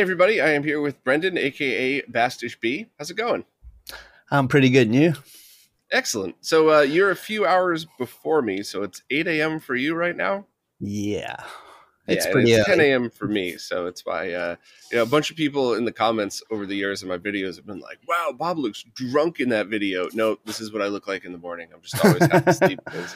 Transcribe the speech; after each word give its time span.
Everybody, 0.00 0.40
I 0.40 0.52
am 0.52 0.64
here 0.64 0.80
with 0.80 1.04
Brendan, 1.04 1.36
aka 1.36 2.00
Bastich 2.10 2.58
B. 2.58 2.86
How's 2.98 3.10
it 3.10 3.18
going? 3.18 3.44
I'm 4.30 4.48
pretty 4.48 4.70
good, 4.70 4.86
and 4.86 4.96
you? 4.96 5.12
Excellent. 5.92 6.36
So 6.40 6.70
uh, 6.70 6.80
you're 6.80 7.10
a 7.10 7.16
few 7.16 7.44
hours 7.44 7.86
before 7.98 8.40
me, 8.40 8.62
so 8.62 8.82
it's 8.82 9.02
8 9.10 9.28
a.m. 9.28 9.60
for 9.60 9.74
you 9.74 9.94
right 9.94 10.16
now. 10.16 10.46
Yeah, 10.78 11.36
it's 12.06 12.24
yeah, 12.24 12.32
pretty 12.32 12.52
it's 12.52 12.66
10 12.66 12.80
a.m. 12.80 13.10
for 13.10 13.26
me. 13.26 13.58
So 13.58 13.84
it's 13.84 14.06
why 14.06 14.32
uh, 14.32 14.56
you 14.90 14.96
know 14.96 15.02
a 15.02 15.06
bunch 15.06 15.30
of 15.30 15.36
people 15.36 15.74
in 15.74 15.84
the 15.84 15.92
comments 15.92 16.42
over 16.50 16.64
the 16.64 16.74
years 16.74 17.02
of 17.02 17.08
my 17.10 17.18
videos 17.18 17.56
have 17.56 17.66
been 17.66 17.80
like, 17.80 17.98
"Wow, 18.08 18.34
Bob 18.34 18.56
looks 18.56 18.82
drunk 18.94 19.38
in 19.38 19.50
that 19.50 19.66
video." 19.66 20.08
No, 20.14 20.38
this 20.46 20.62
is 20.62 20.72
what 20.72 20.80
I 20.80 20.86
look 20.86 21.08
like 21.08 21.26
in 21.26 21.32
the 21.32 21.38
morning. 21.38 21.68
I'm 21.74 21.82
just 21.82 22.02
always 22.02 22.24
half 22.24 22.46
asleep 22.46 22.80
because 22.86 23.14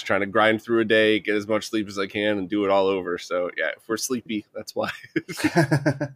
just 0.00 0.06
trying 0.06 0.20
to 0.20 0.26
grind 0.26 0.62
through 0.62 0.80
a 0.80 0.84
day, 0.84 1.20
get 1.20 1.36
as 1.36 1.46
much 1.46 1.68
sleep 1.68 1.86
as 1.88 1.98
I 1.98 2.06
can, 2.06 2.38
and 2.38 2.48
do 2.48 2.64
it 2.64 2.70
all 2.70 2.86
over. 2.86 3.18
So 3.18 3.50
yeah, 3.56 3.68
if 3.76 3.88
we're 3.88 3.96
sleepy, 3.98 4.46
that's 4.54 4.74
why. 4.74 4.90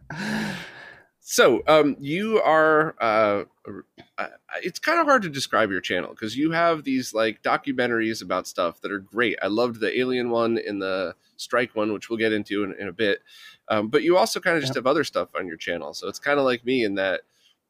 So, 1.27 1.63
um, 1.65 1.95
you 1.99 2.39
are. 2.41 2.95
Uh, 3.01 3.45
uh, 4.19 4.27
it's 4.61 4.77
kind 4.77 4.99
of 4.99 5.07
hard 5.07 5.23
to 5.23 5.29
describe 5.29 5.71
your 5.71 5.81
channel 5.81 6.11
because 6.11 6.37
you 6.37 6.51
have 6.51 6.83
these 6.83 7.15
like 7.15 7.41
documentaries 7.41 8.21
about 8.21 8.45
stuff 8.45 8.79
that 8.81 8.91
are 8.91 8.99
great. 8.99 9.35
I 9.41 9.47
loved 9.47 9.79
the 9.79 9.97
Alien 9.99 10.29
one 10.29 10.59
and 10.59 10.79
the 10.79 11.15
Strike 11.37 11.75
one, 11.75 11.91
which 11.93 12.11
we'll 12.11 12.19
get 12.19 12.31
into 12.31 12.63
in, 12.63 12.75
in 12.79 12.87
a 12.87 12.93
bit. 12.93 13.21
Um, 13.69 13.87
but 13.87 14.03
you 14.03 14.17
also 14.17 14.39
kind 14.39 14.55
of 14.55 14.61
just 14.61 14.75
have 14.75 14.85
other 14.85 15.03
stuff 15.03 15.29
on 15.35 15.47
your 15.47 15.57
channel. 15.57 15.95
So 15.95 16.07
it's 16.07 16.19
kind 16.19 16.37
of 16.37 16.45
like 16.45 16.63
me 16.63 16.83
in 16.83 16.93
that 16.95 17.21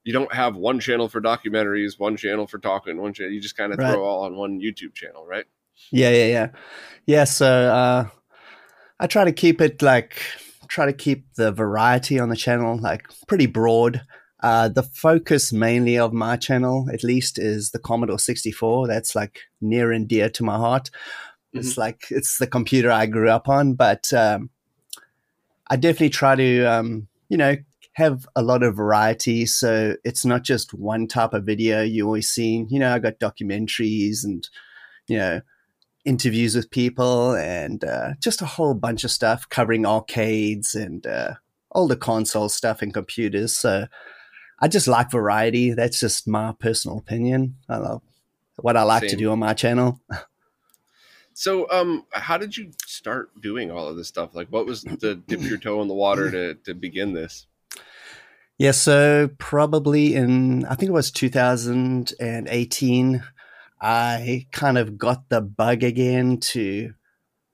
you 0.04 0.12
don't 0.12 0.34
have 0.34 0.58
one 0.58 0.82
channel 0.82 1.08
for 1.08 1.22
documentaries, 1.22 1.98
one 1.98 2.18
channel 2.18 2.48
for 2.48 2.60
talking, 2.60 2.98
one 3.02 3.14
channel. 3.14 3.32
You 3.32 3.40
just 3.40 3.56
kind 3.56 3.72
of 3.72 3.80
Right. 3.80 3.88
throw 3.94 4.04
all 4.04 4.26
on 4.26 4.36
one 4.36 4.60
YouTube 4.60 4.94
channel, 4.96 5.26
right? 5.26 5.46
Yeah, 5.92 6.10
yeah, 6.10 6.26
yeah, 6.26 6.48
yeah. 7.06 7.24
So 7.24 7.48
uh, 7.48 8.08
I 9.00 9.08
try 9.08 9.26
to 9.26 9.32
keep 9.32 9.62
it 9.62 9.82
like 9.82 10.22
try 10.68 10.86
to 10.86 10.94
keep 10.94 11.34
the 11.36 11.52
variety 11.52 12.20
on 12.20 12.30
the 12.30 12.36
channel 12.36 12.78
like 12.80 13.08
pretty 13.28 13.46
broad. 13.46 14.02
Uh, 14.44 14.68
the 14.68 14.84
focus 14.84 15.52
mainly 15.52 15.98
of 15.98 16.14
my 16.14 16.36
channel, 16.36 16.88
at 16.94 17.04
least, 17.04 17.40
is 17.40 17.72
the 17.72 17.80
Commodore 17.80 18.20
64. 18.20 18.88
That's 18.88 19.16
like 19.16 19.40
near 19.62 19.92
and 19.92 20.08
dear 20.08 20.30
to 20.30 20.44
my 20.44 20.58
heart. 20.58 20.92
It's 21.54 21.78
like 21.78 22.04
it's 22.10 22.38
the 22.38 22.48
computer 22.48 22.92
I 22.92 23.06
grew 23.06 23.30
up 23.30 23.48
on, 23.48 23.76
but 23.76 24.12
um, 24.14 24.50
I 25.70 25.78
definitely 25.78 26.10
try 26.10 26.36
to, 26.36 26.66
um, 26.66 27.08
you 27.30 27.38
know, 27.38 27.56
have 27.94 28.28
a 28.36 28.42
lot 28.42 28.62
of 28.62 28.76
variety. 28.76 29.46
So 29.46 29.96
it's 30.04 30.26
not 30.26 30.44
just 30.44 30.74
one 30.74 31.08
type 31.08 31.34
of 31.34 31.46
video 31.46 31.82
you're 31.82 32.06
always 32.06 32.30
seen. 32.30 32.68
You 32.70 32.80
know, 32.80 32.94
I 32.94 33.00
got 33.00 33.20
documentaries 33.20 34.26
and, 34.26 34.48
you 35.08 35.18
know, 35.18 35.42
interviews 36.06 36.56
with 36.56 36.72
people 36.72 37.36
and 37.36 37.84
uh, 37.84 38.14
just 38.20 38.42
a 38.42 38.46
whole 38.46 38.74
bunch 38.74 39.04
of 39.04 39.12
stuff 39.12 39.48
covering 39.50 39.86
arcades 39.86 40.76
and 40.76 41.06
uh, 41.06 41.34
all 41.72 41.88
the 41.88 41.96
console 41.96 42.50
stuff 42.50 42.82
and 42.82 42.94
computers. 42.94 43.58
So 43.58 43.88
I 44.60 44.68
just 44.68 44.88
like 44.88 45.12
variety. 45.12 45.74
That's 45.74 46.00
just 46.00 46.28
my 46.28 46.54
personal 46.60 46.98
opinion. 46.98 47.58
I 47.68 47.78
love 47.78 48.02
what 48.58 48.78
I 48.78 48.84
like 48.84 49.08
to 49.10 49.16
do 49.16 49.32
on 49.32 49.40
my 49.40 49.54
channel. 49.54 50.00
So, 51.38 51.70
um, 51.70 52.06
how 52.12 52.38
did 52.38 52.56
you 52.56 52.72
start 52.86 53.30
doing 53.42 53.70
all 53.70 53.90
of 53.90 53.98
this 53.98 54.08
stuff? 54.08 54.34
Like, 54.34 54.48
what 54.48 54.66
was 54.66 54.84
the 54.84 55.16
dip 55.16 55.42
your 55.42 55.58
toe 55.58 55.82
in 55.82 55.90
the 55.90 55.94
water 55.94 56.32
to 56.32 56.54
to 56.64 56.74
begin 56.74 57.12
this? 57.12 57.46
Yeah, 58.58 58.72
so 58.72 59.30
probably 59.38 60.16
in 60.16 60.64
I 60.66 60.76
think 60.76 60.90
it 60.90 60.94
was 60.94 61.12
2018, 61.12 63.24
I 63.82 64.48
kind 64.52 64.78
of 64.78 64.98
got 64.98 65.30
the 65.30 65.42
bug 65.42 65.84
again 65.84 66.40
to 66.40 66.94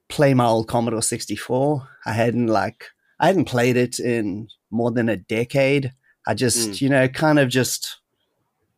play 0.08 0.34
my 0.34 0.46
old 0.46 0.68
Commodore 0.68 1.02
64. 1.02 1.88
I 2.06 2.14
hadn't 2.14 2.48
like 2.48 2.90
I 3.22 3.28
hadn't 3.28 3.46
played 3.46 3.78
it 3.78 4.00
in 4.00 4.50
more 4.72 4.92
than 4.92 5.08
a 5.08 5.16
decade. 5.16 5.94
I 6.26 6.34
just, 6.34 6.80
hmm. 6.80 6.84
you 6.84 6.90
know, 6.90 7.08
kind 7.08 7.38
of 7.38 7.50
just 7.50 8.00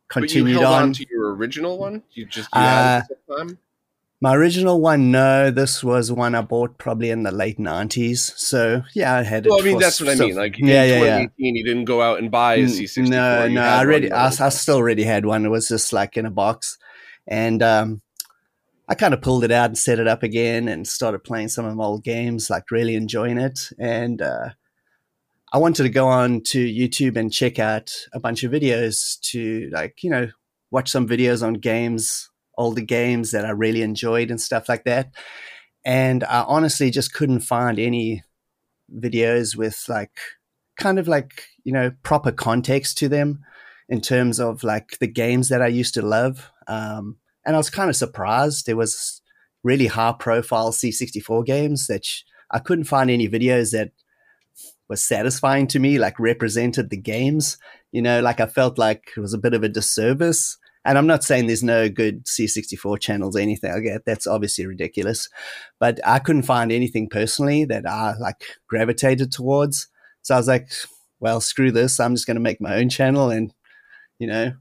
continued 0.08 0.58
on. 0.58 0.82
on. 0.82 0.92
to 0.92 1.06
your 1.10 1.34
original 1.34 1.78
one. 1.78 2.02
You 2.12 2.26
just 2.26 2.50
you 2.54 2.60
had 2.60 2.98
uh, 2.98 3.02
it 3.10 3.18
the 3.26 3.36
time. 3.36 3.58
My 4.20 4.34
original 4.34 4.80
one, 4.80 5.10
no, 5.10 5.50
this 5.50 5.82
was 5.82 6.12
one 6.12 6.34
I 6.34 6.40
bought 6.40 6.78
probably 6.78 7.10
in 7.10 7.24
the 7.24 7.32
late 7.32 7.58
90s. 7.58 8.38
So, 8.38 8.82
yeah, 8.94 9.16
I 9.16 9.22
had 9.22 9.46
it. 9.46 9.50
Well, 9.50 9.60
I 9.60 9.62
mean, 9.62 9.74
for 9.74 9.80
that's 9.80 10.00
what 10.00 10.10
I 10.10 10.14
mean. 10.14 10.34
Like, 10.34 10.58
in 10.58 10.66
yeah, 10.66 10.84
yeah, 10.84 10.94
yeah. 10.94 11.18
2018, 11.18 11.56
you 11.56 11.64
didn't 11.64 11.84
go 11.84 12.00
out 12.00 12.18
and 12.18 12.30
buy 12.30 12.54
a 12.54 12.58
N- 12.58 12.66
C64. 12.66 13.08
No, 13.08 13.48
no, 13.48 13.62
I 13.62 13.78
already, 13.80 14.12
I, 14.12 14.26
I 14.26 14.48
still 14.48 14.76
already 14.76 15.04
had 15.04 15.26
one. 15.26 15.44
It 15.44 15.50
was 15.50 15.68
just 15.68 15.92
like 15.92 16.16
in 16.16 16.24
a 16.24 16.30
box, 16.30 16.78
and 17.26 17.62
um, 17.62 18.02
I 18.88 18.94
kind 18.94 19.14
of 19.14 19.22
pulled 19.22 19.44
it 19.44 19.52
out 19.52 19.70
and 19.70 19.78
set 19.78 19.98
it 19.98 20.08
up 20.08 20.22
again, 20.22 20.68
and 20.68 20.86
started 20.86 21.24
playing 21.24 21.48
some 21.48 21.64
of 21.64 21.74
my 21.74 21.84
old 21.84 22.04
games, 22.04 22.50
like 22.50 22.70
really 22.70 22.94
enjoying 22.94 23.38
it. 23.38 23.70
And 23.78 24.20
uh, 24.20 24.50
I 25.52 25.58
wanted 25.58 25.84
to 25.84 25.88
go 25.88 26.08
on 26.08 26.42
to 26.42 26.64
YouTube 26.64 27.16
and 27.16 27.32
check 27.32 27.58
out 27.58 27.92
a 28.12 28.20
bunch 28.20 28.44
of 28.44 28.52
videos 28.52 29.20
to, 29.30 29.70
like, 29.72 30.02
you 30.02 30.10
know, 30.10 30.28
watch 30.70 30.90
some 30.90 31.08
videos 31.08 31.46
on 31.46 31.54
games, 31.54 32.30
older 32.58 32.80
games 32.82 33.30
that 33.30 33.44
I 33.44 33.50
really 33.50 33.82
enjoyed 33.82 34.30
and 34.30 34.40
stuff 34.40 34.68
like 34.68 34.84
that. 34.84 35.12
And 35.84 36.24
I 36.24 36.42
honestly 36.42 36.90
just 36.90 37.12
couldn't 37.12 37.40
find 37.40 37.78
any 37.78 38.22
videos 38.92 39.56
with 39.56 39.84
like 39.88 40.18
kind 40.76 40.98
of 40.98 41.08
like 41.08 41.46
you 41.64 41.72
know 41.72 41.92
proper 42.02 42.32
context 42.32 42.98
to 42.98 43.08
them 43.08 43.44
in 43.88 44.00
terms 44.00 44.40
of 44.40 44.64
like 44.64 44.98
the 44.98 45.06
games 45.06 45.48
that 45.48 45.62
I 45.62 45.66
used 45.68 45.94
to 45.94 46.02
love. 46.02 46.50
Um, 46.66 47.18
and 47.44 47.54
I 47.54 47.58
was 47.58 47.70
kind 47.70 47.90
of 47.90 47.96
surprised 47.96 48.66
there 48.66 48.76
was 48.76 49.20
really 49.62 49.86
high 49.86 50.14
profile 50.18 50.72
C64 50.72 51.44
games 51.44 51.86
that 51.86 52.04
sh- 52.04 52.22
I 52.50 52.58
couldn't 52.58 52.84
find 52.84 53.10
any 53.10 53.28
videos 53.28 53.72
that 53.72 53.90
was 54.88 55.02
satisfying 55.02 55.66
to 55.68 55.78
me, 55.78 55.98
like 55.98 56.18
represented 56.18 56.90
the 56.90 56.96
games. 56.96 57.58
You 57.92 58.02
know, 58.02 58.20
like 58.20 58.40
I 58.40 58.46
felt 58.46 58.78
like 58.78 59.12
it 59.16 59.20
was 59.20 59.34
a 59.34 59.38
bit 59.38 59.54
of 59.54 59.62
a 59.62 59.68
disservice. 59.68 60.58
And 60.86 60.98
I'm 60.98 61.06
not 61.06 61.24
saying 61.24 61.46
there's 61.46 61.62
no 61.62 61.88
good 61.88 62.26
C64 62.26 63.00
channels 63.00 63.36
or 63.36 63.40
anything 63.40 63.72
like 63.72 63.84
that. 63.84 64.02
That's 64.04 64.26
obviously 64.26 64.66
ridiculous. 64.66 65.30
But 65.80 65.98
I 66.04 66.18
couldn't 66.18 66.42
find 66.42 66.70
anything 66.70 67.08
personally 67.08 67.64
that 67.64 67.86
I 67.86 68.14
like 68.18 68.44
gravitated 68.68 69.32
towards. 69.32 69.88
So 70.20 70.34
I 70.34 70.38
was 70.38 70.48
like, 70.48 70.70
well, 71.20 71.40
screw 71.40 71.70
this. 71.70 71.98
I'm 71.98 72.14
just 72.14 72.26
going 72.26 72.34
to 72.34 72.40
make 72.40 72.60
my 72.60 72.76
own 72.76 72.90
channel 72.90 73.30
and, 73.30 73.52
you 74.18 74.26
know, 74.26 74.52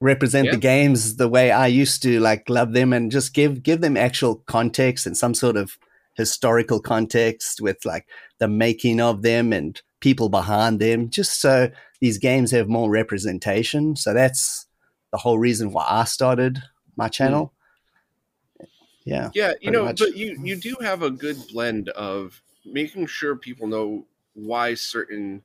represent 0.00 0.46
Yeah. 0.46 0.52
the 0.52 0.58
games 0.58 1.16
the 1.16 1.28
way 1.28 1.50
I 1.50 1.66
used 1.66 2.02
to 2.02 2.20
like 2.20 2.48
love 2.48 2.72
them 2.72 2.92
and 2.92 3.10
just 3.10 3.34
give 3.34 3.62
give 3.62 3.80
them 3.80 3.96
actual 3.96 4.36
context 4.46 5.06
and 5.06 5.16
some 5.16 5.34
sort 5.34 5.56
of 5.56 5.78
historical 6.14 6.80
context 6.80 7.60
with 7.60 7.84
like 7.84 8.06
the 8.38 8.48
making 8.48 9.00
of 9.00 9.22
them 9.22 9.52
and 9.52 9.80
people 10.00 10.28
behind 10.28 10.80
them 10.80 11.10
just 11.10 11.40
so 11.40 11.70
these 12.00 12.18
games 12.18 12.50
have 12.50 12.68
more 12.68 12.90
representation. 12.90 13.96
So 13.96 14.12
that's 14.12 14.66
the 15.12 15.18
whole 15.18 15.38
reason 15.38 15.72
why 15.72 15.86
I 15.88 16.04
started 16.04 16.62
my 16.96 17.06
hmm. 17.06 17.12
channel. 17.12 17.52
Yeah. 19.04 19.30
Yeah, 19.34 19.52
you 19.60 19.70
know, 19.70 19.84
much. 19.84 20.00
but 20.00 20.16
you 20.16 20.36
you 20.42 20.56
do 20.56 20.76
have 20.80 21.02
a 21.02 21.10
good 21.10 21.36
blend 21.52 21.88
of 21.90 22.42
making 22.64 23.06
sure 23.06 23.36
people 23.36 23.68
know 23.68 24.04
why 24.34 24.74
certain 24.74 25.42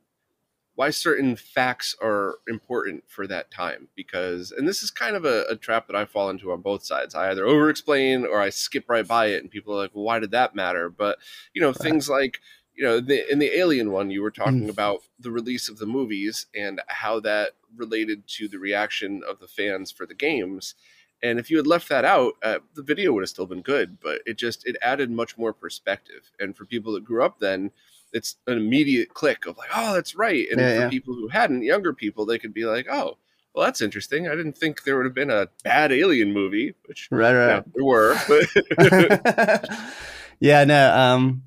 why 0.75 0.89
certain 0.89 1.35
facts 1.35 1.95
are 2.01 2.35
important 2.47 3.03
for 3.07 3.27
that 3.27 3.51
time 3.51 3.87
because 3.95 4.51
and 4.51 4.67
this 4.67 4.83
is 4.83 4.89
kind 4.89 5.15
of 5.15 5.25
a, 5.25 5.43
a, 5.49 5.55
trap 5.55 5.87
that 5.87 5.95
i 5.95 6.05
fall 6.05 6.29
into 6.29 6.51
on 6.51 6.61
both 6.61 6.83
sides 6.83 7.13
i 7.13 7.29
either 7.29 7.45
over 7.45 7.69
explain 7.69 8.25
or 8.25 8.39
i 8.39 8.49
skip 8.49 8.85
right 8.87 9.07
by 9.07 9.27
it 9.27 9.41
and 9.41 9.51
people 9.51 9.73
are 9.73 9.77
like 9.77 9.91
well 9.93 10.05
why 10.05 10.19
did 10.19 10.31
that 10.31 10.55
matter 10.55 10.89
but 10.89 11.17
you 11.53 11.61
know 11.61 11.69
right. 11.69 11.77
things 11.77 12.09
like 12.09 12.39
you 12.73 12.83
know 12.83 12.99
the, 12.99 13.29
in 13.31 13.39
the 13.39 13.57
alien 13.57 13.91
one 13.91 14.09
you 14.09 14.21
were 14.21 14.31
talking 14.31 14.67
mm. 14.67 14.69
about 14.69 15.01
the 15.19 15.31
release 15.31 15.69
of 15.69 15.77
the 15.77 15.85
movies 15.85 16.47
and 16.55 16.81
how 16.87 17.19
that 17.19 17.51
related 17.75 18.27
to 18.27 18.47
the 18.47 18.59
reaction 18.59 19.21
of 19.29 19.39
the 19.39 19.47
fans 19.47 19.91
for 19.91 20.05
the 20.05 20.15
games 20.15 20.75
and 21.23 21.37
if 21.37 21.51
you 21.51 21.57
had 21.57 21.67
left 21.67 21.89
that 21.89 22.05
out 22.05 22.33
uh, 22.43 22.59
the 22.75 22.83
video 22.83 23.11
would 23.11 23.23
have 23.23 23.29
still 23.29 23.45
been 23.45 23.61
good 23.61 23.99
but 23.99 24.21
it 24.25 24.37
just 24.37 24.65
it 24.65 24.77
added 24.81 25.11
much 25.11 25.37
more 25.37 25.53
perspective 25.53 26.31
and 26.39 26.55
for 26.55 26.65
people 26.65 26.93
that 26.93 27.05
grew 27.05 27.23
up 27.23 27.39
then 27.39 27.71
it's 28.13 28.35
an 28.47 28.57
immediate 28.57 29.13
click 29.13 29.45
of 29.45 29.57
like, 29.57 29.69
oh, 29.75 29.93
that's 29.93 30.15
right. 30.15 30.47
And 30.49 30.59
yeah, 30.59 30.75
for 30.75 30.81
yeah. 30.81 30.89
people 30.89 31.13
who 31.13 31.27
hadn't, 31.27 31.63
younger 31.63 31.93
people, 31.93 32.25
they 32.25 32.39
could 32.39 32.53
be 32.53 32.65
like, 32.65 32.87
oh, 32.89 33.17
well, 33.53 33.65
that's 33.65 33.81
interesting. 33.81 34.27
I 34.27 34.35
didn't 34.35 34.57
think 34.57 34.83
there 34.83 34.95
would 34.95 35.05
have 35.05 35.13
been 35.13 35.29
a 35.29 35.49
bad 35.63 35.91
alien 35.91 36.33
movie, 36.33 36.73
which 36.85 37.07
right, 37.11 37.33
right, 37.33 37.47
yeah, 37.47 37.61
there 37.73 37.83
were. 37.83 38.17
But 38.27 39.69
yeah, 40.39 40.63
no, 40.63 40.95
um, 40.95 41.43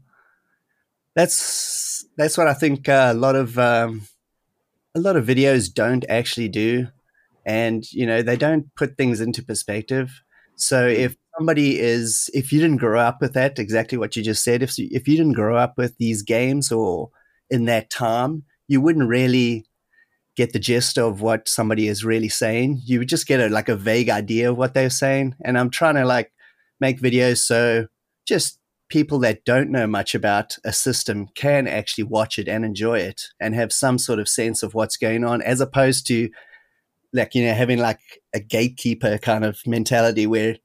that's 1.14 2.05
that's 2.16 2.37
what 2.37 2.46
I 2.46 2.55
think 2.55 2.88
uh, 2.88 3.10
a 3.10 3.14
lot 3.14 3.37
of 3.37 3.58
um, 3.58 4.02
a 4.94 5.00
lot 5.00 5.17
of 5.17 5.26
videos 5.26 5.72
don't 5.72 6.05
actually 6.10 6.49
do, 6.49 6.88
and 7.46 7.90
you 7.90 8.05
know 8.05 8.20
they 8.20 8.37
don't 8.37 8.75
put 8.75 8.99
things 8.99 9.22
into 9.22 9.43
perspective. 9.43 10.22
So 10.56 10.87
if 10.87 11.17
somebody 11.36 11.78
is 11.78 12.31
if 12.34 12.52
you 12.52 12.60
didn't 12.60 12.78
grow 12.78 13.00
up 13.00 13.20
with 13.20 13.34
that 13.34 13.58
exactly 13.58 13.98
what 13.98 14.16
you 14.16 14.22
just 14.22 14.44
said 14.44 14.62
if 14.62 14.75
if 14.78 15.08
you 15.08 15.16
didn't 15.16 15.32
grow 15.32 15.56
up 15.56 15.76
with 15.76 15.96
these 15.98 16.22
games 16.22 16.70
or 16.70 17.10
in 17.50 17.64
that 17.64 17.90
time 17.90 18.44
you 18.69 18.81
wouldn't 18.81 19.08
really 19.08 19.66
get 20.36 20.52
the 20.52 20.58
gist 20.58 20.98
of 20.98 21.20
what 21.20 21.48
somebody 21.48 21.88
is 21.88 22.04
really 22.04 22.28
saying. 22.28 22.81
You 22.84 23.00
would 23.00 23.08
just 23.08 23.26
get 23.26 23.40
a 23.40 23.48
like 23.48 23.69
a 23.69 23.76
vague 23.76 24.08
idea 24.08 24.50
of 24.50 24.56
what 24.56 24.75
they're 24.75 24.90
saying. 24.90 25.36
And 25.44 25.58
i'm 25.58 25.70
trying 25.70 25.94
to 25.94 26.04
like 26.04 26.32
make 26.81 27.00
videos 27.00 27.38
so 27.38 27.86
just 28.26 28.58
people 28.88 29.19
that 29.20 29.44
don't 29.44 29.70
know 29.70 29.86
much 29.86 30.14
about 30.14 30.56
a 30.64 30.72
system 30.72 31.26
can 31.34 31.66
actually 31.66 32.04
watch 32.04 32.38
it 32.38 32.48
and 32.48 32.64
enjoy 32.64 32.98
it 32.98 33.22
and 33.40 33.54
have 33.54 33.72
some 33.72 33.98
sort 33.98 34.19
of 34.19 34.28
sense 34.28 34.62
of 34.62 34.75
what's 34.75 34.96
going 34.96 35.25
on 35.25 35.40
as 35.42 35.60
opposed 35.60 36.06
to 36.06 36.28
like 37.12 37.34
you 37.34 37.44
know 37.44 37.54
having 37.54 37.78
like 37.78 38.00
a 38.34 38.40
gatekeeper 38.40 39.19
kind 39.19 39.44
of 39.44 39.58
mentality 39.66 40.26
where 40.26 40.56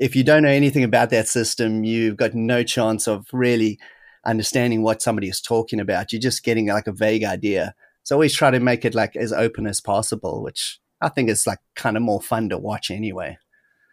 if 0.00 0.16
you 0.16 0.24
don't 0.24 0.42
know 0.42 0.48
anything 0.48 0.82
about 0.82 1.10
that 1.10 1.28
system, 1.28 1.84
you've 1.84 2.16
got 2.16 2.34
no 2.34 2.64
chance 2.64 3.06
of 3.06 3.26
really 3.32 3.78
understanding 4.24 4.82
what 4.82 5.02
somebody 5.02 5.28
is 5.28 5.42
talking 5.42 5.78
about. 5.78 6.10
You're 6.10 6.20
just 6.20 6.42
getting 6.42 6.66
like 6.66 6.86
a 6.86 6.92
vague 6.92 7.22
idea. 7.22 7.74
So 8.02 8.16
always 8.16 8.34
try 8.34 8.50
to 8.50 8.58
make 8.58 8.86
it 8.86 8.94
like 8.94 9.14
as 9.14 9.32
open 9.32 9.66
as 9.66 9.80
possible, 9.80 10.42
which 10.42 10.80
I 11.02 11.10
think 11.10 11.28
is 11.28 11.46
like 11.46 11.58
kind 11.76 11.98
of 11.98 12.02
more 12.02 12.20
fun 12.20 12.48
to 12.48 12.56
watch 12.56 12.90
anyway. 12.90 13.38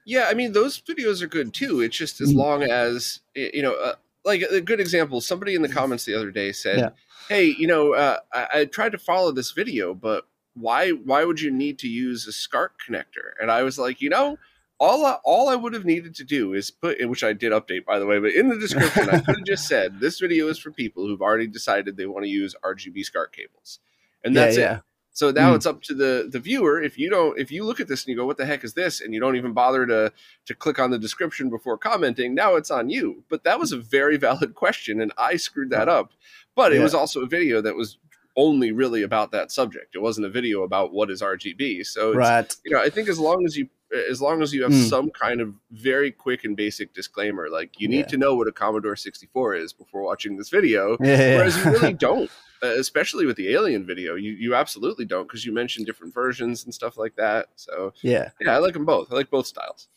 Yeah, 0.06 0.28
I 0.30 0.34
mean 0.34 0.54
those 0.54 0.80
videos 0.82 1.22
are 1.22 1.28
good 1.28 1.54
too. 1.54 1.82
It's 1.82 1.98
just 1.98 2.22
as 2.22 2.34
mm. 2.34 2.38
long 2.38 2.64
as 2.64 3.20
you 3.36 3.62
know, 3.62 3.74
uh, 3.74 3.96
like 4.24 4.42
a 4.42 4.62
good 4.62 4.80
example. 4.80 5.20
Somebody 5.20 5.56
in 5.56 5.62
the 5.62 5.70
comments 5.70 6.06
the 6.06 6.16
other 6.16 6.32
day 6.32 6.54
said, 6.54 6.80
yeah. 6.80 6.90
"Hey, 7.28 7.54
you 7.58 7.68
know, 7.68 7.94
uh, 7.94 8.20
I, 8.34 8.48
I 8.54 8.66
tried 8.66 8.94
to 8.94 8.98
follow 8.98 9.34
this 9.34 9.52
video, 9.52 9.94
but 9.94 10.26
why? 10.54 10.92
Why 10.92 11.26
would 11.26 11.42
you 11.42 11.52
need 11.52 11.78
to 11.80 11.90
use 11.90 12.26
a 12.26 12.32
SCART 12.32 12.76
connector?" 12.88 13.34
And 13.42 13.52
I 13.52 13.64
was 13.64 13.78
like, 13.78 14.02
you 14.02 14.10
know, 14.10 14.38
all 14.80 15.06
I, 15.06 15.18
all 15.24 15.50
I 15.50 15.56
would 15.56 15.74
have 15.74 15.86
needed 15.86 16.16
to 16.16 16.24
do 16.24 16.54
is 16.54 16.72
put, 16.72 16.98
which 17.08 17.24
I 17.24 17.34
did 17.34 17.52
update 17.52 17.86
by 17.86 18.00
the 18.00 18.06
way, 18.06 18.20
but 18.20 18.34
in 18.34 18.50
the 18.50 18.58
description 18.58 19.10
I 19.10 19.20
could 19.20 19.38
have 19.38 19.46
just 19.46 19.68
said 19.68 20.00
this 20.00 20.20
video 20.20 20.48
is 20.48 20.60
for 20.60 20.72
people 20.72 21.08
who've 21.08 21.22
already 21.22 21.48
decided 21.48 21.98
they 21.98 22.06
want 22.06 22.26
to 22.26 22.30
use 22.30 22.56
RGB 22.64 23.04
SCART 23.06 23.34
cables, 23.34 23.80
and 24.24 24.36
that's 24.36 24.58
yeah, 24.58 24.64
yeah. 24.64 24.78
it. 24.78 24.84
So 25.18 25.32
now 25.32 25.52
mm. 25.52 25.56
it's 25.56 25.66
up 25.66 25.82
to 25.84 25.96
the 25.96 26.30
the 26.32 26.40
viewer. 26.40 26.80
If 26.80 27.00
you 27.00 27.10
don't, 27.10 27.40
if 27.40 27.52
you 27.52 27.64
look 27.64 27.80
at 27.80 27.88
this 27.88 28.04
and 28.04 28.10
you 28.12 28.16
go, 28.16 28.28
"What 28.28 28.38
the 28.38 28.46
heck 28.46 28.64
is 28.64 28.76
this?" 28.76 29.02
and 29.02 29.16
you 29.16 29.20
don't 29.20 29.36
even 29.36 29.52
bother 29.52 29.86
to 29.88 30.14
to 30.46 30.54
click 30.54 30.78
on 30.78 30.92
the 30.92 31.00
description 31.00 31.50
before 31.50 31.78
commenting, 31.78 32.36
now 32.36 32.56
it's 32.56 32.70
on 32.70 32.90
you. 32.92 33.24
But 33.28 33.44
that 33.44 33.60
was 33.60 33.72
a 33.72 33.78
very 33.78 34.18
valid 34.28 34.54
question, 34.54 35.02
and 35.02 35.12
I 35.18 35.38
screwed 35.38 35.72
that 35.72 35.90
up. 35.90 36.12
But 36.54 36.72
it 36.72 36.82
was 36.82 36.94
also 36.94 37.22
a 37.22 37.28
video 37.28 37.62
that 37.62 37.76
was 37.76 37.98
only 38.36 38.72
really 38.72 39.02
about 39.02 39.32
that 39.32 39.52
subject. 39.52 39.96
It 39.96 40.00
wasn't 40.00 40.28
a 40.28 40.30
video 40.30 40.62
about 40.62 40.94
what 40.94 41.10
is 41.10 41.24
RGB. 41.24 41.86
So, 41.88 42.14
right. 42.14 42.56
you 42.64 42.72
know, 42.72 42.80
I 42.80 42.90
think 42.90 43.10
as 43.10 43.20
long 43.20 43.44
as 43.46 43.58
you 43.58 43.68
as 44.10 44.22
long 44.22 44.42
as 44.42 44.54
you 44.54 44.64
have 44.64 44.72
mm. 44.72 44.90
some 44.90 45.10
kind 45.12 45.42
of 45.42 45.54
very 45.72 46.12
quick 46.12 46.44
and 46.44 46.56
basic 46.56 46.94
disclaimer, 46.94 47.50
like 47.50 47.80
you 47.80 47.88
need 47.88 48.00
yeah. 48.00 48.06
to 48.06 48.18
know 48.18 48.36
what 48.36 48.48
a 48.48 48.52
Commodore 48.52 48.96
64 48.96 49.56
is 49.56 49.74
before 49.74 50.02
watching 50.02 50.38
this 50.38 50.50
video, 50.50 50.98
yeah, 51.00 51.38
whereas 51.38 51.58
you 51.58 51.72
really 51.72 51.94
don't. 52.08 52.30
Uh, 52.64 52.74
especially 52.80 53.28
with 53.28 53.38
the 53.38 53.54
alien 53.54 53.86
video, 53.86 54.16
you 54.16 54.32
you 54.32 54.56
absolutely 54.56 55.06
don't 55.06 55.28
because 55.28 55.46
you 55.46 55.54
mentioned 55.54 55.86
different 55.86 56.14
versions 56.14 56.66
and 56.66 56.74
stuff 56.74 56.98
like 56.98 57.16
that. 57.16 57.48
So 57.56 57.94
yeah, 58.02 58.30
yeah, 58.42 58.56
I 58.56 58.58
like 58.58 58.74
them 58.74 58.86
both. 58.86 59.12
I 59.12 59.16
like 59.16 59.30
both 59.30 59.46
styles. 59.46 59.88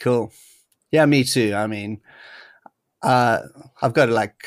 Cool. 0.00 0.32
Yeah, 0.90 1.06
me 1.06 1.22
too. 1.22 1.54
I 1.54 1.66
mean, 1.66 2.00
uh, 3.02 3.40
I've 3.80 3.92
got 3.92 4.06
to 4.06 4.12
like, 4.12 4.46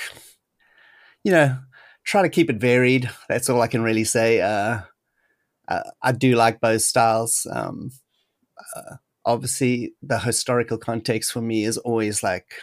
you 1.24 1.31
know, 1.31 1.57
try 2.04 2.24
to 2.24 2.30
keep 2.30 2.50
it 2.50 2.57
varied. 2.57 3.09
That's 3.30 3.50
all 3.50 3.62
I 3.62 3.68
can 3.68 3.83
really 3.83 4.04
say. 4.04 4.42
Uh, 4.42 4.81
uh, 5.68 5.83
I 6.01 6.12
do 6.12 6.36
like 6.36 6.59
both 6.59 6.81
styles. 6.81 7.47
Um, 7.50 7.92
uh, 8.75 8.96
obviously, 9.25 9.94
the 10.02 10.19
historical 10.19 10.78
context 10.78 11.31
for 11.31 11.42
me 11.42 11.63
is 11.63 11.78
always 11.78 12.24
like 12.24 12.54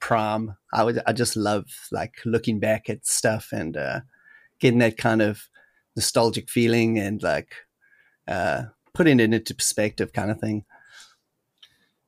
prom. 0.00 0.56
I 0.72 0.84
would, 0.84 1.00
I 1.06 1.12
just 1.12 1.36
love 1.36 1.66
like 1.92 2.14
looking 2.24 2.58
back 2.58 2.88
at 2.88 3.06
stuff 3.06 3.48
and 3.52 3.76
uh, 3.76 4.00
getting 4.60 4.78
that 4.80 4.96
kind 4.96 5.22
of 5.22 5.48
nostalgic 5.96 6.48
feeling 6.48 6.98
and 6.98 7.22
like 7.22 7.54
uh, 8.28 8.64
putting 8.94 9.20
it 9.20 9.32
into 9.32 9.54
perspective, 9.54 10.12
kind 10.12 10.30
of 10.30 10.40
thing. 10.40 10.64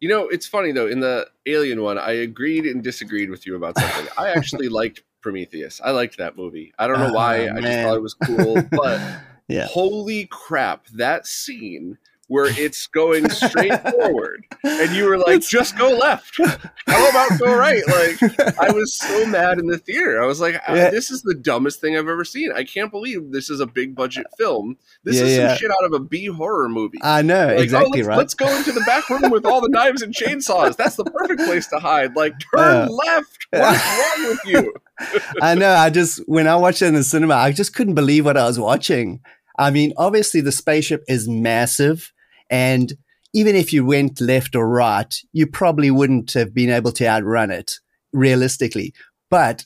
You 0.01 0.09
know, 0.09 0.29
it's 0.29 0.49
funny 0.49 0.73
though. 0.73 0.89
In 0.89 1.01
the 1.01 1.29
Alien 1.47 1.83
one, 1.83 1.97
I 1.97 2.11
agreed 2.11 2.67
and 2.67 2.83
disagreed 2.83 3.31
with 3.31 3.47
you 3.47 3.55
about 3.55 3.79
something. 3.79 4.09
I 4.19 4.31
actually 4.31 4.69
liked 4.81 5.03
Prometheus. 5.21 5.81
I 5.83 5.93
liked 5.93 6.19
that 6.19 6.37
movie. 6.37 6.73
I 6.79 6.89
don't 6.89 6.99
know 6.99 7.13
why. 7.13 7.47
Oh, 7.47 7.55
I 7.55 7.61
just 7.61 7.79
thought 7.79 7.97
it 7.97 8.03
was 8.03 8.15
cool. 8.15 8.63
But 8.73 9.01
yeah. 9.49 9.67
holy 9.67 10.27
crap, 10.27 10.87
that 10.89 11.27
scene 11.29 11.99
where 12.29 12.47
it's 12.47 12.87
going 12.87 13.29
straight 13.31 13.79
forward. 13.91 14.45
And 14.65 14.95
you 14.97 15.05
were 15.05 15.19
like 15.19 15.37
it's... 15.37 15.51
just 15.51 15.77
go 15.77 15.91
left. 15.91 16.41
How 16.87 17.11
about 17.11 17.39
go 17.39 17.55
right? 17.55 17.83
Like 17.87 18.59
i 18.59 18.71
was 18.73 18.95
so 18.95 19.27
mad 19.27 19.59
in 19.59 19.67
the 19.67 19.79
theater. 19.79 20.23
I 20.23 20.27
was 20.27 20.41
like 20.41 20.57
uh, 20.69 20.75
yeah. 20.75 20.91
this 20.91 21.11
is 21.11 21.23
the 21.23 21.35
dumbest 21.35 21.81
thing 21.81 21.97
i've 21.97 22.09
ever 22.09 22.25
seen. 22.25 22.53
I 22.53 22.65
can't 22.65 22.91
believe 22.91 23.33
this 23.33 23.51
is 23.51 23.61
a 23.61 23.67
big 23.67 23.95
budget 23.95 24.27
film. 24.39 24.77
This 25.05 25.17
yeah, 25.17 25.25
is 25.25 25.37
some 25.37 25.45
yeah. 25.47 25.55
shit 25.57 25.71
out 25.71 25.85
of 25.85 25.93
a 25.93 26.01
b 26.01 26.27
horror 26.27 26.69
movie. 26.69 26.99
I 27.03 27.23
know 27.23 27.47
like, 27.47 27.59
oh, 27.59 27.63
exactly 27.63 28.03
oh, 28.03 28.07
let's, 28.07 28.09
right? 28.09 28.19
let's 28.19 28.35
go 28.35 28.57
into 28.57 28.73
the 28.73 28.81
back 28.83 29.09
room 29.11 29.31
with 29.31 29.45
all 29.45 29.61
the 29.61 29.69
knives 29.69 30.03
and 30.03 30.15
chainsaws. 30.15 30.77
That's 30.77 30.97
the 30.97 31.05
perfect 31.05 31.41
place 31.41 31.67
to 31.69 31.79
hide. 31.79 32.17
Like 32.17 32.35
turn 32.55 32.89
left. 32.89 33.47
What's 33.51 33.85
wrong 33.85 34.29
with 34.29 34.41
you? 34.47 34.75
I 35.43 35.55
know 35.55 35.73
i 35.73 35.91
just 35.91 36.21
when 36.29 36.47
i 36.47 36.55
watched 36.55 36.83
it 36.83 36.87
in 36.87 36.95
the 36.95 37.03
cinema 37.03 37.35
i 37.35 37.51
just 37.51 37.75
couldn't 37.75 37.95
believe 37.95 38.25
what 38.25 38.37
i 38.37 38.47
was 38.47 38.59
watching 38.59 39.21
I 39.59 39.71
mean, 39.71 39.93
obviously 39.97 40.41
the 40.41 40.53
spaceship 40.53 41.05
is 41.09 41.29
massive. 41.29 42.13
And 42.51 42.93
even 43.35 43.57
if 43.57 43.73
you 43.73 43.85
went 43.85 44.21
left 44.21 44.55
or 44.55 44.69
right, 44.69 45.15
you 45.33 45.47
probably 45.47 45.91
wouldn't 45.91 46.33
have 46.33 46.55
been 46.55 46.71
able 46.71 46.93
to 46.93 47.07
outrun 47.07 47.51
it 47.51 47.79
realistically. 48.13 48.93
But, 49.31 49.65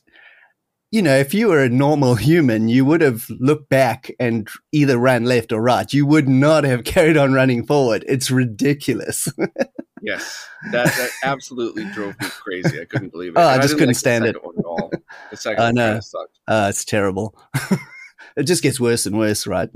you 0.92 1.02
know, 1.02 1.16
if 1.16 1.34
you 1.34 1.48
were 1.48 1.64
a 1.64 1.68
normal 1.68 2.14
human, 2.14 2.68
you 2.68 2.84
would 2.84 3.00
have 3.00 3.26
looked 3.40 3.68
back 3.68 4.12
and 4.20 4.48
either 4.72 4.98
ran 4.98 5.24
left 5.24 5.52
or 5.52 5.60
right. 5.60 5.92
You 5.92 6.06
would 6.06 6.28
not 6.28 6.64
have 6.64 6.84
carried 6.84 7.16
on 7.16 7.32
running 7.32 7.66
forward. 7.66 8.04
It's 8.06 8.30
ridiculous. 8.30 9.28
yes, 10.02 10.46
that, 10.70 10.86
that 10.86 11.10
absolutely 11.24 11.84
drove 11.86 12.18
me 12.20 12.28
crazy. 12.28 12.80
I 12.80 12.84
couldn't 12.84 13.10
believe 13.10 13.32
it. 13.32 13.38
Oh, 13.38 13.46
I 13.46 13.56
just 13.58 13.74
I 13.74 13.78
couldn't 13.78 13.88
like 13.88 13.96
stand 13.96 14.24
it. 14.26 14.36
at 14.36 14.64
all. 14.64 14.92
The 15.30 15.36
second 15.36 15.64
I 15.64 15.72
know. 15.72 16.00
Uh, 16.46 16.66
it's 16.70 16.84
terrible. 16.84 17.36
it 18.36 18.44
just 18.44 18.62
gets 18.62 18.78
worse 18.78 19.06
and 19.06 19.18
worse, 19.18 19.46
right? 19.46 19.70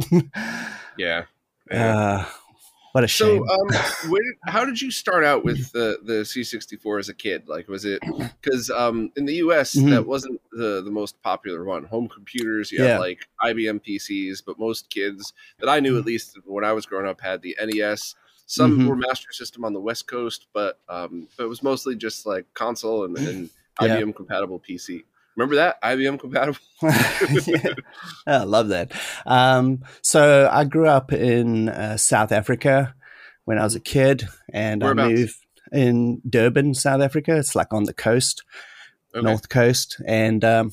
yeah. 0.98 1.24
yeah. 1.70 1.96
Uh, 1.96 2.26
what 2.92 3.04
a 3.04 3.08
shame. 3.08 3.44
So, 3.46 3.54
um, 3.54 3.68
where, 4.10 4.22
how 4.46 4.64
did 4.64 4.80
you 4.80 4.90
start 4.90 5.24
out 5.24 5.44
with 5.44 5.72
the 5.72 5.98
the 6.02 6.22
C64 6.22 7.00
as 7.00 7.08
a 7.08 7.14
kid? 7.14 7.48
Like, 7.48 7.68
was 7.68 7.84
it 7.84 8.00
because 8.42 8.70
um, 8.70 9.10
in 9.16 9.24
the 9.24 9.34
U.S. 9.34 9.74
Mm-hmm. 9.74 9.90
that 9.90 10.06
wasn't 10.06 10.40
the 10.52 10.82
the 10.82 10.90
most 10.90 11.20
popular 11.22 11.64
one? 11.64 11.84
Home 11.84 12.08
computers, 12.08 12.70
you 12.70 12.82
yeah. 12.82 12.92
had 12.92 13.00
like 13.00 13.28
IBM 13.42 13.80
PCs, 13.84 14.42
but 14.44 14.58
most 14.58 14.90
kids 14.90 15.32
that 15.58 15.68
I 15.68 15.80
knew, 15.80 15.96
at 15.96 16.00
mm-hmm. 16.00 16.08
least 16.08 16.38
when 16.44 16.64
I 16.64 16.72
was 16.72 16.86
growing 16.86 17.06
up, 17.06 17.20
had 17.20 17.42
the 17.42 17.56
NES. 17.60 18.14
Some 18.46 18.78
mm-hmm. 18.78 18.88
were 18.88 18.96
Master 18.96 19.32
System 19.32 19.64
on 19.64 19.72
the 19.72 19.80
West 19.80 20.08
Coast, 20.08 20.48
but 20.52 20.80
um, 20.88 21.28
but 21.36 21.44
it 21.44 21.48
was 21.48 21.62
mostly 21.62 21.94
just 21.94 22.26
like 22.26 22.52
console 22.52 23.04
and, 23.04 23.16
and 23.16 23.50
yeah. 23.80 24.00
IBM 24.00 24.16
compatible 24.16 24.60
PC. 24.60 25.04
Remember 25.36 25.56
that 25.56 25.80
IBM 25.82 26.18
compatible? 26.20 26.58
yeah. 26.82 27.74
I 28.26 28.44
love 28.44 28.68
that. 28.68 28.92
Um, 29.26 29.84
so 30.02 30.48
I 30.50 30.64
grew 30.64 30.88
up 30.88 31.12
in 31.12 31.68
uh, 31.68 31.96
South 31.96 32.32
Africa 32.32 32.94
when 33.44 33.58
I 33.58 33.64
was 33.64 33.74
a 33.74 33.80
kid, 33.80 34.28
and 34.52 34.84
I 34.84 34.92
moved 34.92 35.36
in 35.72 36.20
Durban, 36.28 36.74
South 36.74 37.00
Africa. 37.00 37.36
It's 37.36 37.54
like 37.54 37.72
on 37.72 37.84
the 37.84 37.94
coast, 37.94 38.44
okay. 39.14 39.24
north 39.24 39.48
coast, 39.48 40.00
and 40.06 40.44
um, 40.44 40.72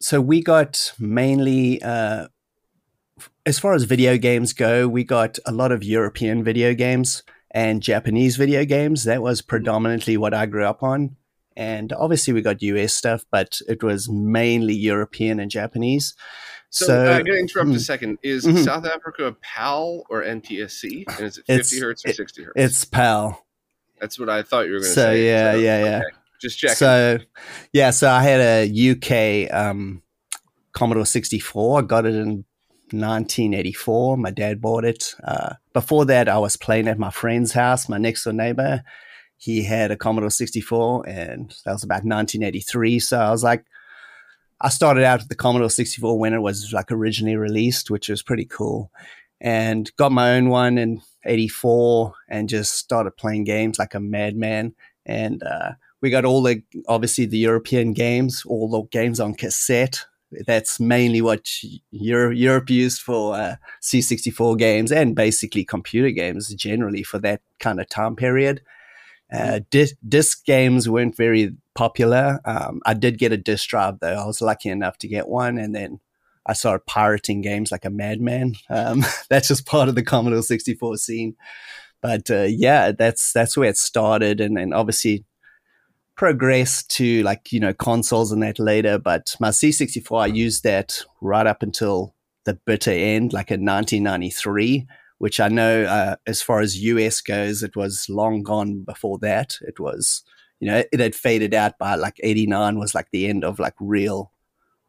so 0.00 0.20
we 0.20 0.42
got 0.42 0.92
mainly 0.98 1.80
uh, 1.82 2.26
as 3.46 3.58
far 3.58 3.74
as 3.74 3.84
video 3.84 4.16
games 4.18 4.52
go, 4.52 4.88
we 4.88 5.04
got 5.04 5.38
a 5.46 5.52
lot 5.52 5.72
of 5.72 5.82
European 5.82 6.44
video 6.44 6.74
games 6.74 7.22
and 7.50 7.82
Japanese 7.82 8.36
video 8.36 8.64
games. 8.64 9.04
That 9.04 9.22
was 9.22 9.42
predominantly 9.42 10.16
what 10.16 10.34
I 10.34 10.46
grew 10.46 10.64
up 10.64 10.82
on. 10.82 11.16
And 11.56 11.92
obviously, 11.92 12.32
we 12.32 12.42
got 12.42 12.62
US 12.62 12.94
stuff, 12.94 13.24
but 13.30 13.60
it 13.68 13.82
was 13.82 14.08
mainly 14.08 14.74
European 14.74 15.38
and 15.40 15.50
Japanese. 15.50 16.14
So, 16.70 16.86
So, 16.86 16.98
uh, 17.00 17.10
I'm 17.10 17.24
going 17.24 17.36
to 17.36 17.38
interrupt 17.38 17.70
mm, 17.70 17.76
a 17.76 17.80
second. 17.80 18.18
Is 18.22 18.44
Mhm. 18.46 18.64
South 18.64 18.86
Africa 18.86 19.36
PAL 19.42 20.04
or 20.08 20.22
NTSC? 20.24 21.04
And 21.18 21.26
is 21.26 21.38
it 21.38 21.44
50 21.46 21.52
It's- 21.52 21.80
hertz 21.82 22.04
or 22.06 22.08
it- 22.10 22.16
60 22.16 22.42
hertz? 22.44 22.54
it's 22.56 22.84
PAL. 22.86 23.44
That's 24.00 24.18
what 24.18 24.28
I 24.30 24.42
thought 24.42 24.66
you 24.66 24.72
were 24.72 24.78
going 24.78 24.88
to 24.88 24.94
So, 24.94 25.12
say. 25.12 25.26
yeah, 25.26 25.54
yeah, 25.54 25.84
yeah. 25.84 25.96
okay. 25.98 26.16
Just 26.40 26.58
checking. 26.58 26.76
So, 26.76 27.18
yeah, 27.72 27.90
so 27.90 28.10
I 28.10 28.22
had 28.22 28.40
a 28.40 28.66
UK 28.66 29.48
um, 29.50 30.02
Commodore 30.72 31.06
64. 31.06 31.78
I 31.78 31.82
got 31.82 32.06
it 32.06 32.14
in 32.14 32.44
1984. 32.92 34.16
My 34.16 34.30
dad 34.30 34.60
bought 34.60 34.84
it. 34.84 35.14
Uh, 35.22 35.54
before 35.72 36.04
that, 36.06 36.28
I 36.28 36.38
was 36.38 36.56
playing 36.56 36.88
at 36.88 36.98
my 36.98 37.10
friend's 37.10 37.52
house, 37.52 37.88
my 37.88 37.98
next 37.98 38.24
door 38.24 38.32
neighbor. 38.32 38.82
He 39.42 39.64
had 39.64 39.90
a 39.90 39.96
Commodore 39.96 40.30
64, 40.30 41.08
and 41.08 41.52
that 41.64 41.72
was 41.72 41.82
about 41.82 42.04
1983. 42.04 43.00
So 43.00 43.18
I 43.18 43.32
was 43.32 43.42
like, 43.42 43.64
I 44.60 44.68
started 44.68 45.02
out 45.02 45.18
with 45.18 45.30
the 45.30 45.34
Commodore 45.34 45.68
64 45.68 46.16
when 46.16 46.32
it 46.32 46.38
was 46.38 46.72
like 46.72 46.92
originally 46.92 47.34
released, 47.34 47.90
which 47.90 48.08
was 48.08 48.22
pretty 48.22 48.44
cool. 48.44 48.92
And 49.40 49.90
got 49.96 50.12
my 50.12 50.36
own 50.36 50.48
one 50.48 50.78
in 50.78 51.02
84 51.24 52.14
and 52.28 52.48
just 52.48 52.74
started 52.74 53.16
playing 53.16 53.42
games 53.42 53.80
like 53.80 53.96
a 53.96 54.00
madman. 54.00 54.76
And 55.06 55.42
uh, 55.42 55.72
we 56.00 56.10
got 56.10 56.24
all 56.24 56.44
the 56.44 56.62
obviously 56.86 57.26
the 57.26 57.38
European 57.38 57.94
games, 57.94 58.44
all 58.46 58.70
the 58.70 58.82
games 58.96 59.18
on 59.18 59.34
cassette. 59.34 60.06
That's 60.46 60.78
mainly 60.78 61.20
what 61.20 61.48
Europe, 61.90 62.36
Europe 62.36 62.70
used 62.70 63.02
for 63.02 63.34
uh, 63.34 63.56
C64 63.82 64.56
games 64.56 64.92
and 64.92 65.16
basically 65.16 65.64
computer 65.64 66.12
games 66.12 66.54
generally 66.54 67.02
for 67.02 67.18
that 67.18 67.40
kind 67.58 67.80
of 67.80 67.88
time 67.88 68.14
period. 68.14 68.62
Uh, 69.32 69.60
dis- 69.70 69.94
disc 70.06 70.44
games 70.44 70.88
weren't 70.88 71.16
very 71.16 71.56
popular. 71.74 72.40
Um, 72.44 72.80
I 72.84 72.94
did 72.94 73.18
get 73.18 73.32
a 73.32 73.36
disc 73.36 73.68
drive 73.68 73.98
though. 74.00 74.14
I 74.14 74.26
was 74.26 74.42
lucky 74.42 74.68
enough 74.68 74.98
to 74.98 75.08
get 75.08 75.28
one, 75.28 75.58
and 75.58 75.74
then 75.74 76.00
I 76.46 76.52
started 76.52 76.84
pirating 76.86 77.40
games 77.40 77.72
like 77.72 77.84
a 77.84 77.90
madman. 77.90 78.54
Um, 78.68 79.04
that's 79.30 79.48
just 79.48 79.66
part 79.66 79.88
of 79.88 79.94
the 79.94 80.02
Commodore 80.02 80.42
64 80.42 80.96
scene. 80.98 81.36
But 82.02 82.30
uh, 82.30 82.46
yeah, 82.48 82.92
that's 82.92 83.32
that's 83.32 83.56
where 83.56 83.70
it 83.70 83.76
started, 83.76 84.40
and 84.40 84.56
then 84.56 84.72
obviously 84.72 85.24
progressed 86.14 86.90
to 86.90 87.22
like 87.22 87.52
you 87.52 87.60
know 87.60 87.72
consoles 87.72 88.32
and 88.32 88.42
that 88.42 88.58
later. 88.58 88.98
But 88.98 89.34
my 89.40 89.50
C64, 89.50 90.22
I 90.22 90.26
used 90.26 90.64
that 90.64 91.02
right 91.20 91.46
up 91.46 91.62
until 91.62 92.14
the 92.44 92.58
bitter 92.66 92.90
end, 92.90 93.32
like 93.32 93.50
in 93.50 93.64
1993 93.64 94.86
which 95.22 95.38
I 95.38 95.46
know 95.46 95.84
uh, 95.84 96.16
as 96.26 96.42
far 96.42 96.58
as 96.58 96.82
US 96.82 97.20
goes, 97.20 97.62
it 97.62 97.76
was 97.76 98.06
long 98.08 98.42
gone 98.42 98.82
before 98.82 99.18
that. 99.20 99.56
It 99.60 99.78
was, 99.78 100.24
you 100.58 100.66
know, 100.66 100.82
it 100.92 100.98
had 100.98 101.14
faded 101.14 101.54
out 101.54 101.78
by 101.78 101.94
like 101.94 102.16
89 102.24 102.76
was 102.76 102.92
like 102.92 103.06
the 103.12 103.28
end 103.28 103.44
of 103.44 103.60
like 103.60 103.74
real 103.78 104.32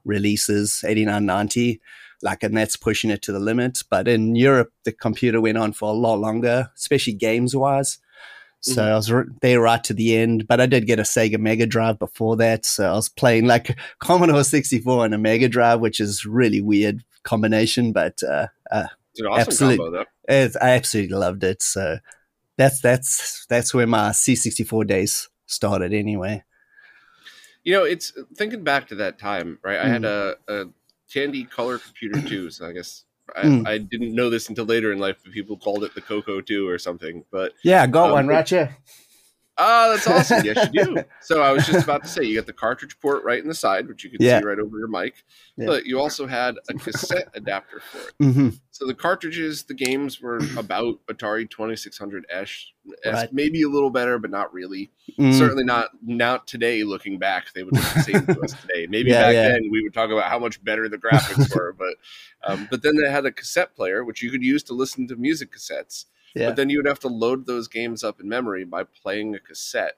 releases, 0.05 0.83
89, 0.83 1.23
90. 1.23 1.79
Like, 2.23 2.41
and 2.41 2.57
that's 2.57 2.75
pushing 2.75 3.11
it 3.11 3.21
to 3.21 3.31
the 3.31 3.39
limit. 3.39 3.83
But 3.91 4.07
in 4.07 4.35
Europe, 4.35 4.71
the 4.85 4.91
computer 4.91 5.39
went 5.39 5.59
on 5.59 5.71
for 5.71 5.89
a 5.89 5.93
lot 5.95 6.17
longer, 6.17 6.71
especially 6.75 7.13
games 7.13 7.55
wise. 7.55 7.99
So 8.61 8.81
Mhm. 8.81 8.87
I 8.91 8.95
was 8.95 9.11
r- 9.11 9.27
there 9.43 9.61
right 9.61 9.83
to 9.83 9.93
the 9.93 10.17
end, 10.17 10.47
but 10.47 10.59
I 10.59 10.65
did 10.65 10.87
get 10.87 10.97
a 10.97 11.03
Sega 11.03 11.37
Mega 11.37 11.67
Drive 11.67 11.99
before 11.99 12.37
that. 12.37 12.65
So 12.65 12.89
I 12.89 12.93
was 12.93 13.07
playing 13.07 13.45
like 13.45 13.77
Commodore 13.99 14.43
64 14.43 15.05
and 15.05 15.13
a 15.13 15.19
Mega 15.19 15.47
Drive, 15.47 15.79
which 15.79 15.99
is 15.99 16.25
really 16.25 16.59
weird 16.59 17.03
combination, 17.21 17.93
but 17.93 18.23
uh, 18.23 18.47
uh, 18.71 18.87
an 19.19 19.27
awesome 19.27 19.41
absolute- 19.51 19.77
combo, 19.77 20.05
it's, 20.27 20.55
I 20.57 20.69
absolutely 20.71 21.15
loved 21.15 21.43
it. 21.43 21.61
So 21.61 21.97
that's 22.57 22.81
that's 22.81 23.45
that's 23.47 23.73
where 23.73 23.87
my 23.87 24.09
C64 24.09 24.85
days 24.87 25.29
started. 25.45 25.93
Anyway, 25.93 26.43
You 27.63 27.73
know, 27.73 27.83
it's 27.83 28.11
thinking 28.35 28.63
back 28.63 28.87
to 28.89 28.95
that 28.95 29.17
time, 29.19 29.57
right? 29.63 29.79
I 29.79 29.87
had 29.87 30.01
Mm. 30.03 30.35
a, 30.47 30.53
a 30.53 30.65
Tandy 31.09 31.45
color 31.45 31.77
computer 31.79 32.21
too, 32.21 32.49
so 32.49 32.67
I 32.67 32.71
guess 32.73 33.05
I, 33.35 33.43
Mm. 33.43 33.67
I 33.67 33.77
didn't 33.77 34.13
know 34.13 34.29
this 34.29 34.49
until 34.49 34.65
later 34.65 34.91
in 34.91 34.99
life. 34.99 35.17
But 35.23 35.31
people 35.33 35.57
called 35.57 35.83
it 35.83 35.95
the 35.95 36.01
Coco 36.01 36.41
2 36.41 36.67
or 36.67 36.77
something. 36.77 37.23
But 37.31 37.53
yeah, 37.63 37.83
I 37.83 37.87
got 37.87 38.07
Um, 38.07 38.11
one 38.13 38.27
right 38.27 38.47
here. 38.47 38.75
Ah, 39.57 39.89
that's 39.89 40.07
awesome. 40.07 40.43
yes, 40.45 40.67
you 40.71 40.83
do. 40.83 41.03
So 41.23 41.41
I 41.41 41.51
was 41.53 41.65
just 41.65 41.83
about 41.83 42.03
to 42.03 42.09
say, 42.09 42.23
you 42.23 42.35
got 42.35 42.47
the 42.47 42.53
cartridge 42.53 42.99
port 42.99 43.23
right 43.23 43.41
in 43.41 43.47
the 43.47 43.53
side, 43.53 43.87
which 43.87 44.03
you 44.03 44.09
can 44.09 44.21
Yeah. 44.21 44.39
see 44.39 44.45
right 44.45 44.59
over 44.59 44.77
your 44.77 44.89
mic. 44.89 45.23
Yeah. 45.55 45.67
But 45.67 45.85
you 45.85 45.99
also 46.01 46.27
had 46.27 46.55
a 46.67 46.73
cassette 46.73 47.29
adapter 47.33 47.79
for 47.79 48.09
it. 48.09 48.15
hmm 48.33 48.49
So 48.71 48.85
the 48.85 48.93
cartridges, 48.93 49.63
the 49.63 49.73
games 49.73 50.19
were 50.19 50.41
about 50.57 50.99
Atari 51.07 51.49
2600 51.49 52.25
S, 52.29 52.71
Right. 53.05 53.31
maybe 53.31 53.61
a 53.61 53.69
little 53.69 53.89
better, 53.89 54.19
but 54.19 54.31
not 54.31 54.53
really. 54.53 54.91
Mm, 55.17 55.33
Certainly 55.33 55.63
not 55.63 55.91
now 56.05 56.37
today. 56.39 56.83
Looking 56.83 57.17
back, 57.17 57.53
they 57.53 57.63
would 57.63 57.73
look 57.73 57.85
the 57.93 58.01
same 58.01 58.27
to 58.27 58.41
us 58.41 58.53
today. 58.59 58.85
Maybe 58.87 59.11
Yeah, 59.11 59.21
back 59.31 59.35
then 59.35 59.69
we 59.71 59.81
would 59.81 59.93
talk 59.93 60.09
about 60.11 60.29
how 60.29 60.39
much 60.39 60.61
better 60.61 60.89
the 60.89 60.97
graphics 60.97 61.49
were, 61.49 61.73
but 61.77 61.95
um, 62.45 62.67
but 62.69 62.83
then 62.83 62.97
they 62.97 63.09
had 63.09 63.25
a 63.25 63.31
cassette 63.31 63.73
player 63.77 64.03
which 64.03 64.21
you 64.21 64.29
could 64.29 64.43
use 64.43 64.61
to 64.63 64.73
listen 64.73 65.07
to 65.07 65.15
music 65.15 65.53
cassettes. 65.53 66.05
Yeah, 66.35 66.47
But 66.47 66.55
then 66.55 66.69
you 66.69 66.77
would 66.77 66.87
have 66.87 66.99
to 67.01 67.07
load 67.07 67.45
those 67.45 67.67
games 67.67 68.03
up 68.03 68.19
in 68.19 68.27
memory 68.27 68.63
by 68.63 68.83
playing 68.83 69.35
a 69.35 69.39
cassette. 69.39 69.97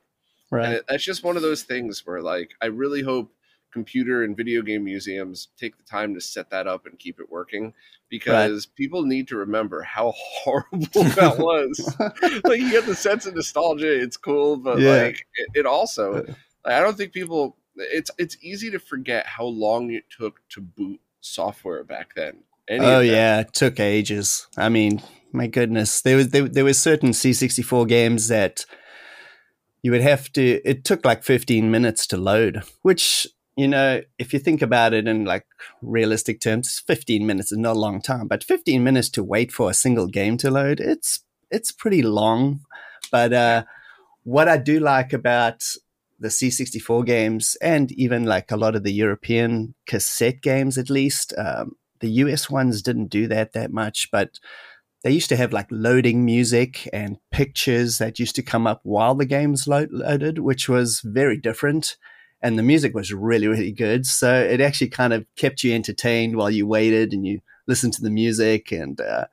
Right. 0.51 0.74
it, 0.74 0.86
that's 0.88 1.04
just 1.04 1.24
one 1.24 1.36
of 1.36 1.42
those 1.42 1.63
things 1.63 2.06
where, 2.06 2.22
like, 2.22 2.51
I 2.62 2.68
really 2.68 3.01
hope 3.01 3.32
computer 3.74 4.24
and 4.24 4.38
video 4.38 4.62
game 4.62 4.86
museums 4.86 5.50
take 5.60 5.75
the 5.77 5.84
time 5.84 6.13
to 6.13 6.22
set 6.22 6.50
that 6.51 6.65
up 6.65 6.86
and 6.86 6.98
keep 6.98 7.20
it 7.20 7.30
working 7.30 7.74
because 8.10 8.65
people 8.65 9.04
need 9.04 9.27
to 9.27 9.36
remember 9.36 9.82
how 9.82 10.13
horrible 10.15 10.88
that 10.94 11.36
was. 11.38 11.96
like, 12.46 12.60
you 12.60 12.72
get 12.72 12.86
the 12.86 12.96
sense 12.96 13.25
of 13.25 13.36
nostalgia, 13.36 14.01
it's 14.01 14.15
cool, 14.18 14.56
but 14.56 14.80
Yeah. 14.80 14.92
like, 15.04 15.25
it, 15.36 15.50
it 15.62 15.65
also, 15.65 16.24
like, 16.63 16.74
I 16.74 16.80
don't 16.80 16.96
think 16.98 17.12
people. 17.12 17.58
It's 17.77 18.10
it's 18.18 18.38
easy 18.42 18.72
to 18.72 18.80
forget 18.80 19.25
how 19.25 19.44
long 19.44 19.92
it 19.92 20.06
took 20.10 20.39
to 20.51 20.62
boot 20.62 21.01
software 21.20 21.84
back 21.84 22.15
then. 22.15 22.38
Any 22.70 22.86
Oh 22.86 23.01
yeah, 23.01 23.42
it 23.42 23.51
took 23.54 23.82
ages. 23.82 24.48
I 24.56 24.70
mean, 24.70 25.01
my 25.36 25.48
goodness, 25.48 26.01
there 26.01 26.15
was 26.15 26.30
there, 26.30 26.48
there 26.48 26.63
were 26.63 26.74
certain 26.74 27.10
C64 27.12 27.88
games 27.88 28.27
that 28.30 28.65
you 29.84 29.92
would 29.92 30.01
have 30.01 30.32
to. 30.34 30.62
It 30.68 30.84
took 30.84 31.06
like 31.06 31.24
15 31.24 31.70
minutes 31.70 32.08
to 32.08 32.18
load, 32.18 32.63
which 32.82 33.27
you 33.56 33.68
know, 33.68 34.01
if 34.20 34.34
you 34.34 34.39
think 34.39 34.62
about 34.62 34.94
it 34.94 35.08
in 35.08 35.24
like 35.24 35.46
realistic 35.82 36.42
terms, 36.42 36.82
15 36.86 37.25
minutes 37.25 37.51
is 37.51 37.58
not 37.58 37.77
a 37.77 37.80
long 37.80 38.01
time, 38.01 38.27
but 38.27 38.44
15 38.44 38.84
minutes 38.84 39.10
to 39.12 39.24
wait 39.24 39.51
for 39.51 39.70
a 39.70 39.74
single 39.74 40.08
game 40.08 40.38
to 40.38 40.51
load, 40.51 40.80
it's 40.80 41.24
it's 41.51 41.72
pretty 41.72 42.01
long. 42.01 42.62
But 43.12 43.34
uh, 43.34 43.63
what 44.24 44.48
I 44.48 44.58
do 44.58 44.80
like 44.80 45.13
about 45.13 45.63
the 46.20 46.30
C64 46.30 47.06
games 47.06 47.58
and 47.62 47.92
even 47.92 48.25
like 48.25 48.51
a 48.51 48.58
lot 48.58 48.75
of 48.75 48.84
the 48.84 48.94
European 48.94 49.75
cassette 49.86 50.42
games, 50.42 50.77
at 50.77 50.89
least, 50.89 51.34
um, 51.38 51.75
the 52.00 52.10
US 52.10 52.50
ones 52.50 52.82
didn't 52.82 53.08
do 53.08 53.27
that 53.27 53.54
that 53.54 53.72
much, 53.72 54.10
but 54.12 54.39
they 55.06 55.12
used 55.12 55.30
to 55.30 55.36
have 55.36 55.54
like 55.54 55.68
loading 55.70 56.26
music 56.26 56.90
and 56.92 57.20
pictures 57.30 58.00
that 58.00 58.18
used 58.18 58.34
to 58.36 58.42
come 58.42 58.66
up 58.66 58.80
while 58.82 59.14
the 59.14 59.28
games 59.28 59.68
lo- 59.68 59.86
loaded, 59.92 60.40
which 60.40 60.68
was 60.68 61.02
very 61.02 61.38
different. 61.38 61.96
And 62.42 62.58
the 62.58 62.64
music 62.64 62.96
was 62.96 63.14
really, 63.14 63.48
really 63.48 63.72
good. 63.72 64.08
So 64.08 64.34
it 64.34 64.62
actually 64.62 64.90
kind 64.90 65.14
of 65.14 65.28
kept 65.36 65.64
you 65.64 65.76
entertained 65.76 66.36
while 66.36 66.50
you 66.50 66.66
waited 66.66 67.14
and 67.14 67.24
you 67.24 67.42
listened 67.68 67.94
to 67.94 68.02
the 68.02 68.10
music 68.10 68.72
and 68.72 69.00
uh, 69.00 69.26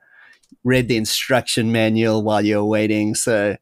read 0.63 0.89
the 0.89 0.97
instruction 0.97 1.71
manual 1.71 2.21
while 2.21 2.45
you 2.45 2.57
were 2.57 2.65
waiting. 2.65 3.15
So 3.15 3.57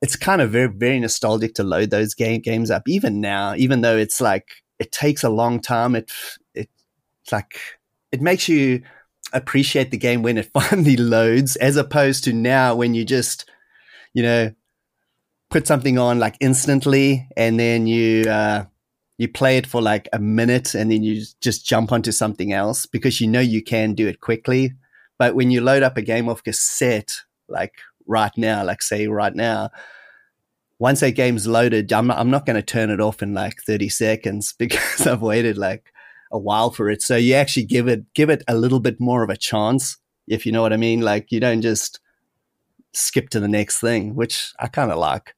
it's 0.00 0.14
kind 0.14 0.40
of 0.40 0.52
very, 0.52 0.68
very 0.68 1.00
nostalgic 1.00 1.54
to 1.54 1.64
load 1.64 1.90
those 1.90 2.14
game 2.14 2.42
games 2.42 2.70
up. 2.70 2.84
Even 2.86 3.20
now, 3.20 3.56
even 3.56 3.80
though 3.80 3.96
it's 3.96 4.20
like 4.20 4.46
it 4.78 4.92
takes 4.92 5.24
a 5.24 5.30
long 5.30 5.60
time, 5.60 5.96
it 5.96 6.12
it 6.54 6.70
it's 7.24 7.32
like 7.32 7.58
it 8.12 8.20
makes 8.22 8.48
you 8.48 8.82
appreciate 9.34 9.90
the 9.90 9.98
game 9.98 10.22
when 10.22 10.38
it 10.38 10.50
finally 10.54 10.96
loads, 10.96 11.56
as 11.56 11.76
opposed 11.76 12.24
to 12.24 12.32
now 12.32 12.74
when 12.74 12.94
you 12.94 13.04
just, 13.04 13.48
you 14.14 14.22
know, 14.22 14.52
put 15.50 15.66
something 15.66 15.98
on 15.98 16.18
like 16.18 16.36
instantly 16.40 17.28
and 17.36 17.60
then 17.60 17.86
you 17.86 18.28
uh, 18.28 18.64
you 19.18 19.28
play 19.28 19.56
it 19.56 19.66
for 19.66 19.80
like 19.80 20.08
a 20.12 20.18
minute 20.18 20.74
and 20.74 20.90
then 20.90 21.02
you 21.02 21.22
just 21.40 21.64
jump 21.66 21.92
onto 21.92 22.10
something 22.10 22.52
else 22.52 22.86
because 22.86 23.20
you 23.20 23.28
know 23.28 23.40
you 23.40 23.62
can 23.62 23.94
do 23.94 24.08
it 24.08 24.20
quickly. 24.20 24.72
But 25.18 25.34
when 25.34 25.50
you 25.50 25.60
load 25.60 25.82
up 25.82 25.96
a 25.96 26.02
game 26.02 26.28
off 26.28 26.42
cassette, 26.42 27.12
like 27.48 27.74
right 28.06 28.32
now, 28.36 28.64
like 28.64 28.82
say 28.82 29.06
right 29.06 29.34
now, 29.34 29.70
once 30.80 31.00
that 31.00 31.12
game's 31.12 31.46
loaded, 31.46 31.92
I'm, 31.92 32.10
I'm 32.10 32.30
not 32.30 32.46
going 32.46 32.56
to 32.56 32.62
turn 32.62 32.90
it 32.90 33.00
off 33.00 33.22
in 33.22 33.32
like 33.32 33.62
30 33.62 33.88
seconds 33.88 34.54
because 34.58 35.06
I've 35.06 35.22
waited 35.22 35.56
like 35.56 35.92
a 36.34 36.38
while 36.38 36.70
for 36.70 36.90
it. 36.90 37.00
So 37.00 37.16
you 37.16 37.34
actually 37.34 37.64
give 37.64 37.88
it 37.88 38.12
give 38.12 38.28
it 38.28 38.42
a 38.48 38.56
little 38.56 38.80
bit 38.80 39.00
more 39.00 39.22
of 39.22 39.30
a 39.30 39.36
chance, 39.36 39.96
if 40.26 40.44
you 40.44 40.52
know 40.52 40.60
what 40.60 40.72
I 40.72 40.76
mean. 40.76 41.00
Like 41.00 41.30
you 41.32 41.40
don't 41.40 41.62
just 41.62 42.00
skip 42.92 43.30
to 43.30 43.40
the 43.40 43.48
next 43.48 43.80
thing, 43.80 44.14
which 44.14 44.52
I 44.58 44.66
kind 44.66 44.90
of 44.90 44.98
like. 44.98 45.34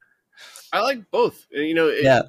I 0.72 0.80
like 0.80 1.10
both. 1.10 1.46
You 1.50 1.74
know, 1.74 1.88
it, 1.88 2.02
Yeah. 2.02 2.22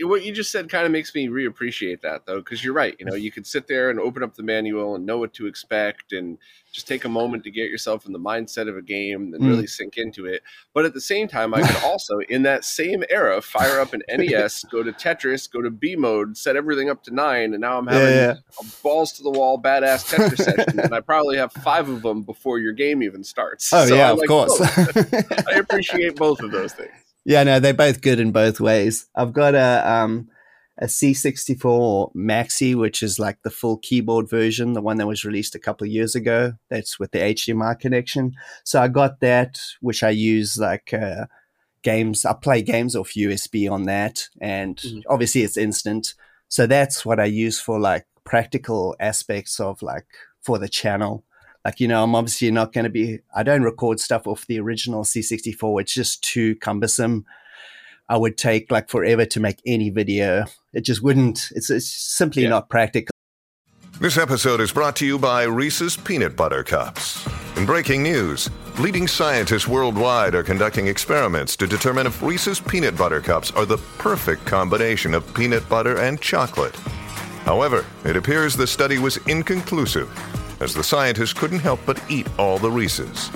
What 0.00 0.24
you 0.24 0.32
just 0.32 0.50
said 0.50 0.68
kind 0.68 0.86
of 0.86 0.92
makes 0.92 1.14
me 1.14 1.28
reappreciate 1.28 2.02
that 2.02 2.26
though, 2.26 2.38
because 2.38 2.62
you're 2.62 2.74
right. 2.74 2.94
You 2.98 3.06
know, 3.06 3.14
you 3.14 3.30
could 3.30 3.46
sit 3.46 3.66
there 3.66 3.90
and 3.90 3.98
open 3.98 4.22
up 4.22 4.34
the 4.34 4.42
manual 4.42 4.94
and 4.94 5.04
know 5.04 5.18
what 5.18 5.34
to 5.34 5.46
expect, 5.46 6.12
and 6.12 6.38
just 6.72 6.86
take 6.86 7.04
a 7.04 7.08
moment 7.08 7.44
to 7.44 7.50
get 7.50 7.70
yourself 7.70 8.06
in 8.06 8.12
the 8.12 8.18
mindset 8.18 8.68
of 8.68 8.76
a 8.76 8.82
game 8.82 9.32
and 9.34 9.42
mm. 9.42 9.48
really 9.48 9.66
sink 9.66 9.96
into 9.96 10.26
it. 10.26 10.42
But 10.74 10.84
at 10.84 10.94
the 10.94 11.00
same 11.00 11.26
time, 11.26 11.54
I 11.54 11.62
could 11.62 11.76
also, 11.84 12.18
in 12.28 12.42
that 12.42 12.64
same 12.64 13.02
era, 13.10 13.40
fire 13.40 13.80
up 13.80 13.94
an 13.94 14.02
NES, 14.08 14.64
go 14.70 14.82
to 14.82 14.92
Tetris, 14.92 15.50
go 15.50 15.62
to 15.62 15.70
B 15.70 15.96
mode, 15.96 16.36
set 16.36 16.56
everything 16.56 16.90
up 16.90 17.02
to 17.04 17.14
nine, 17.14 17.54
and 17.54 17.60
now 17.60 17.78
I'm 17.78 17.86
having 17.86 18.14
yeah, 18.14 18.26
yeah. 18.26 18.34
a 18.60 18.82
balls 18.82 19.12
to 19.12 19.22
the 19.22 19.30
wall 19.30 19.60
badass 19.60 20.14
Tetris 20.14 20.44
session, 20.44 20.80
and 20.80 20.94
I 20.94 21.00
probably 21.00 21.36
have 21.36 21.52
five 21.52 21.88
of 21.88 22.02
them 22.02 22.22
before 22.22 22.58
your 22.58 22.72
game 22.72 23.02
even 23.02 23.24
starts. 23.24 23.72
Oh 23.72 23.86
so 23.86 23.94
yeah, 23.94 24.12
of 24.12 24.20
course. 24.28 24.60
I 25.48 25.54
appreciate 25.56 26.16
both 26.16 26.40
of 26.40 26.50
those 26.50 26.72
things. 26.72 26.92
Yeah, 27.28 27.42
no, 27.42 27.60
they're 27.60 27.74
both 27.74 28.00
good 28.00 28.20
in 28.20 28.32
both 28.32 28.58
ways. 28.58 29.06
I've 29.14 29.34
got 29.34 29.54
a 29.54 29.86
um 29.86 30.30
a 30.78 30.86
C64 30.86 32.14
Maxi, 32.14 32.74
which 32.74 33.02
is 33.02 33.18
like 33.18 33.42
the 33.42 33.50
full 33.50 33.76
keyboard 33.76 34.30
version, 34.30 34.72
the 34.72 34.80
one 34.80 34.96
that 34.96 35.06
was 35.06 35.26
released 35.26 35.54
a 35.54 35.58
couple 35.58 35.86
of 35.86 35.92
years 35.92 36.14
ago. 36.14 36.54
That's 36.70 36.98
with 36.98 37.10
the 37.10 37.18
HDMI 37.18 37.78
connection. 37.78 38.32
So 38.64 38.80
I 38.80 38.88
got 38.88 39.20
that, 39.20 39.60
which 39.82 40.02
I 40.02 40.08
use 40.08 40.56
like 40.56 40.94
uh, 40.94 41.26
games. 41.82 42.24
I 42.24 42.32
play 42.32 42.62
games 42.62 42.96
off 42.96 43.12
USB 43.12 43.70
on 43.70 43.82
that, 43.82 44.26
and 44.40 44.76
mm-hmm. 44.76 45.00
obviously 45.10 45.42
it's 45.42 45.58
instant. 45.58 46.14
So 46.48 46.66
that's 46.66 47.04
what 47.04 47.20
I 47.20 47.26
use 47.26 47.60
for 47.60 47.78
like 47.78 48.06
practical 48.24 48.96
aspects 49.00 49.60
of 49.60 49.82
like 49.82 50.06
for 50.40 50.58
the 50.58 50.68
channel 50.68 51.24
like 51.64 51.80
you 51.80 51.88
know 51.88 52.02
i'm 52.02 52.14
obviously 52.14 52.50
not 52.50 52.72
going 52.72 52.84
to 52.84 52.90
be 52.90 53.18
i 53.34 53.42
don't 53.42 53.62
record 53.62 54.00
stuff 54.00 54.26
off 54.26 54.46
the 54.46 54.58
original 54.58 55.04
c64 55.04 55.80
it's 55.80 55.94
just 55.94 56.22
too 56.22 56.54
cumbersome. 56.56 57.24
I 58.08 58.16
would 58.16 58.38
take 58.38 58.70
like 58.70 58.88
forever 58.88 59.26
to 59.26 59.40
make 59.40 59.60
any 59.66 59.90
video. 59.90 60.46
It 60.72 60.80
just 60.80 61.02
wouldn't 61.02 61.50
it's, 61.54 61.70
it's 61.70 61.88
simply 61.88 62.44
yeah. 62.44 62.50
not 62.50 62.70
practical. 62.70 63.10
This 64.00 64.16
episode 64.16 64.60
is 64.60 64.72
brought 64.72 64.96
to 64.96 65.06
you 65.06 65.18
by 65.18 65.42
reese's 65.42 65.96
peanut 65.96 66.36
butter 66.36 66.62
cups. 66.62 67.26
In 67.56 67.66
breaking 67.66 68.02
news 68.02 68.48
leading 68.78 69.08
scientists 69.08 69.66
worldwide 69.66 70.34
are 70.36 70.44
conducting 70.44 70.86
experiments 70.86 71.56
to 71.56 71.66
determine 71.66 72.06
if 72.06 72.22
reese's 72.22 72.60
peanut 72.60 72.96
butter 72.96 73.20
cups 73.20 73.50
are 73.50 73.66
the 73.66 73.78
perfect 73.98 74.46
combination 74.46 75.14
of 75.14 75.34
peanut 75.34 75.68
butter 75.68 75.98
and 75.98 76.20
chocolate. 76.20 76.76
However 77.44 77.84
it 78.04 78.16
appears 78.16 78.56
the 78.56 78.66
study 78.66 78.98
was 78.98 79.18
inconclusive 79.26 80.08
as 80.60 80.74
the 80.74 80.84
scientists 80.84 81.32
couldn't 81.32 81.60
help 81.60 81.80
but 81.86 82.02
eat 82.08 82.28
all 82.38 82.58
the 82.58 82.70
Reese's. 82.70 83.30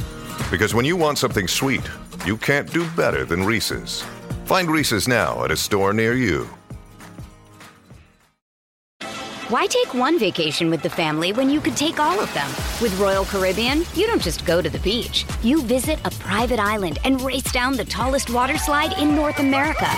Because 0.50 0.74
when 0.74 0.84
you 0.84 0.96
want 0.96 1.18
something 1.18 1.48
sweet, 1.48 1.88
you 2.26 2.36
can't 2.36 2.72
do 2.72 2.88
better 2.90 3.24
than 3.24 3.44
Reese's. 3.44 4.04
Find 4.44 4.70
Reese's 4.70 5.08
now 5.08 5.44
at 5.44 5.50
a 5.50 5.56
store 5.56 5.92
near 5.92 6.14
you. 6.14 6.48
Why 9.52 9.66
take 9.66 9.92
one 9.92 10.18
vacation 10.18 10.70
with 10.70 10.82
the 10.82 10.88
family 10.88 11.34
when 11.34 11.50
you 11.50 11.60
could 11.60 11.76
take 11.76 12.00
all 12.00 12.18
of 12.18 12.32
them? 12.32 12.48
With 12.80 12.98
Royal 12.98 13.26
Caribbean, 13.26 13.84
you 13.94 14.06
don't 14.06 14.22
just 14.22 14.46
go 14.46 14.62
to 14.62 14.70
the 14.70 14.78
beach. 14.78 15.26
You 15.42 15.60
visit 15.62 15.98
a 16.06 16.10
private 16.10 16.58
island 16.58 16.98
and 17.04 17.20
race 17.20 17.52
down 17.52 17.76
the 17.76 17.84
tallest 17.84 18.30
water 18.30 18.56
slide 18.56 18.98
in 18.98 19.14
North 19.14 19.40
America. 19.40 19.90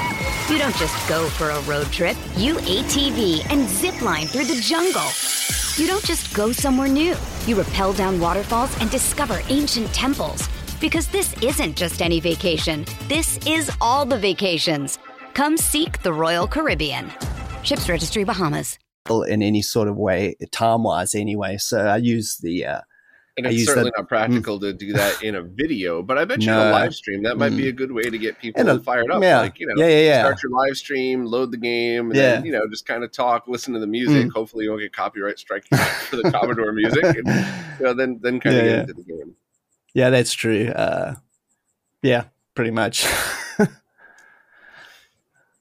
You 0.50 0.58
don't 0.58 0.74
just 0.74 1.08
go 1.08 1.28
for 1.28 1.50
a 1.50 1.60
road 1.62 1.86
trip. 1.92 2.16
You 2.36 2.56
ATV 2.56 3.48
and 3.48 3.68
zip 3.68 4.02
line 4.02 4.26
through 4.26 4.46
the 4.46 4.60
jungle. 4.60 5.06
You 5.76 5.88
don't 5.88 6.04
just 6.04 6.32
go 6.32 6.52
somewhere 6.52 6.86
new. 6.86 7.16
You 7.46 7.60
rappel 7.60 7.92
down 7.92 8.20
waterfalls 8.20 8.80
and 8.80 8.88
discover 8.92 9.40
ancient 9.48 9.92
temples. 9.92 10.48
Because 10.80 11.08
this 11.08 11.34
isn't 11.42 11.76
just 11.76 12.00
any 12.00 12.20
vacation, 12.20 12.84
this 13.08 13.38
is 13.44 13.72
all 13.80 14.06
the 14.06 14.16
vacations. 14.16 15.00
Come 15.34 15.56
seek 15.56 16.00
the 16.02 16.12
Royal 16.12 16.46
Caribbean. 16.46 17.10
Ships 17.64 17.88
Registry 17.88 18.22
Bahamas. 18.22 18.78
In 19.10 19.42
any 19.42 19.62
sort 19.62 19.88
of 19.88 19.96
way, 19.96 20.36
time 20.52 20.84
wise, 20.84 21.12
anyway. 21.16 21.56
So 21.56 21.80
I 21.80 21.96
use 21.96 22.36
the 22.36 22.66
uh, 22.66 22.80
and 23.36 23.46
it's 23.46 23.64
certainly 23.64 23.90
that, 23.90 24.02
not 24.02 24.08
practical 24.08 24.58
mm. 24.58 24.62
to 24.62 24.72
do 24.72 24.92
that 24.92 25.22
in 25.22 25.34
a 25.34 25.42
video, 25.42 26.02
but 26.02 26.18
I 26.18 26.24
bet 26.24 26.40
you 26.40 26.46
no, 26.46 26.70
a 26.70 26.72
live 26.72 26.94
stream 26.94 27.22
that 27.24 27.36
might 27.36 27.52
mm. 27.52 27.56
be 27.56 27.68
a 27.68 27.72
good 27.72 27.90
way 27.90 28.04
to 28.04 28.18
get 28.18 28.38
people 28.38 28.68
a, 28.68 28.78
fired 28.78 29.10
up. 29.10 29.22
Yeah, 29.22 29.40
like, 29.40 29.58
you 29.58 29.66
know, 29.66 29.74
yeah, 29.76 29.88
yeah, 29.88 30.00
yeah. 30.00 30.20
start 30.20 30.42
your 30.42 30.52
live 30.52 30.76
stream, 30.76 31.24
load 31.24 31.50
the 31.50 31.56
game, 31.56 32.10
and 32.10 32.16
yeah. 32.16 32.34
then, 32.34 32.44
you 32.44 32.52
know, 32.52 32.68
just 32.68 32.86
kind 32.86 33.02
of 33.02 33.12
talk, 33.12 33.48
listen 33.48 33.74
to 33.74 33.80
the 33.80 33.86
music. 33.86 34.26
Mm. 34.26 34.32
Hopefully, 34.32 34.64
you 34.64 34.70
won't 34.70 34.82
get 34.82 34.92
copyright 34.92 35.38
strike 35.38 35.66
for 35.66 36.16
the 36.16 36.30
Commodore 36.30 36.72
music. 36.72 37.04
And, 37.04 37.16
you 37.78 37.84
know, 37.86 37.94
then, 37.94 38.20
then 38.22 38.40
kind 38.40 38.56
of 38.56 38.64
yeah, 38.64 38.70
get 38.70 38.80
into 38.80 38.94
the 38.94 39.02
game. 39.02 39.34
Yeah, 39.94 40.10
that's 40.10 40.32
true. 40.32 40.68
Uh, 40.68 41.16
yeah, 42.02 42.24
pretty 42.54 42.70
much. 42.70 43.06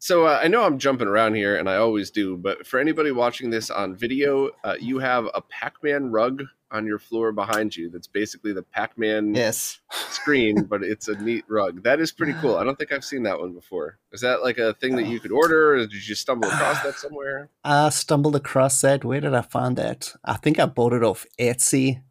So 0.04 0.26
uh, 0.26 0.38
I 0.44 0.50
know 0.50 0.64
I'm 0.64 0.80
jumping 0.80 1.08
around 1.08 1.36
here, 1.36 1.56
and 1.56 1.70
I 1.70 1.78
always 1.78 2.12
do. 2.12 2.36
But 2.36 2.68
for 2.68 2.78
anybody 2.78 3.12
watching 3.12 3.52
this 3.52 3.70
on 3.70 3.96
video, 3.96 4.50
uh, 4.66 4.76
you 4.78 5.00
have 5.00 5.30
a 5.34 5.40
Pac-Man 5.40 6.12
rug 6.12 6.44
on 6.74 6.86
your 6.86 7.00
floor 7.00 7.32
behind 7.32 7.76
you. 7.76 7.90
That's 7.90 8.08
basically 8.08 8.54
the 8.54 8.64
Pac-Man 8.64 9.34
yes. 9.34 9.80
screen, 10.10 10.64
but 10.64 10.84
it's 10.84 11.08
a 11.08 11.16
neat 11.22 11.46
rug. 11.48 11.84
That 11.84 12.00
is 12.00 12.12
pretty 12.12 12.34
cool. 12.34 12.58
I 12.58 12.64
don't 12.64 12.78
think 12.78 12.92
I've 12.92 13.06
seen 13.06 13.24
that 13.24 13.40
one 13.40 13.54
before. 13.54 14.00
Is 14.12 14.22
that 14.22 14.44
like 14.44 14.58
a 14.58 14.74
thing 14.74 14.96
that 14.96 15.06
you 15.06 15.20
could 15.20 15.32
order, 15.32 15.76
or 15.76 15.78
did 15.78 16.08
you 16.08 16.16
stumble 16.16 16.50
across 16.50 16.82
that 16.84 16.96
somewhere? 16.98 17.50
I 17.64 17.90
stumbled 17.90 18.36
across 18.36 18.82
that. 18.82 19.06
Where 19.06 19.22
did 19.22 19.34
I 19.34 19.42
find 19.42 19.78
that? 19.78 20.14
I 20.26 20.38
think 20.38 20.60
I 20.60 20.66
bought 20.66 20.94
it 20.94 21.04
off 21.04 21.26
Etsy. 21.40 22.02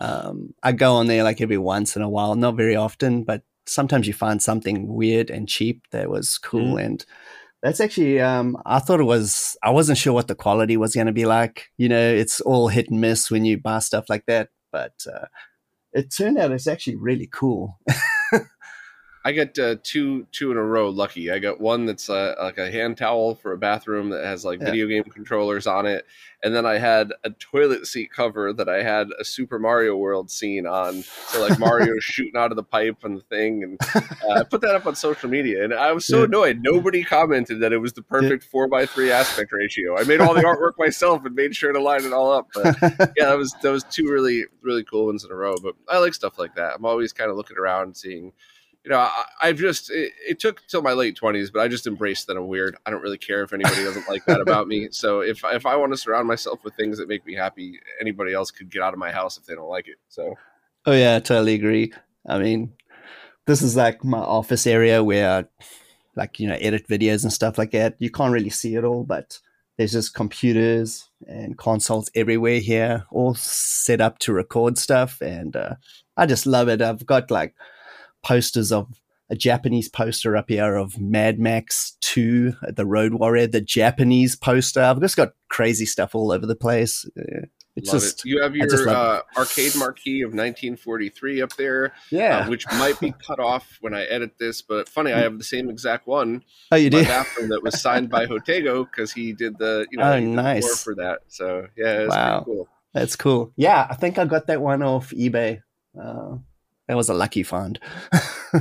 Um, 0.00 0.54
I 0.62 0.72
go 0.72 0.94
on 0.94 1.06
there 1.06 1.22
like 1.22 1.40
every 1.40 1.58
once 1.58 1.96
in 1.96 2.02
a 2.02 2.08
while, 2.08 2.34
not 2.34 2.56
very 2.56 2.76
often, 2.76 3.24
but 3.24 3.42
sometimes 3.66 4.06
you 4.06 4.12
find 4.12 4.42
something 4.42 4.88
weird 4.88 5.30
and 5.30 5.48
cheap 5.48 5.86
that 5.90 6.10
was 6.10 6.38
cool 6.38 6.74
mm. 6.74 6.84
and 6.84 7.06
that's 7.62 7.80
actually, 7.80 8.20
um, 8.20 8.56
I 8.66 8.80
thought 8.80 9.00
it 9.00 9.04
was, 9.04 9.56
I 9.62 9.70
wasn't 9.70 9.98
sure 9.98 10.12
what 10.12 10.28
the 10.28 10.34
quality 10.34 10.76
was 10.76 10.94
going 10.94 11.06
to 11.06 11.12
be 11.12 11.26
like. 11.26 11.68
You 11.76 11.88
know, 11.88 12.12
it's 12.12 12.40
all 12.40 12.68
hit 12.68 12.90
and 12.90 13.00
miss 13.00 13.30
when 13.30 13.44
you 13.44 13.58
buy 13.58 13.78
stuff 13.78 14.06
like 14.08 14.26
that. 14.26 14.48
But 14.72 14.94
uh, 15.12 15.26
it 15.92 16.10
turned 16.10 16.38
out 16.38 16.50
it's 16.50 16.66
actually 16.66 16.96
really 16.96 17.28
cool. 17.32 17.78
I 19.24 19.32
got 19.32 19.56
uh, 19.58 19.76
two 19.82 20.26
two 20.32 20.50
in 20.50 20.56
a 20.56 20.62
row. 20.62 20.90
Lucky, 20.90 21.30
I 21.30 21.38
got 21.38 21.60
one 21.60 21.86
that's 21.86 22.10
uh, 22.10 22.34
like 22.40 22.58
a 22.58 22.70
hand 22.70 22.96
towel 22.96 23.36
for 23.36 23.52
a 23.52 23.58
bathroom 23.58 24.10
that 24.10 24.24
has 24.24 24.44
like 24.44 24.60
yeah. 24.60 24.66
video 24.66 24.88
game 24.88 25.04
controllers 25.04 25.66
on 25.68 25.86
it, 25.86 26.06
and 26.42 26.52
then 26.52 26.66
I 26.66 26.78
had 26.78 27.12
a 27.22 27.30
toilet 27.30 27.86
seat 27.86 28.10
cover 28.10 28.52
that 28.52 28.68
I 28.68 28.82
had 28.82 29.08
a 29.20 29.24
Super 29.24 29.60
Mario 29.60 29.96
World 29.96 30.28
scene 30.28 30.66
on. 30.66 31.02
So 31.02 31.40
like 31.40 31.56
Mario 31.60 31.94
shooting 32.00 32.36
out 32.36 32.50
of 32.50 32.56
the 32.56 32.64
pipe 32.64 33.04
and 33.04 33.18
the 33.18 33.22
thing, 33.22 33.62
and 33.62 33.78
uh, 33.94 34.40
I 34.40 34.42
put 34.42 34.60
that 34.62 34.74
up 34.74 34.86
on 34.86 34.96
social 34.96 35.30
media, 35.30 35.62
and 35.62 35.72
I 35.72 35.92
was 35.92 36.04
so 36.04 36.18
yeah. 36.18 36.24
annoyed. 36.24 36.58
Nobody 36.60 37.04
commented 37.04 37.60
that 37.60 37.72
it 37.72 37.78
was 37.78 37.92
the 37.92 38.02
perfect 38.02 38.42
four 38.42 38.66
by 38.66 38.86
three 38.86 39.12
aspect 39.12 39.52
ratio. 39.52 39.96
I 39.96 40.02
made 40.02 40.20
all 40.20 40.34
the 40.34 40.42
artwork 40.42 40.72
myself 40.78 41.24
and 41.24 41.34
made 41.36 41.54
sure 41.54 41.72
to 41.72 41.80
line 41.80 42.04
it 42.04 42.12
all 42.12 42.32
up. 42.32 42.48
But 42.52 42.76
yeah, 43.16 43.26
that 43.26 43.38
was 43.38 43.54
that 43.62 43.70
was 43.70 43.84
two 43.84 44.10
really 44.10 44.46
really 44.62 44.82
cool 44.82 45.06
ones 45.06 45.24
in 45.24 45.30
a 45.30 45.34
row. 45.36 45.54
But 45.62 45.76
I 45.88 45.98
like 45.98 46.14
stuff 46.14 46.40
like 46.40 46.56
that. 46.56 46.74
I'm 46.74 46.84
always 46.84 47.12
kind 47.12 47.30
of 47.30 47.36
looking 47.36 47.56
around 47.56 47.96
seeing 47.96 48.32
you 48.84 48.90
know, 48.90 48.98
I, 48.98 49.46
have 49.46 49.58
just 49.58 49.90
it, 49.90 50.12
it, 50.28 50.40
took 50.40 50.66
till 50.66 50.82
my 50.82 50.92
late 50.92 51.14
twenties, 51.14 51.50
but 51.50 51.60
I 51.60 51.68
just 51.68 51.86
embraced 51.86 52.26
that 52.26 52.36
I'm 52.36 52.48
weird. 52.48 52.76
I 52.84 52.90
don't 52.90 53.02
really 53.02 53.18
care 53.18 53.42
if 53.42 53.52
anybody 53.52 53.84
doesn't 53.84 54.08
like 54.08 54.24
that 54.24 54.40
about 54.40 54.66
me. 54.66 54.88
So 54.90 55.20
if 55.20 55.42
if 55.44 55.66
I 55.66 55.76
want 55.76 55.92
to 55.92 55.96
surround 55.96 56.26
myself 56.26 56.64
with 56.64 56.74
things 56.74 56.98
that 56.98 57.08
make 57.08 57.24
me 57.24 57.34
happy, 57.34 57.78
anybody 58.00 58.32
else 58.32 58.50
could 58.50 58.70
get 58.70 58.82
out 58.82 58.92
of 58.92 58.98
my 58.98 59.12
house 59.12 59.38
if 59.38 59.46
they 59.46 59.54
don't 59.54 59.68
like 59.68 59.86
it. 59.86 59.96
So, 60.08 60.34
oh 60.86 60.92
yeah, 60.92 61.16
I 61.16 61.20
totally 61.20 61.54
agree. 61.54 61.92
I 62.26 62.38
mean, 62.38 62.72
this 63.46 63.62
is 63.62 63.76
like 63.76 64.04
my 64.04 64.18
office 64.18 64.66
area 64.66 65.02
where, 65.04 65.30
I, 65.30 65.44
like 66.16 66.40
you 66.40 66.48
know, 66.48 66.58
edit 66.60 66.88
videos 66.88 67.22
and 67.22 67.32
stuff 67.32 67.58
like 67.58 67.70
that. 67.72 67.94
You 68.00 68.10
can't 68.10 68.32
really 68.32 68.50
see 68.50 68.74
it 68.74 68.84
all, 68.84 69.04
but 69.04 69.38
there's 69.76 69.92
just 69.92 70.14
computers 70.14 71.08
and 71.28 71.56
consoles 71.56 72.10
everywhere 72.16 72.58
here, 72.58 73.04
all 73.12 73.34
set 73.34 74.00
up 74.00 74.18
to 74.20 74.32
record 74.32 74.76
stuff, 74.76 75.20
and 75.20 75.54
uh, 75.54 75.74
I 76.16 76.26
just 76.26 76.46
love 76.46 76.68
it. 76.68 76.82
I've 76.82 77.06
got 77.06 77.30
like 77.30 77.54
posters 78.22 78.72
of 78.72 78.88
a 79.30 79.34
Japanese 79.34 79.88
poster 79.88 80.36
up 80.36 80.50
here 80.50 80.76
of 80.76 81.00
Mad 81.00 81.38
Max 81.38 81.96
2, 82.02 82.54
The 82.68 82.84
Road 82.84 83.14
Warrior, 83.14 83.46
the 83.46 83.62
Japanese 83.62 84.36
poster. 84.36 84.82
I've 84.82 85.00
just 85.00 85.16
got 85.16 85.30
crazy 85.48 85.86
stuff 85.86 86.14
all 86.14 86.32
over 86.32 86.44
the 86.44 86.54
place. 86.54 87.08
It's 87.74 87.90
love 87.90 88.02
just, 88.02 88.26
it. 88.26 88.28
You 88.28 88.42
have 88.42 88.54
your 88.54 88.88
uh, 88.88 89.22
arcade 89.36 89.74
marquee 89.76 90.20
of 90.20 90.28
1943 90.28 91.40
up 91.40 91.54
there, 91.54 91.86
uh, 91.86 91.90
yeah, 92.10 92.38
uh, 92.40 92.50
which 92.50 92.66
might 92.72 93.00
be 93.00 93.14
cut 93.26 93.40
off 93.40 93.78
when 93.80 93.94
I 93.94 94.02
edit 94.04 94.32
this. 94.38 94.60
But 94.60 94.90
funny, 94.90 95.12
I 95.12 95.20
have 95.20 95.38
the 95.38 95.44
same 95.44 95.70
exact 95.70 96.06
one. 96.06 96.42
Oh, 96.70 96.76
you 96.76 96.90
did? 96.90 97.06
Bathroom 97.06 97.48
that 97.48 97.62
was 97.62 97.80
signed 97.80 98.10
by 98.10 98.26
Hotego 98.26 98.84
because 98.84 99.12
he 99.12 99.32
did 99.32 99.56
the 99.58 99.86
you 99.90 99.96
know 99.96 100.12
oh, 100.12 100.20
nice 100.20 100.82
for 100.82 100.94
that. 100.96 101.20
So 101.28 101.66
yeah, 101.74 102.08
wow, 102.08 102.42
cool. 102.44 102.68
That's 102.92 103.16
cool. 103.16 103.52
Yeah, 103.56 103.86
I 103.88 103.94
think 103.94 104.18
I 104.18 104.26
got 104.26 104.48
that 104.48 104.60
one 104.60 104.82
off 104.82 105.10
eBay. 105.12 105.62
Uh, 105.98 106.36
that 106.92 106.96
was 106.98 107.08
a 107.08 107.14
lucky 107.14 107.42
find. 107.42 107.78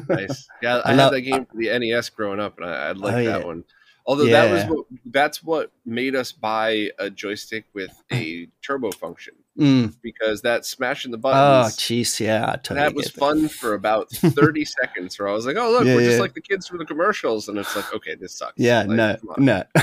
nice. 0.08 0.48
Yeah, 0.62 0.78
I, 0.86 0.92
I 0.92 0.96
had 0.96 1.10
that 1.10 1.20
game 1.22 1.46
for 1.46 1.58
the 1.58 1.78
NES 1.78 2.10
growing 2.12 2.40
up, 2.40 2.58
and 2.58 2.66
I, 2.66 2.88
I 2.88 2.92
like 2.94 3.14
oh, 3.14 3.18
that 3.18 3.24
yeah. 3.42 3.46
one. 3.46 3.66
Although 4.06 4.28
that 4.28 4.50
was 4.50 4.64
what 4.66 4.86
that's 5.06 5.44
what 5.44 5.72
made 5.86 6.16
us 6.16 6.32
buy 6.32 6.92
a 6.98 7.10
joystick 7.10 7.66
with 7.74 7.92
a 8.12 8.48
turbo 8.62 8.92
function 8.92 9.34
Mm. 9.60 9.96
because 10.02 10.44
that 10.44 10.66
smashing 10.66 11.12
the 11.12 11.18
Oh, 11.18 11.22
buttons 11.22 11.76
jeez, 11.76 12.22
yeah, 12.22 12.56
totally 12.56 12.80
that 12.80 12.96
was 12.96 13.10
fun 13.10 13.50
for 13.50 13.74
about 13.74 14.10
30 14.12 14.64
seconds 14.64 15.20
where 15.20 15.28
I 15.28 15.34
was 15.34 15.46
like, 15.46 15.58
oh, 15.58 15.70
look, 15.70 15.84
Yeah, 15.86 15.96
we're 15.96 16.06
just 16.06 16.22
like 16.22 16.34
the 16.34 16.42
kids 16.42 16.68
from 16.70 16.78
the 16.78 16.86
commercials. 16.86 17.50
And 17.50 17.58
it's 17.58 17.76
like, 17.76 17.94
okay, 17.94 18.16
this 18.16 18.34
sucks. 18.34 18.54
Yeah, 18.56 18.84
Like, 18.84 18.90
no, 18.90 19.18
no. 19.38 19.64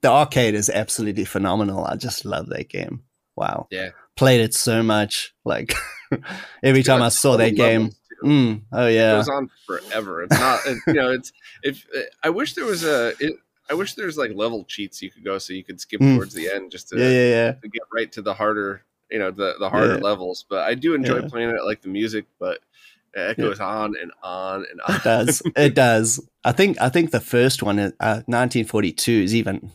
the 0.00 0.08
arcade 0.08 0.54
is 0.54 0.70
absolutely 0.70 1.24
phenomenal. 1.24 1.84
I 1.84 1.96
just 1.96 2.24
love 2.24 2.48
that 2.50 2.68
game. 2.68 3.02
Wow. 3.34 3.66
Yeah. 3.72 3.90
Played 4.16 4.40
it 4.40 4.54
so 4.54 4.82
much. 4.82 5.34
Like 5.44 5.74
every 6.62 6.82
time 6.82 7.02
I 7.02 7.08
saw 7.08 7.36
that 7.36 7.56
game. 7.56 7.90
Mm, 8.24 8.62
oh 8.72 8.86
It 8.86 8.94
yeah. 8.94 9.16
goes 9.16 9.28
on 9.28 9.50
forever. 9.66 10.22
It's 10.22 10.38
not, 10.38 10.60
it, 10.66 10.78
you 10.86 10.94
know, 10.94 11.12
it's, 11.12 11.32
if 11.62 11.86
I 12.22 12.30
wish 12.30 12.54
there 12.54 12.64
was 12.64 12.84
a, 12.84 13.08
it, 13.20 13.36
I 13.68 13.74
wish 13.74 13.94
there's 13.94 14.16
like 14.16 14.32
level 14.34 14.64
cheats 14.64 15.02
you 15.02 15.10
could 15.10 15.24
go 15.24 15.36
so 15.38 15.52
you 15.52 15.64
could 15.64 15.80
skip 15.80 16.00
Mm. 16.00 16.14
towards 16.14 16.32
the 16.32 16.48
end 16.50 16.70
just 16.70 16.88
to, 16.90 16.98
Yeah, 16.98 17.08
yeah, 17.10 17.28
yeah. 17.28 17.52
to 17.52 17.68
get 17.68 17.82
right 17.92 18.10
to 18.12 18.22
the 18.22 18.32
harder, 18.32 18.82
you 19.10 19.18
know, 19.18 19.30
the, 19.30 19.56
the 19.58 19.68
harder 19.68 19.94
Yeah. 19.94 20.00
levels. 20.00 20.44
But 20.48 20.60
I 20.60 20.74
do 20.74 20.94
enjoy 20.94 21.20
Yeah. 21.20 21.28
playing 21.28 21.50
it. 21.50 21.56
I 21.60 21.64
like 21.64 21.82
the 21.82 21.88
music, 21.88 22.26
but 22.38 22.60
it 23.14 23.36
Yeah. 23.36 23.44
goes 23.44 23.60
on 23.60 23.94
and 24.00 24.12
on 24.22 24.64
and 24.70 24.80
on. 24.80 24.94
It 24.94 25.02
does. 25.02 25.42
it 25.56 25.74
does. 25.74 26.26
I 26.44 26.52
think 26.52 26.80
I 26.80 26.88
think 26.88 27.10
the 27.10 27.20
first 27.20 27.62
one, 27.62 27.78
uh, 27.78 28.22
1942, 28.26 29.12
is 29.12 29.34
even 29.34 29.70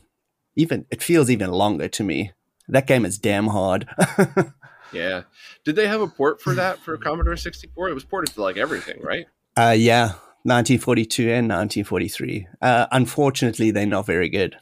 even 0.56 0.86
it 0.89 1.04
feels 1.04 1.30
even 1.30 1.52
longer 1.52 1.88
to 1.89 2.04
me. 2.04 2.32
That 2.70 2.88
game 2.88 3.06
is 3.06 3.18
damn 3.18 3.48
hard. 3.48 3.88
Yeah. 4.92 5.22
Did 5.66 5.76
they 5.76 5.86
have 5.88 6.02
a 6.02 6.08
port 6.08 6.42
for 6.42 6.56
that 6.56 6.80
for 6.80 6.98
Commodore 6.98 7.38
64? 7.38 7.90
It 7.90 7.94
was 7.94 8.04
ported 8.04 8.34
to 8.34 8.42
like 8.42 8.58
everything, 8.58 9.00
right? 9.04 9.28
uh, 9.56 9.76
yeah, 9.78 10.14
1942 10.44 11.24
and 11.30 11.48
1943. 11.48 12.48
Uh, 12.60 12.88
unfortunately, 12.92 13.70
they're 13.70 13.86
not 13.86 14.08
very 14.08 14.30
good. 14.30 14.56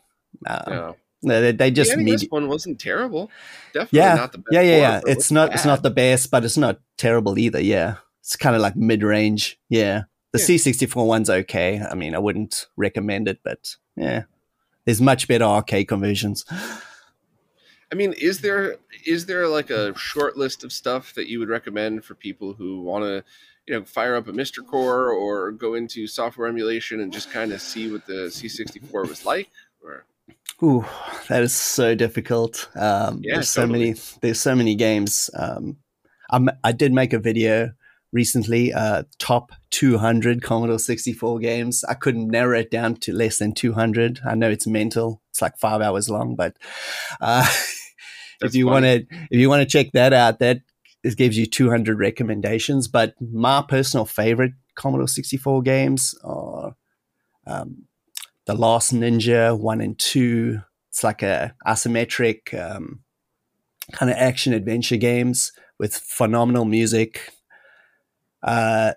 Uh, 0.46 0.64
No. 0.68 0.96
no, 1.24 1.42
They, 1.42 1.52
they 1.54 1.72
just. 1.72 1.96
NES 1.96 2.26
one 2.30 2.50
wasn't 2.50 2.78
terrible. 2.78 3.32
Definitely 3.74 4.00
Yeah, 4.00 4.16
not 4.16 4.32
the 4.34 4.40
best. 4.40 4.48
yeah, 4.52 4.62
yeah, 4.62 4.78
yeah. 4.78 5.02
It's 5.06 5.32
not. 5.32 5.54
It's 5.54 5.64
not 5.66 5.82
the 5.82 5.92
best, 5.92 6.30
but 6.30 6.44
it's 6.44 6.58
not 6.58 6.82
terrible 6.98 7.40
either. 7.40 7.62
Yeah, 7.62 7.96
it's 8.20 8.36
kind 8.36 8.54
of 8.54 8.62
like 8.62 8.76
mid 8.76 9.04
range. 9.04 9.58
Yeah, 9.70 10.04
the 10.34 10.40
Yeah. 10.40 10.46
C64 10.58 11.08
one's 11.08 11.30
okay. 11.30 11.80
I 11.90 11.96
mean, 11.96 12.14
I 12.16 12.20
wouldn't 12.20 12.68
recommend 12.76 13.30
it, 13.30 13.40
but 13.46 13.78
yeah, 13.96 14.24
there's 14.84 15.00
much 15.00 15.30
better 15.30 15.46
arcade 15.46 15.88
conversions. 15.88 16.44
I 17.92 17.96
mean, 17.96 18.14
is 18.14 18.42
there 18.42 18.78
is 19.06 19.26
there 19.26 19.48
like 19.48 19.70
a 19.70 19.98
short 19.98 20.38
list 20.38 20.64
of 20.64 20.74
stuff 20.74 21.14
that 21.16 21.28
you 21.28 21.40
would 21.40 21.50
recommend 21.50 22.04
for 22.04 22.16
people 22.16 22.54
who 22.54 22.82
want 22.82 23.06
to, 23.06 23.24
you 23.66 23.80
know, 23.80 23.86
fire 23.86 24.16
up 24.16 24.28
a 24.28 24.34
MiSTer 24.34 24.66
Core 24.66 25.12
or 25.12 25.52
go 25.52 25.74
into 25.76 26.08
software 26.08 26.48
emulation 26.48 27.00
and 27.00 27.14
just 27.14 27.32
kind 27.32 27.54
of 27.54 27.62
see 27.62 27.92
what 27.92 28.06
the 28.06 28.30
C64 28.30 29.08
was 29.08 29.26
like? 29.26 29.50
Or 29.82 30.06
Ooh, 30.62 30.86
that 31.30 31.44
is 31.44 31.54
so 31.54 31.96
difficult. 31.96 32.70
Um, 32.76 33.22
Yeah, 33.24 33.36
there's 33.36 33.50
so 33.50 33.62
totally. 33.62 33.80
many. 33.80 34.00
There's 34.22 34.42
so 34.42 34.56
many 34.56 34.76
games. 34.76 35.30
Um, 35.34 35.78
I'm, 36.30 36.50
I 36.64 36.74
did 36.74 36.92
make 36.92 37.14
a 37.14 37.20
video 37.20 37.72
recently. 38.12 38.74
Uh, 38.74 39.04
top 39.20 39.52
200 39.72 40.42
Commodore 40.42 40.80
64 40.80 41.40
games. 41.40 41.84
I 41.86 41.94
couldn't 41.94 42.30
narrow 42.30 42.60
it 42.60 42.72
down 42.72 42.96
to 42.98 43.14
less 43.14 43.38
than 43.38 43.54
200. 43.54 44.22
I 44.26 44.36
know 44.36 44.50
it's 44.50 44.68
mental. 44.68 45.22
It's 45.30 45.42
like 45.42 45.58
five 45.58 45.82
hours 45.82 46.10
long, 46.10 46.36
but 46.36 46.58
uh, 47.22 47.48
if 48.42 48.56
you 48.56 48.68
want 48.68 48.86
to, 48.86 49.06
if 49.32 49.40
you 49.40 49.50
want 49.50 49.62
to 49.62 49.68
check 49.68 49.92
that 49.94 50.14
out, 50.14 50.40
that 50.40 50.62
it 51.04 51.18
gives 51.18 51.38
you 51.38 51.46
200 51.46 52.00
recommendations. 52.00 52.88
But 52.88 53.14
my 53.22 53.64
personal 53.68 54.06
favorite 54.06 54.54
Commodore 54.76 55.08
64 55.08 55.62
games 55.62 56.16
are. 56.24 56.76
Um, 57.46 57.88
the 58.48 58.56
Last 58.56 58.94
Ninja 58.94 59.58
one 59.58 59.82
and 59.82 60.00
two. 60.00 60.62
It's 60.90 61.04
like 61.04 61.22
a 61.22 61.54
isometric 61.68 62.60
um, 62.60 63.02
kind 63.92 64.10
of 64.10 64.18
action 64.18 64.54
adventure 64.54 64.98
games 64.98 65.52
with 65.78 65.96
phenomenal 65.96 66.66
music. 66.66 67.30
Uh, 68.48 68.94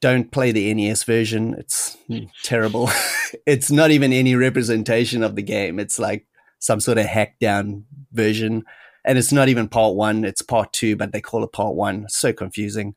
don't 0.00 0.30
play 0.30 0.52
the 0.52 0.72
NES 0.72 1.04
version; 1.04 1.54
it's 1.58 1.96
terrible. 2.42 2.90
it's 3.46 3.70
not 3.70 3.90
even 3.90 4.12
any 4.12 4.34
representation 4.34 5.22
of 5.22 5.34
the 5.34 5.42
game. 5.42 5.78
It's 5.78 5.98
like 5.98 6.26
some 6.58 6.80
sort 6.80 6.98
of 6.98 7.06
hacked 7.06 7.40
down 7.40 7.86
version. 8.12 8.64
And 9.06 9.18
it's 9.18 9.32
not 9.32 9.48
even 9.48 9.68
part 9.68 9.94
one; 9.96 10.24
it's 10.24 10.42
part 10.42 10.72
two, 10.72 10.96
but 10.96 11.12
they 11.12 11.20
call 11.20 11.44
it 11.44 11.52
part 11.52 11.74
one. 11.74 12.06
So 12.08 12.32
confusing. 12.32 12.94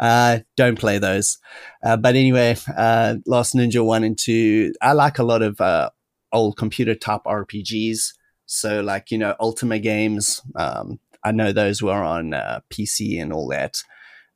Uh, 0.00 0.40
don't 0.56 0.78
play 0.78 0.98
those. 0.98 1.38
Uh, 1.82 1.96
but 1.96 2.14
anyway, 2.14 2.56
uh, 2.76 3.16
Last 3.26 3.54
Ninja 3.54 3.84
1 3.84 4.04
and 4.04 4.18
2, 4.18 4.72
I 4.80 4.92
like 4.92 5.18
a 5.18 5.24
lot 5.24 5.42
of 5.42 5.60
uh, 5.60 5.90
old 6.32 6.56
computer 6.56 6.94
type 6.94 7.22
RPGs. 7.26 8.14
So, 8.46 8.80
like, 8.80 9.10
you 9.10 9.18
know, 9.18 9.34
Ultima 9.40 9.78
games, 9.78 10.40
um, 10.56 10.98
I 11.22 11.32
know 11.32 11.52
those 11.52 11.82
were 11.82 12.02
on 12.02 12.34
uh, 12.34 12.60
PC 12.70 13.20
and 13.20 13.32
all 13.32 13.48
that. 13.48 13.82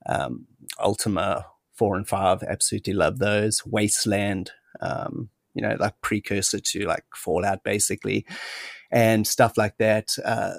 Um, 0.08 0.46
Ultima 0.80 1.46
4 1.74 1.96
and 1.96 2.08
5, 2.08 2.42
absolutely 2.42 2.92
love 2.92 3.18
those. 3.18 3.64
Wasteland, 3.66 4.50
um, 4.80 5.30
you 5.54 5.62
know, 5.62 5.76
like 5.78 6.00
precursor 6.00 6.60
to 6.60 6.86
like 6.86 7.04
Fallout, 7.14 7.64
basically, 7.64 8.26
and 8.90 9.26
stuff 9.26 9.56
like 9.56 9.78
that. 9.78 10.10
Uh, 10.24 10.54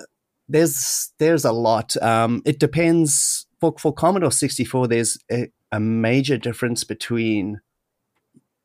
there's 0.50 1.12
there's 1.20 1.46
a 1.46 1.52
lot. 1.52 2.02
Um, 2.02 2.42
it 2.46 2.60
depends 2.60 3.48
for 3.60 3.76
for 3.78 3.94
Commodore 3.94 4.32
64. 4.32 4.88
There's 4.88 5.18
a, 5.32 5.50
a 5.72 5.80
major 5.80 6.38
difference 6.38 6.84
between 6.84 7.60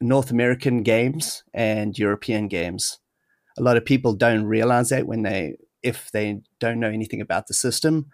North 0.00 0.30
American 0.30 0.82
games 0.82 1.44
and 1.52 1.98
European 1.98 2.48
games. 2.48 2.98
A 3.58 3.62
lot 3.62 3.76
of 3.76 3.84
people 3.84 4.14
don't 4.14 4.44
realize 4.44 4.88
that 4.90 5.06
when 5.06 5.22
they 5.22 5.56
if 5.82 6.10
they 6.12 6.40
don't 6.60 6.80
know 6.80 6.90
anything 6.90 7.20
about 7.20 7.46
the 7.48 7.54
system. 7.54 8.06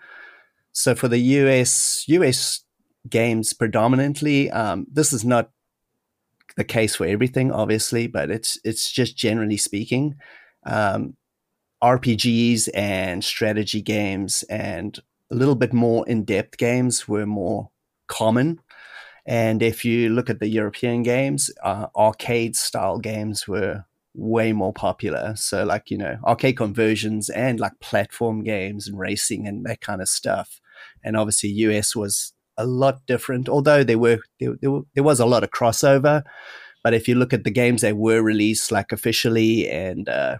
So 0.78 0.94
for 0.94 1.08
the 1.08 1.18
US 1.18 2.04
US 2.06 2.62
games 3.10 3.52
predominantly, 3.52 4.48
um, 4.52 4.86
this 4.88 5.12
is 5.12 5.24
not 5.24 5.50
the 6.56 6.62
case 6.62 6.94
for 6.94 7.04
everything, 7.04 7.50
obviously, 7.50 8.06
but 8.06 8.30
it's 8.30 8.60
it's 8.62 8.88
just 8.88 9.16
generally 9.16 9.56
speaking. 9.56 10.14
Um, 10.64 11.16
RPGs 11.82 12.68
and 12.74 13.24
strategy 13.24 13.82
games 13.82 14.44
and 14.44 15.00
a 15.32 15.34
little 15.34 15.56
bit 15.56 15.72
more 15.72 16.06
in 16.06 16.24
depth 16.24 16.58
games 16.58 17.08
were 17.08 17.26
more 17.26 17.70
common. 18.06 18.60
And 19.26 19.64
if 19.64 19.84
you 19.84 20.10
look 20.10 20.30
at 20.30 20.38
the 20.38 20.48
European 20.48 21.02
games, 21.02 21.50
uh, 21.64 21.88
arcade 21.96 22.54
style 22.54 23.00
games 23.00 23.48
were 23.48 23.84
way 24.14 24.52
more 24.52 24.72
popular. 24.72 25.34
So, 25.34 25.64
like, 25.64 25.90
you 25.90 25.98
know, 25.98 26.18
arcade 26.24 26.56
conversions 26.56 27.30
and 27.30 27.58
like 27.58 27.80
platform 27.80 28.44
games 28.44 28.86
and 28.86 28.96
racing 28.96 29.48
and 29.48 29.64
that 29.66 29.80
kind 29.80 30.00
of 30.00 30.08
stuff. 30.08 30.60
And 31.04 31.16
obviously, 31.16 31.50
US 31.50 31.94
was 31.94 32.32
a 32.56 32.66
lot 32.66 33.06
different, 33.06 33.48
although 33.48 33.84
there 33.84 33.98
were 33.98 34.18
there, 34.40 34.54
there, 34.60 35.04
was 35.04 35.20
a 35.20 35.26
lot 35.26 35.44
of 35.44 35.50
crossover. 35.50 36.22
But 36.82 36.94
if 36.94 37.08
you 37.08 37.14
look 37.14 37.32
at 37.32 37.44
the 37.44 37.50
games 37.50 37.82
that 37.82 37.96
were 37.96 38.22
released 38.22 38.72
like 38.72 38.92
officially 38.92 39.68
and 39.68 40.08
uh, 40.08 40.38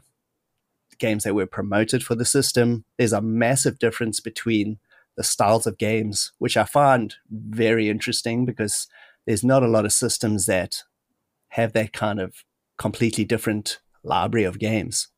games 0.98 1.24
that 1.24 1.34
were 1.34 1.46
promoted 1.46 2.02
for 2.02 2.14
the 2.14 2.24
system, 2.24 2.84
there's 2.96 3.12
a 3.12 3.20
massive 3.20 3.78
difference 3.78 4.20
between 4.20 4.78
the 5.16 5.24
styles 5.24 5.66
of 5.66 5.78
games, 5.78 6.32
which 6.38 6.56
I 6.56 6.64
find 6.64 7.14
very 7.30 7.88
interesting 7.88 8.44
because 8.44 8.86
there's 9.26 9.44
not 9.44 9.62
a 9.62 9.68
lot 9.68 9.84
of 9.84 9.92
systems 9.92 10.46
that 10.46 10.84
have 11.50 11.72
that 11.72 11.92
kind 11.92 12.20
of 12.20 12.44
completely 12.76 13.24
different 13.24 13.80
library 14.02 14.44
of 14.44 14.58
games. 14.58 15.08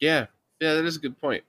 Yeah, 0.00 0.26
yeah, 0.60 0.74
that 0.74 0.84
is 0.84 0.96
a 0.96 1.00
good 1.00 1.20
point. 1.20 1.44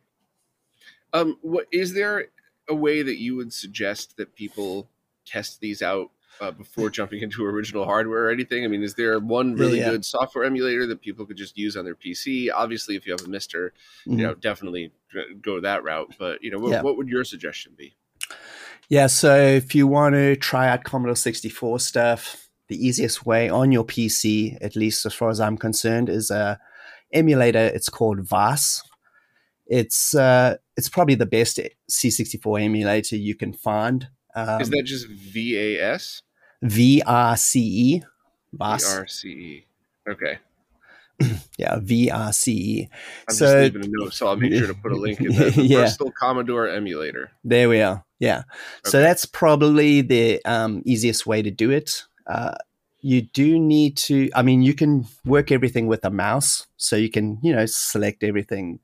Um, 1.14 1.38
what 1.42 1.68
is 1.72 1.94
there 1.94 2.26
a 2.70 2.76
way 2.76 3.02
that 3.02 3.18
you 3.20 3.36
would 3.36 3.54
suggest 3.54 4.18
that 4.18 4.36
people 4.36 4.90
test 5.26 5.60
these 5.62 5.82
out 5.82 6.12
uh, 6.40 6.52
before 6.52 6.90
jumping 6.90 7.22
into 7.22 7.44
original 7.46 7.86
hardware 7.86 8.26
or 8.26 8.30
anything? 8.30 8.64
I 8.64 8.68
mean, 8.68 8.84
is 8.84 8.94
there 8.96 9.20
one 9.20 9.56
really 9.56 9.80
Yeah. 9.80 9.92
good 9.92 10.06
software 10.06 10.44
emulator 10.46 10.86
that 10.88 11.02
people 11.02 11.26
could 11.26 11.38
just 11.38 11.58
use 11.58 11.76
on 11.78 11.86
their 11.86 11.96
PC? 11.96 12.50
Obviously, 12.54 12.96
if 12.96 13.06
you 13.08 13.14
have 13.14 13.26
a 13.26 13.30
Mister, 13.30 13.74
Mhm. 14.06 14.18
you 14.20 14.24
know, 14.26 14.34
definitely 14.36 14.92
go 15.42 15.60
that 15.62 15.84
route. 15.84 16.14
But 16.20 16.44
you 16.44 16.52
know, 16.52 16.60
what, 16.60 16.72
Yeah. 16.72 16.82
what 16.82 16.98
would 16.98 17.08
your 17.08 17.24
suggestion 17.24 17.74
be? 17.78 17.96
Yeah, 18.90 19.08
so 19.08 19.36
if 19.36 19.74
you 19.76 19.88
want 19.88 20.16
to 20.16 20.36
try 20.38 20.70
out 20.70 20.84
Commodore 20.86 21.16
64 21.16 21.80
stuff, 21.80 22.50
the 22.68 22.86
easiest 22.86 23.26
way 23.26 23.50
on 23.50 23.72
your 23.72 23.84
PC, 23.86 24.58
at 24.62 24.76
least 24.76 25.06
as 25.06 25.14
far 25.14 25.30
as 25.30 25.40
I'm 25.40 25.58
concerned, 25.58 26.10
is 26.10 26.30
a 26.32 26.60
emulator. 27.12 27.60
It's 27.74 27.90
called 27.90 28.22
VICE. 28.22 28.82
It's 29.66 30.14
uh, 30.16 30.58
it's 30.78 30.90
probably 30.90 31.16
the 31.16 31.26
best 31.26 31.60
C64 31.90 32.64
emulator 32.64 33.16
you 33.16 33.36
can 33.36 33.52
find. 33.52 34.08
Um, 34.36 34.62
is 34.62 34.70
that 34.70 34.84
just 34.86 35.08
VICE? 35.08 36.22
VICE? 36.62 38.04
VICE. 38.54 39.00
VICE. 39.04 39.26
Okay. 40.10 40.38
Yeah, 41.58 41.80
VICE. 41.82 42.88
I'm 43.28 43.34
So- 43.34 43.46
just 43.46 43.74
leaving 43.74 43.86
a 43.86 43.92
note, 43.92 44.14
so 44.14 44.28
I'll 44.28 44.36
make 44.36 44.54
sure 44.54 44.68
to 44.68 44.76
put 44.76 44.92
a 44.92 44.96
link 44.96 45.20
in 45.20 45.32
there. 45.32 45.50
The 45.50 45.62
Yeah. 45.64 45.78
Versatile 45.80 46.12
Commodore 46.12 46.68
emulator. 46.68 47.32
There 47.44 47.68
we 47.68 47.82
are. 47.82 48.06
Yeah. 48.20 48.44
So 48.86 49.02
that's 49.02 49.26
probably 49.26 50.02
the 50.02 50.40
um, 50.46 50.84
easiest 50.86 51.26
way 51.26 51.42
to 51.42 51.50
do 51.50 51.72
it. 51.72 52.04
Uh, 52.28 52.54
you 53.02 53.22
do 53.22 53.60
need 53.60 53.96
to 53.96 54.30
i 54.36 54.42
mean 54.42 54.62
you 54.62 54.74
can 54.74 55.06
work 55.24 55.52
everything 55.52 55.88
with 55.88 56.04
a 56.04 56.10
mouse 56.10 56.66
so 56.78 56.96
you 56.96 57.10
can 57.10 57.38
you 57.44 57.56
know 57.56 57.66
select 57.66 58.24
everything 58.24 58.80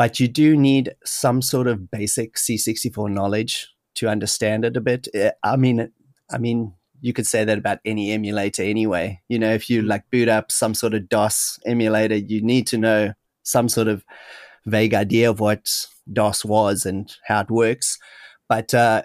but 0.00 0.18
you 0.18 0.28
do 0.28 0.56
need 0.56 0.94
some 1.04 1.42
sort 1.42 1.66
of 1.66 1.90
basic 1.90 2.36
c64 2.36 3.12
knowledge 3.12 3.68
to 3.94 4.08
understand 4.08 4.64
it 4.64 4.76
a 4.76 4.80
bit 4.80 5.06
eh, 5.12 5.30
i 5.44 5.56
mean 5.56 5.92
i 6.32 6.38
mean 6.38 6.72
you 7.02 7.12
could 7.12 7.26
say 7.26 7.44
that 7.44 7.58
about 7.58 7.78
any 7.84 8.10
emulator 8.10 8.62
anyway 8.62 9.20
you 9.28 9.38
know 9.38 9.52
if 9.52 9.68
you 9.68 9.82
like 9.82 10.02
boot 10.10 10.28
up 10.28 10.50
some 10.50 10.72
sort 10.72 10.94
of 10.94 11.06
dos 11.10 11.58
emulator 11.66 12.16
you 12.16 12.40
need 12.40 12.66
to 12.66 12.78
know 12.78 13.12
some 13.42 13.68
sort 13.68 13.88
of 13.88 14.02
vague 14.64 14.94
idea 14.94 15.28
of 15.28 15.38
what 15.38 15.68
dos 16.10 16.46
was 16.46 16.86
and 16.86 17.16
how 17.26 17.40
it 17.40 17.50
works 17.50 17.98
but 18.48 18.72
uh, 18.72 19.02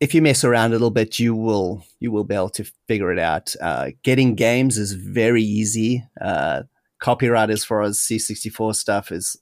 if 0.00 0.14
you 0.14 0.22
mess 0.22 0.44
around 0.44 0.70
a 0.70 0.72
little 0.72 0.90
bit, 0.90 1.18
you 1.18 1.34
will 1.34 1.84
you 2.00 2.10
will 2.10 2.24
be 2.24 2.34
able 2.34 2.50
to 2.50 2.64
figure 2.88 3.12
it 3.12 3.18
out. 3.18 3.54
Uh, 3.60 3.90
getting 4.02 4.34
games 4.34 4.78
is 4.78 4.92
very 4.92 5.42
easy. 5.42 6.04
Uh, 6.20 6.62
copyright 6.98 7.50
as 7.50 7.64
far 7.64 7.82
as 7.82 7.98
C64 7.98 8.74
stuff 8.74 9.12
is, 9.12 9.36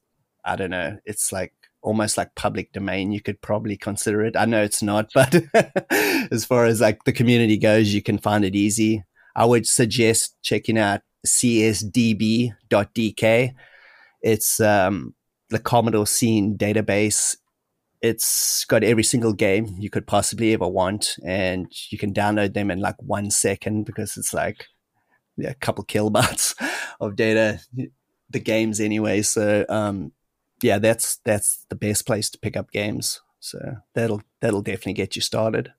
I 0.45 0.57
don't 0.57 0.71
know, 0.71 0.99
it's 1.05 1.33
like 1.33 1.53
almost 1.83 2.17
like 2.17 2.35
public 2.35 2.73
domain. 2.73 3.13
You 3.13 3.21
could 3.21 3.41
probably 3.41 3.77
consider 3.77 4.25
it. 4.25 4.37
I 4.37 4.45
know 4.45 4.63
it's 4.63 4.83
not, 4.83 5.11
but 5.15 5.35
as 6.33 6.45
far 6.45 6.65
as 6.67 6.81
like 6.81 7.05
the 7.05 7.13
community 7.13 7.57
goes, 7.57 7.95
you 7.95 8.03
can 8.03 8.19
find 8.19 8.45
it 8.45 8.55
easy. 8.55 9.05
I 9.37 9.45
would 9.45 9.67
suggest 9.67 10.37
checking 10.43 10.79
out 10.79 11.01
csdb.dk. 11.27 12.55
It's 14.23 14.61
um, 14.61 15.15
the 15.51 15.59
Commodore 15.59 16.07
scene 16.07 16.57
database 16.57 17.37
it's 18.05 18.67
got 18.67 18.85
every 18.85 19.03
single 19.03 19.33
game 19.33 19.77
you 19.79 19.89
could 19.89 20.07
possibly 20.07 20.53
ever 20.53 20.69
want, 20.69 21.17
and 21.25 21.73
you 21.89 21.97
can 21.97 22.13
download 22.13 22.53
them 22.53 22.71
in 22.71 22.79
like 22.79 22.97
one 22.99 23.31
second 23.31 23.85
because 23.85 24.19
it's 24.19 24.35
like 24.35 24.67
yeah, 25.39 25.49
a 25.49 25.55
couple 25.55 25.85
kilobytes 25.85 26.55
of 27.01 27.17
data. 27.17 27.61
The 28.29 28.41
games 28.41 28.79
anyway, 28.79 29.23
so 29.23 29.65
um, 29.71 30.13
yeah, 30.63 30.79
that's 30.79 31.17
that's 31.25 31.67
the 31.69 31.77
best 31.77 32.07
place 32.07 32.31
to 32.31 32.39
pick 32.39 32.57
up 32.57 32.71
games. 32.71 33.21
So 33.41 33.77
that'll 33.95 34.23
that'll 34.41 34.63
definitely 34.63 34.95
get 34.95 35.17
you 35.17 35.23
started. 35.23 35.73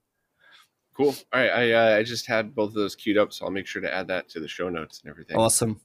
Cool. 0.96 1.14
All 1.32 1.40
right, 1.40 1.50
I 1.50 1.72
uh, 1.72 1.96
I 1.98 2.02
just 2.02 2.26
had 2.26 2.54
both 2.54 2.68
of 2.68 2.74
those 2.74 2.94
queued 2.94 3.18
up, 3.18 3.32
so 3.32 3.44
I'll 3.44 3.50
make 3.50 3.66
sure 3.66 3.82
to 3.82 3.92
add 3.92 4.08
that 4.08 4.28
to 4.30 4.40
the 4.40 4.48
show 4.48 4.68
notes 4.68 5.00
and 5.02 5.10
everything. 5.10 5.36
Awesome. 5.36 5.80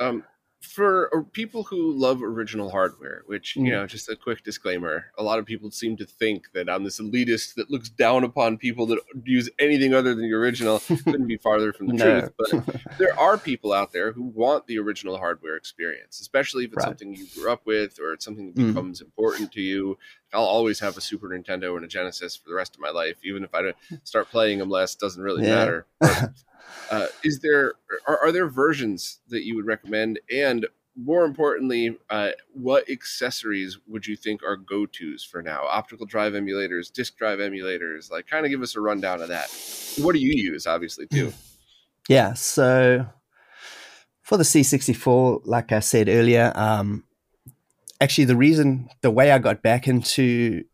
Um, 0.00 0.24
for 0.62 1.26
people 1.32 1.64
who 1.64 1.92
love 1.92 2.22
original 2.22 2.70
hardware, 2.70 3.22
which 3.26 3.56
you 3.56 3.62
mm. 3.62 3.70
know, 3.70 3.86
just 3.86 4.08
a 4.08 4.16
quick 4.16 4.42
disclaimer, 4.44 5.06
a 5.18 5.22
lot 5.22 5.38
of 5.38 5.46
people 5.46 5.70
seem 5.70 5.96
to 5.96 6.06
think 6.06 6.52
that 6.52 6.70
I'm 6.70 6.84
this 6.84 7.00
elitist 7.00 7.54
that 7.54 7.70
looks 7.70 7.88
down 7.88 8.24
upon 8.24 8.56
people 8.56 8.86
that 8.86 9.00
use 9.24 9.50
anything 9.58 9.92
other 9.92 10.14
than 10.14 10.22
the 10.22 10.32
original. 10.32 10.78
Couldn't 10.78 11.26
be 11.26 11.36
farther 11.36 11.72
from 11.72 11.88
the 11.88 11.92
no. 11.94 12.20
truth. 12.20 12.32
But 12.38 12.80
there 12.98 13.18
are 13.18 13.36
people 13.36 13.72
out 13.72 13.92
there 13.92 14.12
who 14.12 14.22
want 14.22 14.66
the 14.66 14.78
original 14.78 15.18
hardware 15.18 15.56
experience, 15.56 16.20
especially 16.20 16.64
if 16.64 16.72
it's 16.72 16.78
right. 16.78 16.86
something 16.86 17.14
you 17.14 17.26
grew 17.34 17.50
up 17.50 17.66
with 17.66 17.98
or 17.98 18.12
it's 18.12 18.24
something 18.24 18.52
that 18.54 18.60
mm. 18.60 18.68
becomes 18.68 19.00
important 19.00 19.52
to 19.52 19.60
you. 19.60 19.98
I'll 20.32 20.44
always 20.44 20.80
have 20.80 20.96
a 20.96 21.00
Super 21.00 21.28
Nintendo 21.28 21.76
and 21.76 21.84
a 21.84 21.88
Genesis 21.88 22.36
for 22.36 22.48
the 22.48 22.54
rest 22.54 22.74
of 22.74 22.80
my 22.80 22.90
life, 22.90 23.16
even 23.24 23.44
if 23.44 23.54
I 23.54 23.62
don't 23.62 23.76
start 24.04 24.30
playing 24.30 24.60
them 24.60 24.70
less. 24.70 24.94
Doesn't 24.94 25.22
really 25.22 25.44
yeah. 25.44 25.54
matter. 25.54 25.86
But, 26.00 26.30
uh, 26.90 27.06
is 27.24 27.40
there 27.40 27.74
are, 28.06 28.18
are, 28.18 28.32
there 28.32 28.48
versions 28.48 29.20
that 29.28 29.44
you 29.44 29.56
would 29.56 29.66
recommend, 29.66 30.20
and 30.30 30.66
more 30.96 31.24
importantly, 31.24 31.96
uh, 32.10 32.30
what 32.52 32.88
accessories 32.90 33.78
would 33.86 34.06
you 34.06 34.16
think 34.16 34.42
are 34.42 34.56
go 34.56 34.84
tos 34.84 35.24
for 35.24 35.42
now? 35.42 35.64
Optical 35.66 36.04
drive 36.04 36.34
emulators, 36.34 36.92
disk 36.92 37.16
drive 37.16 37.38
emulators. 37.38 38.10
Like, 38.10 38.26
kind 38.26 38.44
of 38.44 38.50
give 38.50 38.62
us 38.62 38.76
a 38.76 38.80
rundown 38.80 39.22
of 39.22 39.28
that. 39.28 39.48
What 39.98 40.12
do 40.12 40.18
you 40.18 40.32
use, 40.34 40.66
obviously, 40.66 41.06
too? 41.06 41.32
Yeah. 42.08 42.34
So 42.34 43.06
for 44.22 44.36
the 44.36 44.44
C64, 44.44 45.42
like 45.44 45.72
I 45.72 45.80
said 45.80 46.08
earlier, 46.08 46.52
um, 46.54 47.04
actually 48.00 48.24
the 48.24 48.36
reason 48.36 48.88
the 49.00 49.10
way 49.10 49.30
I 49.30 49.38
got 49.38 49.62
back 49.62 49.86
into 49.86 50.64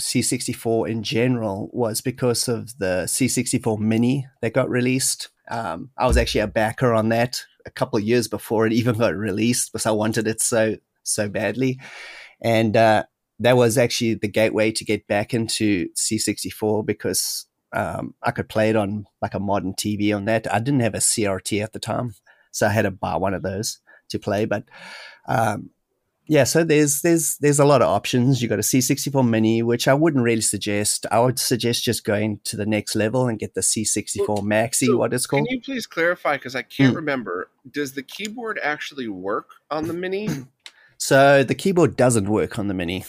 C64 0.00 0.88
in 0.88 1.02
general 1.02 1.70
was 1.72 2.00
because 2.00 2.48
of 2.48 2.78
the 2.78 3.04
C64 3.06 3.78
Mini 3.78 4.26
that 4.40 4.54
got 4.54 4.68
released. 4.68 5.28
Um, 5.50 5.90
I 5.96 6.06
was 6.06 6.16
actually 6.16 6.42
a 6.42 6.46
backer 6.46 6.92
on 6.94 7.08
that 7.10 7.42
a 7.66 7.70
couple 7.70 7.98
of 7.98 8.04
years 8.04 8.28
before 8.28 8.66
it 8.66 8.72
even 8.72 8.98
got 8.98 9.14
released 9.14 9.72
because 9.72 9.86
I 9.86 9.90
wanted 9.90 10.26
it 10.26 10.40
so 10.40 10.76
so 11.02 11.28
badly, 11.28 11.80
and 12.42 12.76
uh, 12.76 13.04
that 13.38 13.56
was 13.56 13.78
actually 13.78 14.14
the 14.14 14.28
gateway 14.28 14.70
to 14.72 14.84
get 14.84 15.06
back 15.06 15.34
into 15.34 15.88
C64 15.94 16.84
because 16.84 17.46
um, 17.72 18.14
I 18.22 18.30
could 18.30 18.48
play 18.48 18.70
it 18.70 18.76
on 18.76 19.06
like 19.22 19.34
a 19.34 19.40
modern 19.40 19.74
TV 19.74 20.14
on 20.14 20.26
that. 20.26 20.52
I 20.52 20.58
didn't 20.58 20.80
have 20.80 20.94
a 20.94 20.98
CRT 20.98 21.62
at 21.62 21.72
the 21.72 21.78
time, 21.78 22.14
so 22.50 22.66
I 22.66 22.70
had 22.70 22.82
to 22.82 22.90
buy 22.90 23.16
one 23.16 23.34
of 23.34 23.42
those 23.42 23.78
to 24.10 24.18
play, 24.18 24.44
but. 24.44 24.64
Um, 25.28 25.70
yeah, 26.26 26.44
so 26.44 26.62
there's 26.62 27.02
there's 27.02 27.38
there's 27.38 27.58
a 27.58 27.64
lot 27.64 27.82
of 27.82 27.88
options. 27.88 28.40
You 28.40 28.48
got 28.48 28.58
a 28.58 28.62
C64 28.62 29.28
Mini, 29.28 29.62
which 29.62 29.88
I 29.88 29.94
wouldn't 29.94 30.22
really 30.22 30.40
suggest. 30.40 31.04
I 31.10 31.18
would 31.18 31.38
suggest 31.38 31.82
just 31.82 32.04
going 32.04 32.40
to 32.44 32.56
the 32.56 32.66
next 32.66 32.94
level 32.94 33.26
and 33.26 33.38
get 33.38 33.54
the 33.54 33.62
C64 33.62 34.28
well, 34.28 34.38
Maxi, 34.38 34.86
so 34.86 34.96
what 34.96 35.12
it's 35.12 35.26
called. 35.26 35.48
Can 35.48 35.56
you 35.56 35.60
please 35.60 35.86
clarify? 35.86 36.36
Because 36.36 36.54
I 36.54 36.62
can't 36.62 36.92
mm. 36.92 36.96
remember. 36.96 37.50
Does 37.70 37.94
the 37.94 38.02
keyboard 38.02 38.60
actually 38.62 39.08
work 39.08 39.50
on 39.70 39.88
the 39.88 39.92
Mini? 39.92 40.28
so 40.98 41.42
the 41.42 41.54
keyboard 41.54 41.96
doesn't 41.96 42.28
work 42.28 42.58
on 42.58 42.68
the 42.68 42.74
Mini. 42.74 43.04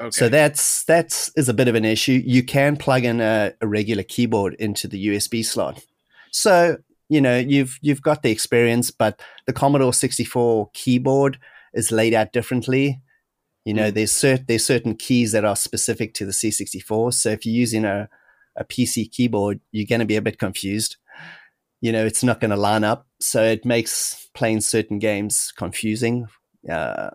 Okay. 0.00 0.10
So 0.10 0.28
that's 0.28 0.84
that's 0.84 1.30
is 1.36 1.48
a 1.48 1.54
bit 1.54 1.68
of 1.68 1.74
an 1.74 1.84
issue. 1.84 2.22
You 2.24 2.42
can 2.42 2.76
plug 2.76 3.04
in 3.04 3.20
a, 3.20 3.52
a 3.60 3.66
regular 3.66 4.02
keyboard 4.02 4.54
into 4.54 4.86
the 4.86 5.08
USB 5.08 5.44
slot. 5.44 5.82
So 6.30 6.76
you 7.08 7.20
know 7.20 7.38
you've 7.38 7.78
you've 7.80 8.02
got 8.02 8.22
the 8.22 8.30
experience, 8.30 8.90
but 8.90 9.20
the 9.46 9.52
Commodore 9.52 9.92
64 9.92 10.70
keyboard 10.74 11.38
is 11.74 11.92
laid 11.92 12.14
out 12.14 12.32
differently. 12.32 13.00
You 13.64 13.74
know, 13.74 13.90
mm. 13.90 13.94
there's 13.94 14.12
cert- 14.12 14.46
there's 14.46 14.64
certain 14.64 14.94
keys 14.94 15.32
that 15.32 15.44
are 15.44 15.56
specific 15.56 16.14
to 16.14 16.24
the 16.24 16.32
C64. 16.32 17.12
So 17.14 17.30
if 17.30 17.44
you're 17.44 17.54
using 17.54 17.84
a, 17.84 18.08
a 18.56 18.64
PC 18.64 19.10
keyboard, 19.10 19.60
you're 19.72 19.86
going 19.86 20.00
to 20.00 20.06
be 20.06 20.16
a 20.16 20.22
bit 20.22 20.38
confused. 20.38 20.96
You 21.80 21.92
know, 21.92 22.04
it's 22.06 22.24
not 22.24 22.40
going 22.40 22.50
to 22.50 22.56
line 22.56 22.82
up. 22.82 23.06
So 23.20 23.42
it 23.42 23.64
makes 23.64 24.28
playing 24.34 24.62
certain 24.62 24.98
games 24.98 25.52
confusing, 25.56 26.28
uh, 26.70 27.10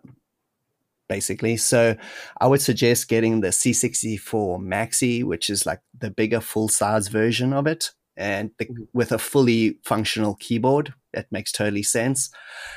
basically. 1.09 1.57
So 1.57 1.95
I 2.39 2.47
would 2.47 2.61
suggest 2.61 3.09
getting 3.09 3.41
the 3.41 3.49
C64 3.49 4.59
Maxi, 4.59 5.23
which 5.23 5.49
is 5.49 5.65
like 5.65 5.79
the 5.97 6.11
bigger 6.11 6.39
full 6.39 6.69
size 6.69 7.07
version 7.07 7.51
of 7.51 7.67
it, 7.67 7.91
and 8.15 8.51
the, 8.59 8.65
mm. 8.65 8.87
with 8.93 9.11
a 9.11 9.17
fully 9.17 9.79
functional 9.83 10.35
keyboard 10.35 10.93
that 11.13 11.31
makes 11.31 11.51
totally 11.51 11.83
sense. 11.83 12.29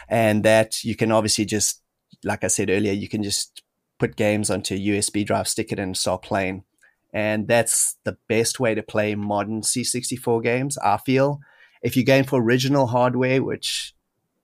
And 0.08 0.44
that 0.44 0.84
you 0.84 0.94
can 0.94 1.12
obviously 1.12 1.44
just, 1.44 1.82
like 2.24 2.44
I 2.44 2.48
said 2.48 2.70
earlier, 2.70 2.92
you 2.92 3.08
can 3.08 3.22
just 3.22 3.62
put 3.98 4.16
games 4.16 4.50
onto 4.50 4.74
a 4.74 4.78
USB 4.78 5.24
drive, 5.24 5.48
stick 5.48 5.72
it 5.72 5.78
in, 5.78 5.84
and 5.84 5.96
start 5.96 6.22
playing. 6.22 6.64
And 7.12 7.48
that's 7.48 7.96
the 8.04 8.18
best 8.28 8.60
way 8.60 8.74
to 8.74 8.82
play 8.82 9.14
modern 9.14 9.62
C64 9.62 10.42
games, 10.42 10.76
I 10.78 10.98
feel. 10.98 11.40
If 11.82 11.96
you're 11.96 12.04
going 12.04 12.24
for 12.24 12.42
original 12.42 12.88
hardware, 12.88 13.42
which 13.42 13.94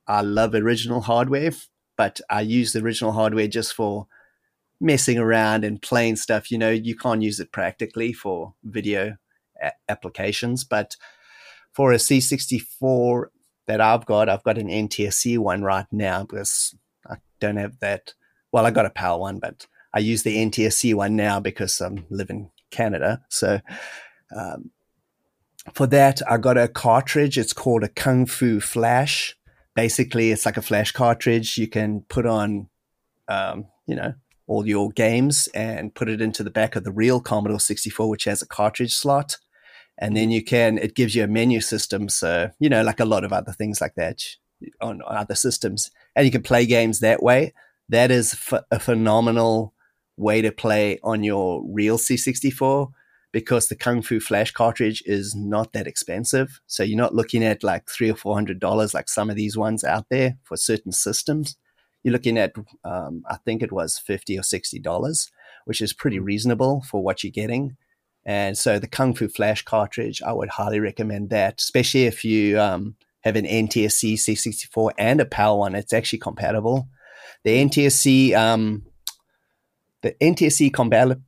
I 0.07 0.21
love 0.21 0.53
original 0.53 1.01
hardware, 1.01 1.51
but 1.95 2.19
I 2.29 2.41
use 2.41 2.73
the 2.73 2.79
original 2.79 3.11
hardware 3.11 3.47
just 3.47 3.73
for 3.73 4.07
messing 4.79 5.17
around 5.17 5.63
and 5.63 5.81
playing 5.81 6.17
stuff. 6.17 6.51
You 6.51 6.57
know, 6.57 6.71
you 6.71 6.95
can't 6.95 7.21
use 7.21 7.39
it 7.39 7.51
practically 7.51 8.13
for 8.13 8.53
video 8.63 9.17
a- 9.61 9.71
applications, 9.89 10.63
but 10.63 10.95
for 11.71 11.91
a 11.91 11.97
C64 11.97 13.25
that 13.67 13.81
I've 13.81 14.05
got. 14.05 14.29
I've 14.29 14.43
got 14.43 14.57
an 14.57 14.67
NTSC 14.67 15.37
one 15.37 15.63
right 15.63 15.85
now 15.91 16.23
because 16.23 16.75
I 17.09 17.15
don't 17.39 17.57
have 17.57 17.79
that. 17.79 18.13
Well, 18.51 18.65
I 18.65 18.71
got 18.71 18.85
a 18.85 18.91
PAL 18.91 19.19
one, 19.19 19.39
but 19.39 19.67
I 19.93 19.99
use 19.99 20.23
the 20.23 20.37
NTSC 20.37 20.93
one 20.93 21.15
now 21.15 21.39
because 21.39 21.81
I 21.81 21.89
live 22.09 22.29
in 22.29 22.49
Canada. 22.71 23.23
So 23.29 23.59
um, 24.35 24.71
for 25.73 25.87
that, 25.87 26.21
I 26.29 26.37
got 26.37 26.57
a 26.57 26.67
cartridge. 26.67 27.37
It's 27.37 27.53
called 27.53 27.83
a 27.83 27.89
Kung 27.89 28.25
Fu 28.25 28.59
Flash. 28.59 29.35
Basically, 29.75 30.31
it's 30.31 30.45
like 30.45 30.57
a 30.57 30.61
flash 30.61 30.91
cartridge. 30.91 31.57
You 31.57 31.67
can 31.67 32.01
put 32.09 32.25
on, 32.25 32.69
um, 33.27 33.67
you 33.87 33.95
know, 33.95 34.13
all 34.45 34.67
your 34.67 34.91
games 34.91 35.47
and 35.53 35.95
put 35.95 36.09
it 36.09 36.21
into 36.21 36.43
the 36.43 36.51
back 36.51 36.75
of 36.75 36.83
the 36.83 36.91
real 36.91 37.21
Commodore 37.21 37.59
64, 37.59 38.09
which 38.09 38.25
has 38.25 38.41
a 38.41 38.47
cartridge 38.47 38.93
slot 38.93 39.37
and 40.03 40.17
then 40.17 40.31
you 40.31 40.43
can 40.43 40.77
it 40.77 40.95
gives 40.95 41.15
you 41.15 41.23
a 41.23 41.27
menu 41.27 41.61
system. 41.61 42.09
So 42.09 42.51
you 42.59 42.67
know 42.67 42.83
like 42.83 42.99
a 42.99 43.05
lot 43.05 43.23
of 43.23 43.31
other 43.31 43.53
things 43.53 43.79
like 43.79 43.95
that 43.95 44.21
on 44.81 45.01
other 45.07 45.35
systems. 45.35 45.91
And 46.15 46.25
you 46.25 46.31
can 46.31 46.43
play 46.43 46.65
games 46.65 46.99
that 46.99 47.23
way. 47.23 47.53
That 47.87 48.11
is 48.11 48.37
a 48.69 48.79
phenomenal 48.79 49.73
way 50.17 50.41
to 50.41 50.51
play 50.51 50.99
on 51.03 51.23
your 51.23 51.63
real 51.65 51.97
c64 51.97 52.91
because 53.31 53.67
the 53.67 53.75
kung 53.75 54.01
fu 54.01 54.19
flash 54.19 54.51
cartridge 54.51 55.01
is 55.05 55.33
not 55.35 55.71
that 55.71 55.87
expensive. 55.87 56.59
So 56.67 56.83
you're 56.83 56.97
not 56.97 57.15
looking 57.15 57.43
at 57.43 57.63
like 57.63 57.89
three 57.89 58.11
or 58.11 58.15
four 58.15 58.35
hundred 58.35 58.59
dollars 58.59 58.93
like 58.93 59.07
some 59.07 59.29
of 59.29 59.37
these 59.37 59.55
ones 59.57 59.85
out 59.85 60.07
there 60.09 60.37
for 60.43 60.57
certain 60.57 60.91
systems. 60.91 61.55
You're 62.03 62.11
looking 62.11 62.37
at 62.37 62.53
um, 62.83 63.23
i 63.29 63.37
think 63.37 63.63
it 63.63 63.71
was 63.71 63.97
50 63.97 64.37
or 64.37 64.43
60 64.43 64.77
dollars 64.79 65.31
which 65.63 65.81
is 65.81 65.93
pretty 65.93 66.19
reasonable 66.19 66.81
for 66.81 67.01
what 67.01 67.23
you're 67.23 67.31
getting 67.31 67.77
And 68.25 68.57
so 68.57 68.79
the 68.79 68.87
Kung 68.87 69.13
Fu 69.13 69.27
Flash 69.27 69.63
cartridge, 69.63 70.21
I 70.21 70.31
would 70.31 70.49
highly 70.49 70.79
recommend 70.79 71.29
that, 71.29 71.59
especially 71.59 72.05
if 72.05 72.23
you 72.23 72.59
um, 72.59 72.95
have 73.21 73.35
an 73.35 73.45
NTSC 73.45 74.13
C64 74.13 74.91
and 74.97 75.19
a 75.19 75.25
PAL 75.25 75.59
one. 75.59 75.75
It's 75.75 75.93
actually 75.93 76.19
compatible. 76.19 76.87
The 77.43 77.57
NTSC 77.65 78.33
um, 78.33 78.83
the 80.03 80.13
NTSC 80.21 80.73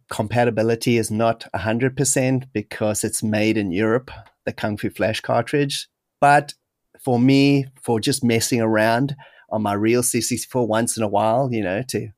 compatibility 0.09 0.97
is 0.97 1.09
not 1.09 1.47
100% 1.55 2.43
because 2.51 3.05
it's 3.05 3.23
made 3.23 3.57
in 3.57 3.71
Europe, 3.71 4.11
the 4.45 4.51
Kung 4.51 4.75
Fu 4.75 4.89
Flash 4.89 5.21
cartridge. 5.21 5.87
But 6.19 6.53
for 7.01 7.17
me, 7.17 7.67
for 7.81 8.01
just 8.01 8.21
messing 8.21 8.59
around 8.59 9.15
on 9.49 9.61
my 9.61 9.73
real 9.73 10.01
C64 10.01 10.67
once 10.67 10.97
in 10.97 11.03
a 11.03 11.07
while, 11.07 11.49
you 11.53 11.63
know, 11.63 11.83
to 11.87 12.09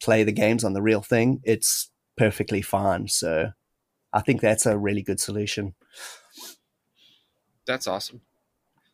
play 0.00 0.22
the 0.22 0.30
games 0.30 0.62
on 0.62 0.74
the 0.74 0.82
real 0.82 1.02
thing, 1.02 1.40
it's 1.42 1.90
perfectly 2.16 2.62
fine. 2.62 3.08
So 3.08 3.50
I 4.12 4.20
think 4.20 4.40
that's 4.40 4.66
a 4.66 4.76
really 4.76 5.02
good 5.02 5.20
solution. 5.20 5.74
That's 7.66 7.86
awesome. 7.86 8.20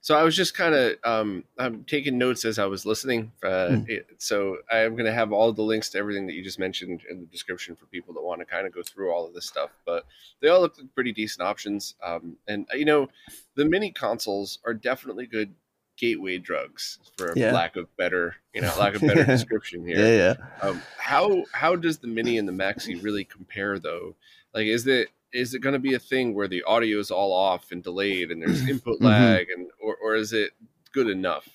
So 0.07 0.15
I 0.17 0.23
was 0.23 0.37
just 0.37 0.55
kind 0.55 0.73
of 0.73 0.93
um, 1.03 1.43
I'm 1.59 1.83
taking 1.83 2.17
notes 2.17 2.45
as 2.45 2.61
I 2.61 2.67
was 2.67 2.87
listening. 2.87 3.33
Uh, 3.43 3.49
mm. 3.49 3.89
it, 3.89 4.07
so 4.19 4.59
I'm 4.71 4.93
going 4.93 5.07
to 5.07 5.13
have 5.13 5.33
all 5.33 5.53
the 5.53 5.63
links 5.63 5.91
to 5.91 5.99
everything 5.99 6.29
that 6.29 6.35
you 6.35 6.45
just 6.45 6.61
mentioned 6.61 7.03
in 7.11 7.19
the 7.19 7.27
description 7.27 7.75
for 7.75 7.87
people 7.87 8.15
that 8.15 8.23
want 8.23 8.41
to 8.41 8.45
kind 8.45 8.69
of 8.69 8.73
go 8.73 8.85
through 8.85 9.11
all 9.11 9.27
of 9.27 9.35
this 9.35 9.47
stuff. 9.47 9.71
But 9.85 10.05
they 10.41 10.49
all 10.49 10.61
look 10.61 10.79
like 10.79 10.95
pretty 10.95 11.13
decent 11.13 11.45
options. 11.45 11.97
Um, 12.05 12.37
and 12.47 12.69
you 12.75 12.85
know, 12.85 13.09
the 13.57 13.65
mini 13.65 13.91
consoles 13.91 14.61
are 14.65 14.75
definitely 14.75 15.27
good 15.27 15.55
gateway 15.97 16.39
drugs 16.39 16.99
for 17.17 17.33
yeah. 17.37 17.53
lack 17.53 17.75
of 17.75 17.95
better 17.97 18.37
you 18.55 18.61
know 18.61 18.73
lack 18.79 18.95
of 18.95 19.01
better 19.01 19.25
description 19.25 19.85
here. 19.85 19.99
Yeah, 19.99 20.37
yeah. 20.63 20.69
Um, 20.69 20.83
how 20.99 21.45
how 21.51 21.75
does 21.75 21.99
the 21.99 22.07
mini 22.07 22.39
and 22.39 22.47
the 22.47 22.53
maxi 22.53 23.03
really 23.03 23.25
compare 23.25 23.79
though? 23.81 24.15
Like, 24.57 24.69
is 24.69 24.87
it 24.87 25.11
is 25.35 25.53
it 25.53 25.61
going 25.61 25.75
to 25.75 25.79
be 25.79 25.93
a 25.93 25.99
thing 25.99 26.35
where 26.35 26.49
the 26.49 26.63
audio 26.63 26.99
is 26.99 27.11
all 27.11 27.31
off 27.31 27.71
and 27.73 27.83
delayed 27.83 28.31
and 28.31 28.41
there's 28.41 28.67
input 28.71 28.95
mm-hmm. 28.97 29.05
lag 29.05 29.49
and 29.51 29.69
or, 29.83 29.97
or 30.03 30.15
is 30.15 30.33
it 30.33 30.53
good 30.93 31.09
enough? 31.09 31.47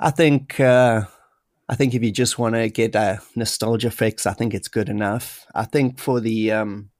I 0.00 0.10
think 0.10 0.58
uh, 0.58 1.02
i 1.68 1.74
think 1.74 1.94
if 1.94 2.02
you 2.02 2.10
just 2.10 2.38
want 2.38 2.54
to 2.54 2.68
get 2.70 2.94
a 2.94 3.20
nostalgia 3.34 3.90
fix 3.90 4.26
i 4.26 4.32
think 4.32 4.54
it's 4.54 4.68
good 4.68 4.88
enough. 4.88 5.46
I 5.54 5.64
think 5.64 5.98
for 5.98 6.18
the 6.18 6.52
um 6.52 6.90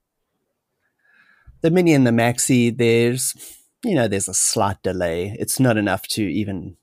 the 1.63 1.71
mini 1.71 1.95
and 1.95 2.07
the 2.07 2.11
maxi 2.11 2.77
there's 2.77 3.35
you 3.83 3.95
know 3.95 4.09
there's 4.09 4.29
a 4.29 4.35
slight 4.35 4.83
delay. 4.83 5.35
It's 5.39 5.59
not 5.59 5.79
enough 5.79 6.07
to 6.09 6.23
even 6.23 6.77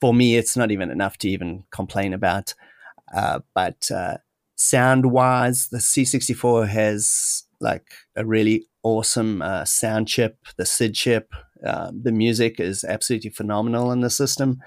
for 0.00 0.14
me 0.14 0.36
it's 0.36 0.56
not 0.56 0.70
even 0.70 0.92
enough 0.92 1.18
to 1.18 1.28
even 1.28 1.64
complain 1.72 2.14
about. 2.14 2.54
Uh, 3.12 3.40
but 3.54 3.90
uh, 3.90 4.18
sound 4.56 5.12
wise, 5.12 5.68
the 5.68 5.78
C64 5.78 6.68
has 6.68 7.44
like 7.60 7.92
a 8.16 8.24
really 8.24 8.66
awesome 8.82 9.42
uh, 9.42 9.64
sound 9.64 10.08
chip, 10.08 10.38
the 10.56 10.66
SID 10.66 10.94
chip. 10.94 11.34
Uh, 11.64 11.90
the 11.92 12.12
music 12.12 12.60
is 12.60 12.84
absolutely 12.84 13.30
phenomenal 13.30 13.92
in 13.92 14.00
the 14.00 14.10
system. 14.10 14.60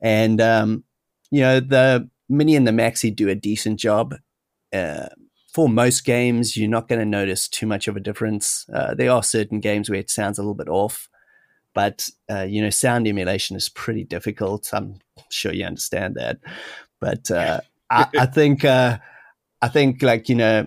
And, 0.00 0.40
um, 0.40 0.84
you 1.30 1.40
know, 1.40 1.60
the 1.60 2.08
Mini 2.28 2.56
and 2.56 2.66
the 2.66 2.72
Maxi 2.72 3.14
do 3.14 3.28
a 3.28 3.34
decent 3.34 3.80
job. 3.80 4.14
Uh, 4.72 5.08
for 5.52 5.68
most 5.68 6.04
games, 6.04 6.56
you're 6.56 6.68
not 6.68 6.88
going 6.88 7.00
to 7.00 7.06
notice 7.06 7.48
too 7.48 7.66
much 7.66 7.88
of 7.88 7.96
a 7.96 8.00
difference. 8.00 8.66
Uh, 8.72 8.94
there 8.94 9.10
are 9.10 9.22
certain 9.22 9.60
games 9.60 9.88
where 9.88 9.98
it 9.98 10.10
sounds 10.10 10.38
a 10.38 10.42
little 10.42 10.54
bit 10.54 10.68
off, 10.68 11.08
but, 11.74 12.08
uh, 12.30 12.42
you 12.42 12.62
know, 12.62 12.70
sound 12.70 13.08
emulation 13.08 13.56
is 13.56 13.68
pretty 13.68 14.04
difficult. 14.04 14.68
I'm 14.72 15.00
sure 15.30 15.52
you 15.52 15.64
understand 15.64 16.14
that. 16.16 16.38
But 17.00 17.30
uh, 17.30 17.60
I, 17.90 18.06
I, 18.18 18.26
think 18.26 18.64
I 19.60 19.68
think 19.68 20.02
like 20.02 20.28
you 20.28 20.34
know, 20.34 20.66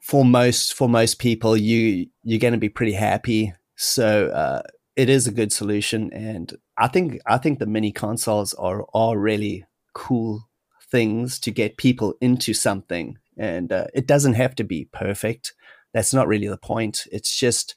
for 0.00 0.24
most 0.24 0.74
for 0.74 0.88
most 0.88 1.18
people, 1.18 1.56
you 1.56 2.06
you're 2.22 2.40
going 2.40 2.52
to 2.52 2.58
be 2.58 2.68
pretty 2.68 2.92
happy. 2.92 3.54
So 3.76 4.28
uh, 4.28 4.62
it 4.96 5.08
is 5.08 5.26
a 5.26 5.32
good 5.32 5.52
solution, 5.52 6.12
and 6.12 6.52
I 6.76 6.88
think 6.88 7.20
I 7.26 7.38
think 7.38 7.58
the 7.58 7.66
mini 7.66 7.92
consoles 7.92 8.54
are 8.54 8.86
are 8.94 9.18
really 9.18 9.64
cool 9.94 10.48
things 10.90 11.38
to 11.40 11.50
get 11.50 11.76
people 11.76 12.14
into 12.20 12.54
something, 12.54 13.18
and 13.36 13.72
uh, 13.72 13.86
it 13.94 14.06
doesn't 14.06 14.34
have 14.34 14.54
to 14.56 14.64
be 14.64 14.88
perfect. 14.92 15.54
That's 15.92 16.14
not 16.14 16.28
really 16.28 16.48
the 16.48 16.56
point. 16.56 17.06
It's 17.12 17.38
just 17.38 17.74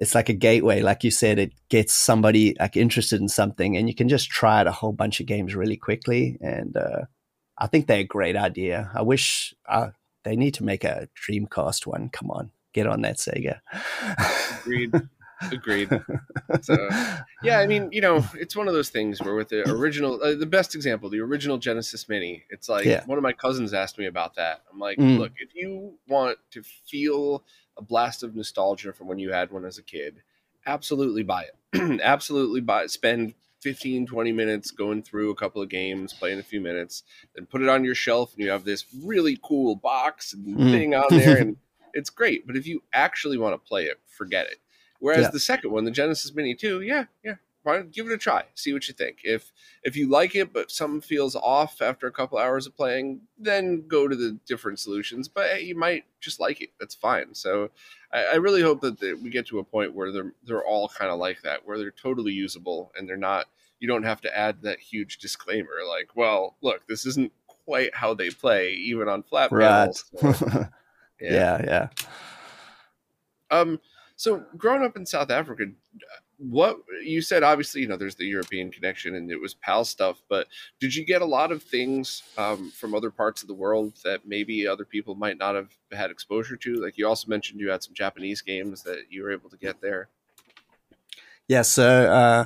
it's 0.00 0.14
like 0.14 0.30
a 0.30 0.34
gateway 0.34 0.80
like 0.80 1.04
you 1.04 1.10
said 1.10 1.38
it 1.38 1.52
gets 1.68 1.92
somebody 1.92 2.56
like 2.58 2.76
interested 2.76 3.20
in 3.20 3.28
something 3.28 3.76
and 3.76 3.86
you 3.86 3.94
can 3.94 4.08
just 4.08 4.30
try 4.30 4.60
out 4.60 4.66
a 4.66 4.72
whole 4.72 4.92
bunch 4.92 5.20
of 5.20 5.26
games 5.26 5.54
really 5.54 5.76
quickly 5.76 6.38
and 6.40 6.74
uh, 6.76 7.02
I 7.60 7.66
think 7.66 7.86
they're 7.86 8.00
a 8.00 8.04
great 8.04 8.36
idea. 8.36 8.90
I 8.94 9.02
wish 9.02 9.54
uh, 9.68 9.90
they 10.24 10.36
need 10.36 10.54
to 10.54 10.64
make 10.64 10.84
a 10.84 11.08
Dreamcast 11.28 11.86
one. 11.86 12.08
Come 12.08 12.30
on, 12.30 12.50
get 12.72 12.86
on 12.86 13.02
that 13.02 13.16
Sega. 13.16 13.60
Agreed. 14.60 14.94
Agreed. 15.52 15.90
So, 16.62 16.76
yeah, 17.44 17.60
I 17.60 17.68
mean, 17.68 17.90
you 17.92 18.00
know, 18.00 18.24
it's 18.34 18.56
one 18.56 18.66
of 18.66 18.74
those 18.74 18.88
things 18.88 19.22
where 19.22 19.36
with 19.36 19.50
the 19.50 19.70
original, 19.70 20.20
uh, 20.20 20.34
the 20.34 20.46
best 20.46 20.74
example, 20.74 21.08
the 21.08 21.20
original 21.20 21.58
Genesis 21.58 22.08
Mini, 22.08 22.42
it's 22.50 22.68
like 22.68 22.84
yeah. 22.84 23.04
one 23.06 23.16
of 23.16 23.22
my 23.22 23.32
cousins 23.32 23.72
asked 23.72 23.96
me 23.96 24.06
about 24.06 24.34
that. 24.34 24.62
I'm 24.70 24.80
like, 24.80 24.98
mm. 24.98 25.16
look, 25.16 25.32
if 25.38 25.54
you 25.54 25.94
want 26.08 26.38
to 26.50 26.64
feel 26.64 27.44
a 27.78 27.82
blast 27.82 28.24
of 28.24 28.34
nostalgia 28.34 28.92
from 28.92 29.06
when 29.06 29.20
you 29.20 29.30
had 29.30 29.52
one 29.52 29.64
as 29.64 29.78
a 29.78 29.82
kid, 29.82 30.22
absolutely 30.66 31.22
buy 31.22 31.44
it. 31.44 32.00
absolutely 32.02 32.60
buy 32.60 32.82
it. 32.82 32.90
Spend 32.90 33.34
15 33.60 34.06
20 34.06 34.32
minutes 34.32 34.70
going 34.70 35.02
through 35.02 35.30
a 35.30 35.34
couple 35.34 35.60
of 35.60 35.68
games 35.68 36.12
playing 36.12 36.38
a 36.38 36.42
few 36.42 36.60
minutes 36.60 37.02
then 37.34 37.46
put 37.46 37.62
it 37.62 37.68
on 37.68 37.84
your 37.84 37.94
shelf 37.94 38.32
and 38.34 38.42
you 38.42 38.50
have 38.50 38.64
this 38.64 38.86
really 39.04 39.38
cool 39.42 39.76
box 39.76 40.32
and 40.32 40.56
mm. 40.56 40.70
thing 40.70 40.94
on 40.94 41.04
there 41.10 41.36
and 41.38 41.56
it's 41.94 42.10
great 42.10 42.46
but 42.46 42.56
if 42.56 42.66
you 42.66 42.82
actually 42.92 43.36
want 43.36 43.52
to 43.52 43.68
play 43.68 43.84
it 43.84 44.00
forget 44.06 44.46
it 44.46 44.58
whereas 44.98 45.24
yeah. 45.24 45.30
the 45.30 45.40
second 45.40 45.70
one 45.70 45.84
the 45.84 45.90
genesis 45.90 46.34
mini 46.34 46.54
2 46.54 46.80
yeah 46.82 47.04
yeah 47.24 47.34
why 47.62 47.76
don't 47.76 47.92
give 47.92 48.06
it 48.06 48.12
a 48.12 48.18
try 48.18 48.42
see 48.54 48.72
what 48.72 48.86
you 48.88 48.94
think 48.94 49.18
if 49.24 49.52
if 49.82 49.96
you 49.96 50.08
like 50.08 50.34
it 50.34 50.52
but 50.52 50.70
something 50.70 51.00
feels 51.00 51.36
off 51.36 51.82
after 51.82 52.06
a 52.06 52.12
couple 52.12 52.38
hours 52.38 52.66
of 52.66 52.76
playing 52.76 53.20
then 53.38 53.84
go 53.86 54.08
to 54.08 54.16
the 54.16 54.38
different 54.46 54.78
solutions 54.78 55.28
but 55.28 55.50
hey, 55.50 55.62
you 55.62 55.76
might 55.76 56.04
just 56.20 56.40
like 56.40 56.60
it 56.60 56.70
that's 56.78 56.94
fine 56.94 57.34
so 57.34 57.70
I, 58.12 58.24
I 58.24 58.34
really 58.36 58.62
hope 58.62 58.80
that 58.80 58.98
the, 58.98 59.14
we 59.14 59.30
get 59.30 59.46
to 59.48 59.58
a 59.58 59.64
point 59.64 59.94
where 59.94 60.12
they're 60.12 60.32
they're 60.44 60.64
all 60.64 60.88
kind 60.88 61.10
of 61.10 61.18
like 61.18 61.42
that, 61.42 61.66
where 61.66 61.78
they're 61.78 61.90
totally 61.90 62.32
usable 62.32 62.92
and 62.96 63.08
they're 63.08 63.16
not. 63.16 63.46
You 63.78 63.88
don't 63.88 64.02
have 64.02 64.20
to 64.22 64.36
add 64.36 64.62
that 64.62 64.78
huge 64.78 65.18
disclaimer 65.18 65.70
like, 65.88 66.14
"Well, 66.14 66.56
look, 66.60 66.86
this 66.86 67.06
isn't 67.06 67.32
quite 67.46 67.94
how 67.94 68.14
they 68.14 68.30
play, 68.30 68.72
even 68.72 69.08
on 69.08 69.22
flat 69.22 69.52
right. 69.52 69.68
panels." 69.68 70.04
So, 71.20 71.26
yeah. 71.26 71.60
yeah, 71.60 71.88
yeah. 72.00 72.06
Um. 73.50 73.78
So, 74.16 74.42
growing 74.56 74.82
up 74.82 74.96
in 74.96 75.04
South 75.04 75.30
Africa, 75.30 75.66
what 76.40 76.78
you 77.04 77.20
said 77.20 77.42
obviously 77.42 77.82
you 77.82 77.86
know 77.86 77.98
there's 77.98 78.14
the 78.14 78.24
european 78.24 78.70
connection 78.70 79.14
and 79.14 79.30
it 79.30 79.38
was 79.38 79.52
pal 79.52 79.84
stuff 79.84 80.22
but 80.30 80.46
did 80.80 80.94
you 80.94 81.04
get 81.04 81.20
a 81.20 81.26
lot 81.26 81.52
of 81.52 81.62
things 81.62 82.22
um, 82.38 82.70
from 82.70 82.94
other 82.94 83.10
parts 83.10 83.42
of 83.42 83.48
the 83.48 83.54
world 83.54 83.92
that 84.04 84.26
maybe 84.26 84.66
other 84.66 84.86
people 84.86 85.14
might 85.14 85.36
not 85.36 85.54
have 85.54 85.70
had 85.92 86.10
exposure 86.10 86.56
to? 86.56 86.74
Like 86.76 86.96
you 86.96 87.06
also 87.06 87.28
mentioned 87.28 87.60
you 87.60 87.70
had 87.70 87.82
some 87.82 87.94
japanese 87.94 88.40
games 88.40 88.82
that 88.84 89.04
you 89.10 89.22
were 89.22 89.32
able 89.32 89.50
to 89.50 89.58
get 89.58 89.82
there. 89.82 90.08
Yeah 91.46 91.62
so 91.62 92.10
uh, 92.10 92.44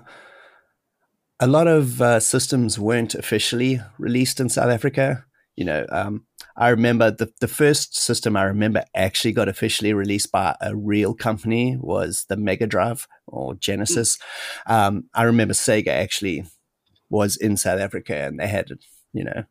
a 1.39 1.47
lot 1.47 1.69
of 1.69 2.03
uh, 2.03 2.19
systems 2.19 2.79
weren't 2.79 3.15
officially 3.15 3.81
released 3.99 4.41
in 4.41 4.49
south 4.49 4.71
africa. 4.71 5.25
You 5.57 5.67
know 5.67 5.87
um, 5.91 6.27
I 6.57 6.69
remember 6.69 7.11
the, 7.11 7.33
the 7.41 7.49
first 7.49 7.97
system 7.97 8.37
I 8.37 8.45
remember 8.45 8.85
actually 8.95 9.33
got 9.33 9.49
officially 9.49 9.93
released 9.93 10.31
by 10.31 10.57
a 10.61 10.75
real 10.77 11.15
company 11.15 11.77
was 11.81 12.27
the 12.29 12.37
Mega 12.37 12.67
Drive 12.67 13.09
or 13.27 13.55
Genesis. 13.55 14.19
Mm. 14.69 14.73
Um, 14.73 15.05
I 15.15 15.25
remember 15.25 15.55
Sega 15.55 15.89
actually 15.89 16.45
was 17.11 17.37
in 17.37 17.57
South 17.57 17.81
Africa 17.81 18.17
and 18.17 18.39
they 18.39 18.47
had, 18.47 18.71
you 19.13 19.25
know, 19.25 19.45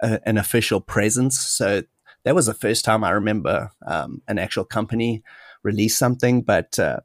a, 0.00 0.20
an 0.28 0.36
official 0.36 0.80
presence. 0.80 1.38
So 1.38 1.82
that 2.24 2.34
was 2.34 2.46
the 2.46 2.54
first 2.54 2.84
time 2.84 3.02
I 3.02 3.10
remember 3.10 3.70
um, 3.86 4.20
an 4.28 4.38
actual 4.38 4.64
company 4.64 5.22
release 5.62 5.96
something. 5.96 6.42
But 6.42 6.78
uh, 6.78 7.00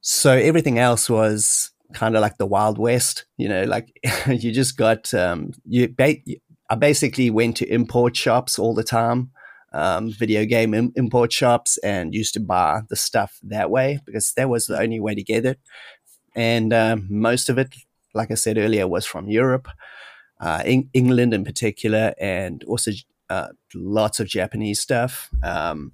so 0.00 0.32
everything 0.32 0.78
else 0.78 1.08
was 1.08 1.70
kind 1.92 2.16
of 2.16 2.22
like 2.22 2.38
the 2.38 2.46
Wild 2.46 2.78
West, 2.78 3.26
you 3.36 3.48
know, 3.48 3.64
like 3.64 3.92
you 4.26 4.52
just 4.52 4.76
got 4.76 5.12
um, 5.14 5.52
you. 5.64 5.94
I 6.72 6.74
basically 6.74 7.28
went 7.28 7.58
to 7.58 7.70
import 7.70 8.16
shops 8.16 8.58
all 8.58 8.72
the 8.72 8.82
time, 8.82 9.30
um, 9.74 10.10
video 10.10 10.46
game 10.46 10.72
Im- 10.72 10.94
import 10.96 11.30
shops, 11.30 11.76
and 11.84 12.14
used 12.14 12.32
to 12.32 12.40
buy 12.40 12.80
the 12.88 12.96
stuff 12.96 13.38
that 13.42 13.70
way 13.70 14.00
because 14.06 14.32
that 14.38 14.48
was 14.48 14.68
the 14.68 14.80
only 14.80 14.98
way 14.98 15.14
to 15.14 15.22
get 15.22 15.44
it. 15.44 15.60
And 16.34 16.72
um, 16.72 17.08
most 17.10 17.50
of 17.50 17.58
it, 17.58 17.74
like 18.14 18.30
I 18.30 18.36
said 18.36 18.56
earlier, 18.56 18.88
was 18.88 19.04
from 19.04 19.28
Europe, 19.28 19.68
uh, 20.40 20.62
in- 20.64 20.88
England 20.94 21.34
in 21.34 21.44
particular, 21.44 22.14
and 22.18 22.64
also 22.64 22.92
uh, 23.28 23.48
lots 23.74 24.18
of 24.18 24.26
Japanese 24.26 24.80
stuff. 24.80 25.28
Um, 25.42 25.92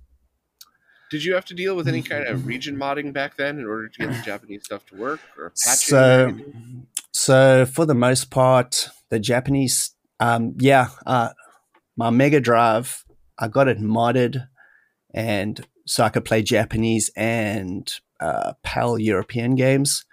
did 1.11 1.25
you 1.25 1.35
have 1.35 1.47
to 1.47 1.55
deal 1.55 1.75
with 1.75 1.89
any 1.89 2.03
kind 2.03 2.25
of 2.29 2.47
region 2.47 2.77
modding 2.77 3.13
back 3.13 3.37
then 3.37 3.59
in 3.59 3.67
order 3.67 3.89
to 3.89 3.99
get 3.99 4.13
the 4.13 4.23
Japanese 4.23 4.65
stuff 4.65 4.87
to 4.87 4.95
work 4.95 5.19
or 5.37 5.51
patching? 5.65 5.89
So, 5.89 6.39
so 7.13 7.67
for 7.67 7.85
the 7.85 7.95
most 7.95 8.31
part, 8.31 8.91
the 9.09 9.19
Japanese 9.19 9.97
um, 10.21 10.55
yeah, 10.59 10.89
uh, 11.07 11.31
my 11.97 12.11
Mega 12.11 12.41
Drive, 12.41 13.05
I 13.39 13.49
got 13.49 13.69
it 13.69 13.81
modded, 13.81 14.49
and 15.15 15.65
so 15.87 16.05
I 16.05 16.09
could 16.09 16.25
play 16.25 16.43
Japanese 16.43 17.11
and 17.17 17.93
uh, 18.21 18.53
PAL 18.63 18.99
European 18.99 19.55
games. 19.55 20.05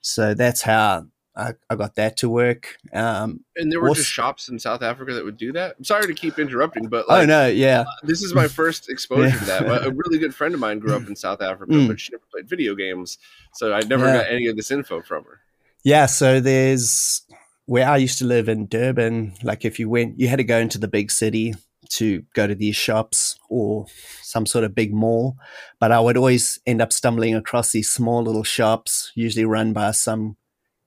So 0.00 0.34
that's 0.34 0.62
how 0.62 1.06
I, 1.36 1.52
I 1.70 1.76
got 1.76 1.94
that 1.94 2.16
to 2.18 2.28
work. 2.28 2.76
Um, 2.92 3.44
and 3.56 3.70
there 3.70 3.80
were 3.80 3.88
also, 3.88 4.00
just 4.00 4.12
shops 4.12 4.48
in 4.48 4.58
South 4.58 4.82
Africa 4.82 5.14
that 5.14 5.24
would 5.24 5.36
do 5.36 5.52
that. 5.52 5.76
I'm 5.78 5.84
sorry 5.84 6.06
to 6.06 6.14
keep 6.14 6.38
interrupting, 6.38 6.88
but 6.88 7.04
oh, 7.08 7.12
like, 7.12 7.22
oh 7.22 7.26
no, 7.26 7.46
yeah, 7.46 7.82
uh, 7.82 7.84
this 8.02 8.22
is 8.22 8.34
my 8.34 8.48
first 8.60 8.88
exposure 8.88 9.28
yeah. 9.28 9.38
to 9.38 9.44
that. 9.44 9.86
A 9.86 9.90
really 9.90 10.18
good 10.18 10.34
friend 10.34 10.54
of 10.54 10.60
mine 10.60 10.80
grew 10.80 10.94
up 10.94 11.06
in 11.06 11.14
South 11.14 11.40
Africa, 11.40 11.72
mm. 11.72 11.86
but 11.86 12.00
she 12.00 12.12
never 12.12 12.24
played 12.32 12.48
video 12.48 12.74
games, 12.74 13.18
so 13.54 13.72
I 13.72 13.80
never 13.80 14.06
yeah. 14.06 14.16
got 14.18 14.30
any 14.30 14.46
of 14.48 14.56
this 14.56 14.70
info 14.70 15.00
from 15.02 15.24
her. 15.24 15.40
Yeah, 15.84 16.06
so 16.06 16.40
there's 16.40 17.22
where 17.68 17.86
I 17.86 17.98
used 17.98 18.16
to 18.20 18.24
live 18.24 18.48
in 18.48 18.66
Durban. 18.66 19.34
Like 19.42 19.66
if 19.66 19.78
you 19.78 19.90
went, 19.90 20.18
you 20.18 20.26
had 20.28 20.36
to 20.36 20.44
go 20.44 20.56
into 20.56 20.78
the 20.78 20.88
big 20.88 21.10
city 21.10 21.54
to 21.90 22.22
go 22.34 22.46
to 22.46 22.54
these 22.54 22.76
shops 22.76 23.38
or 23.50 23.84
some 24.22 24.46
sort 24.46 24.64
of 24.64 24.74
big 24.74 24.94
mall. 24.94 25.36
But 25.78 25.92
I 25.92 26.00
would 26.00 26.16
always 26.16 26.58
end 26.64 26.80
up 26.80 26.94
stumbling 26.94 27.34
across 27.34 27.70
these 27.70 27.90
small 27.90 28.22
little 28.22 28.42
shops, 28.42 29.12
usually 29.14 29.44
run 29.44 29.74
by 29.74 29.90
some 29.90 30.38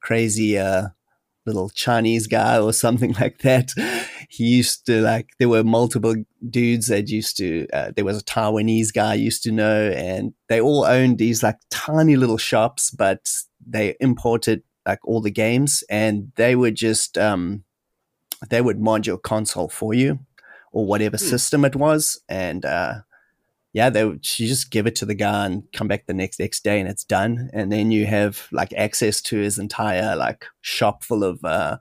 crazy 0.02 0.58
uh, 0.58 0.88
little 1.46 1.70
Chinese 1.70 2.26
guy 2.26 2.58
or 2.58 2.74
something 2.74 3.14
like 3.20 3.38
that. 3.44 3.74
He 4.28 4.46
used 4.46 4.88
to 4.88 5.02
like, 5.02 5.30
there 5.38 5.50
were 5.50 5.64
multiple 5.64 6.16
dudes 6.50 6.88
that 6.88 7.10
used 7.10 7.38
to, 7.38 7.68
uh, 7.72 7.92
there 7.96 8.06
was 8.06 8.18
a 8.18 8.26
Taiwanese 8.26 8.92
guy 8.92 9.12
I 9.12 9.16
used 9.16 9.44
to 9.44 9.52
know, 9.52 9.92
and 9.92 10.34
they 10.50 10.60
all 10.60 10.86
owned 10.86 11.20
these 11.20 11.44
like 11.44 11.58
tiny 11.70 12.16
little 12.16 12.40
shops, 12.40 12.90
but 12.90 13.30
they 13.64 13.96
imported 14.00 14.64
like 14.86 15.00
all 15.04 15.22
the 15.22 15.32
games 15.32 15.84
and 15.90 16.32
they 16.36 16.56
would 16.56 16.76
just, 16.76 17.18
um, 17.18 17.64
they 18.50 18.62
would 18.62 18.80
mod 18.80 19.06
your 19.06 19.18
console 19.18 19.70
for 19.70 19.94
you 19.94 20.20
or 20.72 20.86
whatever 20.86 21.18
hmm. 21.18 21.26
system 21.26 21.66
it 21.66 21.76
was. 21.76 22.22
And, 22.28 22.66
uh, 22.66 23.02
yeah, 23.74 23.90
they 23.90 24.04
would, 24.04 24.40
you 24.40 24.48
just 24.48 24.70
give 24.70 24.86
it 24.86 24.96
to 24.96 25.06
the 25.06 25.16
guy 25.16 25.46
and 25.46 25.64
come 25.72 25.88
back 25.88 26.06
the 26.06 26.14
next 26.14 26.40
next 26.40 26.64
day 26.64 26.80
and 26.80 26.90
it's 26.90 27.06
done. 27.06 27.50
And 27.54 27.72
then 27.72 27.92
you 27.92 28.06
have 28.06 28.48
like 28.52 28.74
access 28.74 29.22
to 29.24 29.38
his 29.38 29.58
entire 29.58 30.16
like 30.16 30.46
shop 30.62 31.04
full 31.04 31.24
of 31.24 31.44
uh, 31.46 31.78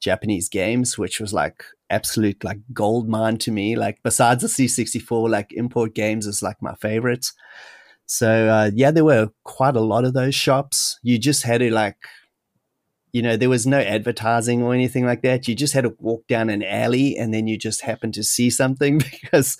Japanese 0.00 0.48
games, 0.48 0.96
which 0.96 1.18
was 1.20 1.32
like 1.32 1.64
absolute 1.90 2.44
like 2.44 2.58
gold 2.72 3.08
mine 3.08 3.38
to 3.38 3.50
me. 3.50 3.76
Like 3.76 3.98
besides 4.04 4.42
the 4.42 4.48
C64, 4.48 5.28
like 5.28 5.52
import 5.52 5.94
games 5.94 6.26
is 6.26 6.42
like 6.42 6.62
my 6.62 6.74
favorites. 6.76 7.32
So 8.06 8.48
uh, 8.48 8.70
yeah, 8.72 8.92
there 8.92 9.04
were 9.04 9.30
quite 9.42 9.74
a 9.74 9.80
lot 9.80 10.04
of 10.04 10.14
those 10.14 10.34
shops. 10.34 10.98
You 11.02 11.18
just 11.18 11.42
had 11.42 11.58
to 11.58 11.72
like, 11.72 11.96
you 13.12 13.22
know, 13.22 13.36
there 13.36 13.48
was 13.48 13.66
no 13.66 13.80
advertising 13.80 14.62
or 14.62 14.74
anything 14.74 15.06
like 15.06 15.22
that. 15.22 15.48
You 15.48 15.54
just 15.54 15.74
had 15.74 15.84
to 15.84 15.94
walk 15.98 16.26
down 16.26 16.50
an 16.50 16.62
alley 16.62 17.16
and 17.16 17.32
then 17.32 17.46
you 17.46 17.56
just 17.56 17.82
happened 17.82 18.14
to 18.14 18.24
see 18.24 18.50
something 18.50 18.98
because 19.22 19.58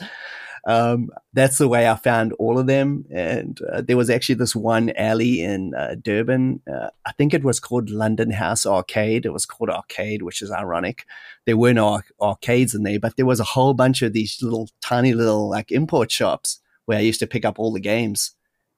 um, 0.67 1.11
that's 1.33 1.59
the 1.59 1.69
way 1.69 1.89
I 1.89 1.95
found 1.95 2.33
all 2.35 2.59
of 2.59 2.67
them. 2.67 3.05
And 3.11 3.59
uh, 3.73 3.83
there 3.83 3.97
was 3.97 4.11
actually 4.11 4.35
this 4.35 4.57
one 4.57 4.91
alley 4.97 5.41
in 5.41 5.75
uh, 5.75 5.95
Durban. 6.03 6.61
Uh, 6.71 6.91
I 7.07 7.13
think 7.13 7.33
it 7.33 7.45
was 7.45 7.61
called 7.61 7.89
London 7.89 8.33
House 8.33 8.67
Arcade. 8.67 9.25
It 9.25 9.33
was 9.33 9.47
called 9.47 9.71
Arcade, 9.71 10.23
which 10.23 10.43
is 10.43 10.51
ironic. 10.51 11.07
There 11.45 11.57
were 11.57 11.73
no 11.73 11.89
ar- 11.89 12.05
arcades 12.21 12.75
in 12.75 12.83
there, 12.83 12.99
but 12.99 13.17
there 13.17 13.27
was 13.27 13.39
a 13.39 13.45
whole 13.45 13.75
bunch 13.75 14.03
of 14.03 14.13
these 14.13 14.43
little 14.43 14.69
tiny 14.81 15.15
little 15.15 15.49
like 15.49 15.71
import 15.71 16.11
shops 16.11 16.61
where 16.85 16.99
I 16.99 17.03
used 17.03 17.21
to 17.21 17.27
pick 17.29 17.45
up 17.45 17.59
all 17.59 17.73
the 17.73 17.81
games, 17.81 18.33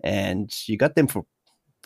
and 0.04 0.52
you 0.68 0.76
got 0.76 0.94
them 0.94 1.06
for 1.06 1.24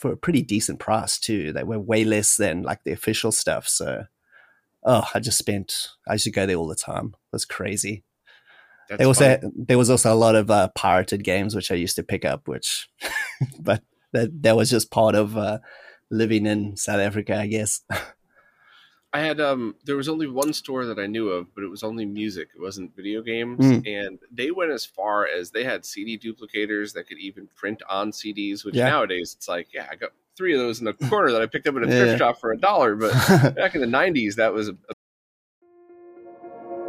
for 0.03 0.13
a 0.13 0.17
pretty 0.17 0.43
decent 0.43 0.81
price 0.81 1.17
too. 1.17 1.53
They 1.53 1.63
were 1.63 1.79
way 1.79 2.03
less 2.03 2.37
than 2.37 2.65
like 2.65 2.83
the 2.83 2.91
official 2.91 3.31
stuff. 3.31 3.69
So, 3.69 4.07
oh, 4.83 5.09
I 5.15 5.21
just 5.21 5.39
spent. 5.39 5.91
I 6.09 6.15
used 6.15 6.25
to 6.25 6.33
go 6.33 6.45
there 6.45 6.57
all 6.57 6.67
the 6.67 6.75
time. 6.75 7.15
It 7.15 7.33
was 7.33 7.45
crazy. 7.45 8.03
That's 8.89 8.99
there 8.99 9.09
was 9.09 9.21
a, 9.21 9.41
there 9.55 9.79
was 9.79 9.91
also 9.91 10.13
a 10.13 10.17
lot 10.17 10.35
of 10.35 10.51
uh, 10.51 10.69
pirated 10.75 11.23
games 11.23 11.55
which 11.55 11.71
I 11.71 11.77
used 11.77 11.95
to 11.97 12.03
pick 12.03 12.25
up, 12.25 12.49
which, 12.49 12.91
but 13.61 13.83
that 14.13 14.43
that 14.43 14.57
was 14.57 14.69
just 14.69 14.91
part 14.91 15.15
of 15.15 15.37
uh, 15.37 15.61
living 16.11 16.47
in 16.47 16.77
South 16.77 17.01
Africa, 17.01 17.39
I 17.39 17.47
guess. 17.47 17.83
I 19.15 19.21
had 19.21 19.41
um 19.41 19.75
there 19.85 19.97
was 19.97 20.09
only 20.09 20.27
one 20.27 20.53
store 20.53 20.87
that 20.87 20.99
I 20.99 21.07
knew 21.07 21.29
of, 21.29 21.55
but 21.55 21.65
it 21.65 21.69
was 21.69 21.83
only 21.83 22.07
music. 22.07 22.49
It 22.55 22.61
wasn't 22.61 22.97
video 22.97 23.21
games. 23.21 23.61
Mm. 23.61 23.87
And 23.87 24.19
they 24.31 24.51
went 24.51 24.71
as 24.71 24.87
far 24.87 25.27
as 25.27 25.51
they 25.51 25.65
had 25.65 25.85
CD 25.85 26.19
duplicators 26.19 26.95
that 26.95 27.07
could 27.09 27.19
even 27.19 27.49
print 27.55 27.83
on 27.89 28.11
CDs, 28.11 28.65
which 28.65 28.75
yeah. 28.75 28.89
nowadays 28.89 29.35
it's 29.37 29.49
like, 29.49 29.69
yeah, 29.75 29.87
I 29.91 29.97
got 29.97 30.11
three 30.37 30.55
of 30.55 30.61
those 30.61 30.79
in 30.79 30.87
the 30.87 30.95
corner 31.11 31.31
that 31.31 31.43
I 31.43 31.47
picked 31.47 31.67
up 31.67 31.77
in 31.77 31.83
a 31.83 31.87
thrift 31.87 32.13
yeah. 32.13 32.17
shop 32.17 32.41
for 32.41 32.53
a 32.53 32.57
dollar. 32.57 32.97
But 32.97 33.13
back 33.55 33.75
in 33.75 33.83
the 33.83 33.87
nineties 33.87 34.37
that 34.37 34.53
was 34.53 34.69
a, 34.69 34.73
a 34.73 34.95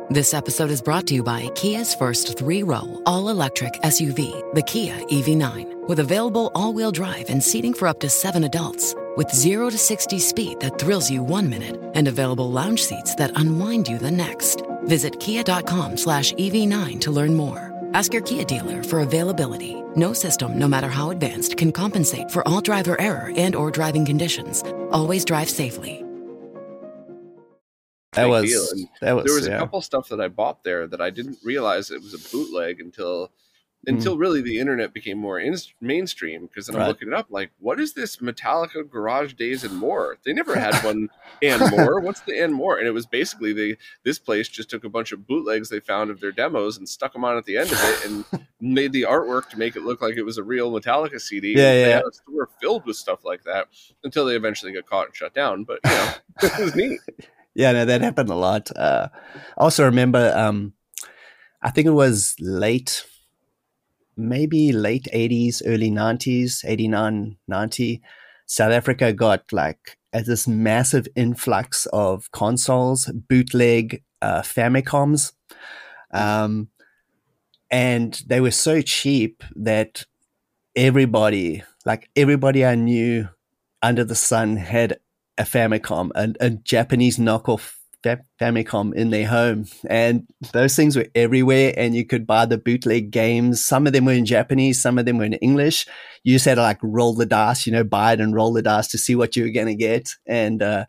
this 0.10 0.34
episode 0.34 0.70
is 0.70 0.82
brought 0.82 1.08
to 1.08 1.16
you 1.16 1.24
by 1.24 1.50
Kia's 1.56 1.96
first 1.96 2.38
three 2.38 2.62
row, 2.62 3.02
all 3.06 3.30
electric 3.30 3.74
SUV, 3.82 4.54
the 4.54 4.62
Kia 4.62 4.96
EV9, 5.08 5.88
with 5.88 6.00
available 6.00 6.52
all 6.56 6.74
wheel 6.74 6.92
drive 6.92 7.30
and 7.30 7.44
seating 7.44 7.74
for 7.74 7.88
up 7.88 8.00
to 8.02 8.10
seven 8.10 8.44
adults. 8.44 8.96
With 9.16 9.32
0 9.32 9.70
to 9.70 9.78
60 9.78 10.20
speed 10.20 10.60
that 10.60 10.80
thrills 10.80 11.10
you 11.10 11.24
one 11.24 11.50
minute 11.50 11.82
and 11.94 12.08
available 12.08 12.52
lounge 12.52 12.84
seats 12.84 13.16
that 13.16 13.32
unwind 13.40 13.88
you 13.88 13.98
the 13.98 14.12
next. 14.12 14.64
Visit 14.84 15.20
kia.com 15.20 15.98
slash 15.98 16.34
EV9 16.34 17.02
to 17.02 17.12
learn 17.12 17.36
more. 17.36 17.72
Ask 17.94 18.14
your 18.14 18.24
Kia 18.24 18.44
dealer 18.44 18.84
for 18.84 19.02
availability. 19.02 19.82
No 19.96 20.14
system, 20.14 20.58
no 20.58 20.68
matter 20.68 20.90
how 20.90 21.12
advanced, 21.12 21.58
can 21.58 21.72
compensate 21.72 22.32
for 22.32 22.48
all 22.48 22.62
driver 22.62 23.00
error 23.00 23.32
and 23.36 23.56
or 23.56 23.72
driving 23.72 24.06
conditions. 24.06 24.64
Always 24.92 25.26
drive 25.26 25.50
safely 25.50 26.04
that 28.14 28.30
was, 28.30 28.88
that 29.02 29.16
was 29.16 29.26
there 29.26 29.36
was 29.36 29.48
yeah. 29.48 29.56
a 29.56 29.60
couple 29.60 29.82
stuff 29.82 30.10
that 30.10 30.22
I 30.22 30.28
bought 30.28 30.64
there 30.64 30.88
that 30.88 31.02
I 31.02 31.10
didn't 31.10 31.38
realize 31.44 31.92
it 31.92 32.02
was 32.02 32.14
a 32.14 32.32
bootleg 32.32 32.80
until 32.80 33.32
until 33.86 34.16
mm. 34.16 34.20
really 34.20 34.42
the 34.42 34.60
internet 34.60 34.94
became 34.94 35.18
more 35.18 35.40
in, 35.40 35.56
mainstream 35.82 36.46
because 36.46 36.68
then 36.68 36.76
right. 36.76 36.84
I'm 36.84 36.88
looking 36.88 37.10
it 37.10 37.14
up 37.14 37.28
like 37.30 37.52
what 37.60 37.80
is 37.80 37.94
this 37.94 38.18
Metallica 38.18 38.90
Garage 38.90 39.34
Days 39.34 39.64
and 39.64 39.76
more 39.76 40.18
they 40.26 40.34
never 40.34 40.56
had 40.56 40.76
one 40.84 41.10
and 41.42 41.72
more 41.72 42.00
what's 42.00 42.22
the 42.22 42.40
and 42.40 42.54
more 42.54 42.78
and 42.78 42.88
it 42.88 42.92
was 42.92 43.06
basically 43.06 43.54
they 43.54 43.78
this 44.04 44.20
place 44.20 44.48
just 44.48 44.70
took 44.70 44.84
a 44.84 44.90
bunch 44.90 45.12
of 45.12 45.28
bootlegs 45.28 45.70
they 45.70 45.80
found 45.80 46.10
of 46.10 46.20
their 46.20 46.32
demos 46.32 46.78
and 46.78 46.88
stuck 46.88 47.14
them 47.14 47.26
on 47.26 47.38
at 47.38 47.46
the 47.46 47.58
end 47.58 47.72
of 47.72 47.80
it 47.82 48.06
and 48.06 48.48
made 48.62 48.94
the 48.94 49.04
artwork 49.04 49.50
to 49.50 49.58
make 49.58 49.76
it 49.76 49.84
look 49.84 50.02
like 50.02 50.16
it 50.16 50.24
was 50.24 50.38
a 50.38 50.44
real 50.44 50.72
Metallica 50.72 51.20
CD 51.20 51.54
yeah, 51.54 51.74
yeah. 51.74 51.86
they 51.86 51.92
had 51.92 52.04
a 52.06 52.14
store 52.14 52.50
filled 52.62 52.86
with 52.86 52.96
stuff 52.96 53.26
like 53.26 53.44
that 53.44 53.68
until 54.04 54.26
they 54.26 54.36
eventually 54.36 54.72
got 54.72 54.86
caught 54.86 55.08
and 55.08 55.16
shut 55.16 55.34
down 55.34 55.64
but 55.64 55.80
you 55.86 55.92
know 55.92 56.14
it 56.44 56.60
was 56.60 56.76
neat 56.76 57.00
yeah, 57.56 57.72
no, 57.72 57.86
that 57.86 58.02
happened 58.02 58.30
a 58.30 58.36
lot. 58.36 58.76
Uh, 58.76 59.10
also 59.58 59.86
remember, 59.86 60.34
um, 60.36 60.74
I 61.62 61.70
think 61.70 61.88
it 61.88 61.92
was 61.92 62.36
late, 62.40 63.06
maybe 64.16 64.72
late 64.72 65.08
80s, 65.14 65.62
early 65.66 65.92
90s, 65.92 66.64
89, 66.66 67.38
90. 67.48 68.02
South 68.46 68.72
Africa 68.72 69.14
got 69.14 69.52
like 69.52 69.98
this 70.12 70.48
massive 70.48 71.08
influx 71.16 71.86
of 71.88 72.32
consoles, 72.32 73.08
bootleg 73.08 74.04
uh, 74.22 74.42
Famicoms. 74.42 75.34
Um, 76.12 76.70
and 77.72 78.22
they 78.28 78.40
were 78.40 78.52
so 78.52 78.82
cheap 78.82 79.44
that 79.56 80.06
everybody, 80.76 81.64
like 81.86 82.10
everybody 82.16 82.66
I 82.66 82.76
knew 82.76 83.30
under 83.82 84.04
the 84.04 84.16
sun, 84.16 84.58
had 84.58 85.00
a 85.38 85.44
Famicom, 85.44 86.12
a, 86.16 86.34
a 86.40 86.52
Japanese 86.52 87.18
knockoff 87.18 87.78
Famicom 88.40 88.94
in 88.94 89.10
their 89.10 89.28
home. 89.28 89.66
And 89.90 90.28
those 90.52 90.76
things 90.76 90.96
were 90.96 91.08
everywhere. 91.16 91.74
And 91.76 91.96
you 91.96 92.06
could 92.06 92.28
buy 92.28 92.46
the 92.46 92.58
bootleg 92.58 93.12
games. 93.12 93.64
Some 93.64 93.88
of 93.88 93.94
them 93.94 94.06
were 94.06 94.14
in 94.14 94.26
Japanese, 94.26 94.82
some 94.82 94.98
of 94.98 95.06
them 95.06 95.18
were 95.18 95.26
in 95.26 95.34
English. 95.34 95.88
You 96.24 96.34
just 96.36 96.46
had 96.46 96.56
to 96.56 96.62
like 96.62 96.80
roll 96.82 97.14
the 97.14 97.26
dice, 97.26 97.66
you 97.66 97.74
know, 97.74 97.84
buy 97.84 98.14
it 98.14 98.22
and 98.22 98.36
roll 98.36 98.54
the 98.54 98.62
dice 98.62 98.88
to 98.90 98.98
see 98.98 99.16
what 99.16 99.36
you 99.36 99.44
were 99.44 99.50
going 99.50 99.68
to 99.68 99.76
get. 99.76 100.10
And 100.26 100.62
uh, 100.62 100.86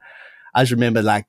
I 0.55 0.63
just 0.63 0.73
remember 0.73 1.03
like 1.03 1.27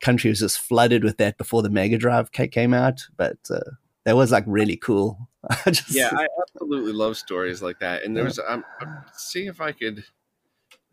country 0.00 0.30
was 0.30 0.40
just 0.40 0.58
flooded 0.58 1.04
with 1.04 1.18
that 1.18 1.38
before 1.38 1.62
the 1.62 1.70
Mega 1.70 1.98
Drive 1.98 2.32
came 2.32 2.74
out. 2.74 3.02
But 3.16 3.38
uh, 3.50 3.60
that 4.04 4.16
was 4.16 4.32
like 4.32 4.44
really 4.46 4.76
cool. 4.76 5.28
I 5.66 5.70
just, 5.70 5.94
yeah, 5.94 6.10
I 6.12 6.26
absolutely 6.42 6.92
love 6.92 7.16
stories 7.16 7.62
like 7.62 7.80
that. 7.80 8.04
And 8.04 8.16
there 8.16 8.24
was, 8.24 8.38
I'm, 8.38 8.64
I'm 8.80 9.04
seeing 9.12 9.48
if 9.48 9.60
I 9.60 9.72
could 9.72 10.04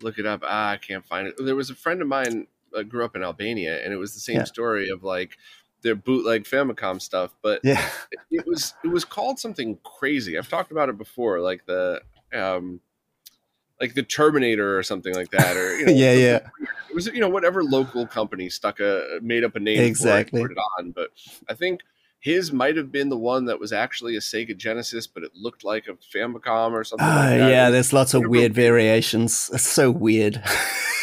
look 0.02 0.20
it 0.20 0.26
up. 0.26 0.42
Ah, 0.44 0.72
I 0.72 0.78
can't 0.78 1.06
find 1.06 1.28
it. 1.28 1.36
There 1.38 1.56
was 1.56 1.70
a 1.70 1.76
friend 1.76 2.02
of 2.02 2.08
mine 2.08 2.48
uh, 2.76 2.84
grew 2.84 3.06
up 3.06 3.16
in 3.16 3.24
Albania, 3.24 3.84
and 3.84 3.94
it 3.94 3.98
was 3.98 4.14
the 4.14 4.20
same 4.20 4.38
yeah. 4.38 4.44
story 4.44 4.90
of 4.90 5.04
like 5.04 5.38
their 5.82 5.96
bootleg 5.96 6.46
Famicom 6.46 7.02
stuff, 7.02 7.36
but 7.42 7.62
yeah, 7.64 7.90
it, 8.32 8.46
was 8.48 8.74
it 8.84 8.88
was 8.88 9.06
called 9.06 9.40
something 9.40 9.78
crazy. 9.84 10.38
I've 10.38 10.50
talked 10.50 10.72
about 10.72 10.90
it 10.90 10.98
before, 10.98 11.40
like 11.40 11.66
the 11.66 12.02
um, 12.34 12.82
like 13.80 13.94
the 13.94 14.04
Terminator 14.04 14.78
or 14.78 14.84
something 14.84 15.14
like 15.14 15.32
that, 15.32 15.56
or 15.56 15.78
you 15.78 15.86
know, 15.88 15.92
yeah, 15.94 16.14
yeah. 16.14 16.40
It 16.90 16.96
was 16.96 17.08
you 17.08 17.20
know 17.20 17.30
whatever 17.30 17.64
local 17.64 18.08
company 18.08 18.50
stuck 18.50 18.80
a 18.80 19.20
made 19.22 19.44
up 19.44 19.56
a 19.56 19.60
name 19.60 19.80
exactly 19.82 20.42
for 20.42 20.48
it, 20.48 20.50
put 20.50 20.58
it 20.58 20.64
on, 20.80 20.92
but 20.92 21.12
I 21.48 21.54
think 21.54 21.82
his 22.20 22.52
might 22.52 22.76
have 22.76 22.92
been 22.92 23.10
the 23.10 23.18
one 23.18 23.46
that 23.46 23.60
was 23.60 23.72
actually 23.72 24.16
a 24.16 24.20
Sega 24.20 24.58
Genesis, 24.58 25.06
but 25.08 25.24
it 25.24 25.32
looked 25.36 25.64
like 25.64 25.88
a 25.88 25.94
Famicom 25.94 26.72
or 26.72 26.84
something. 26.84 27.08
Uh, 27.08 27.12
like 27.12 27.42
ah, 27.42 27.48
yeah, 27.48 27.70
there's 27.70 27.94
lots 27.94 28.14
of 28.14 28.24
weird 28.26 28.54
variations. 28.54 29.50
It's 29.54 29.68
so 29.68 29.92
weird. 29.92 30.42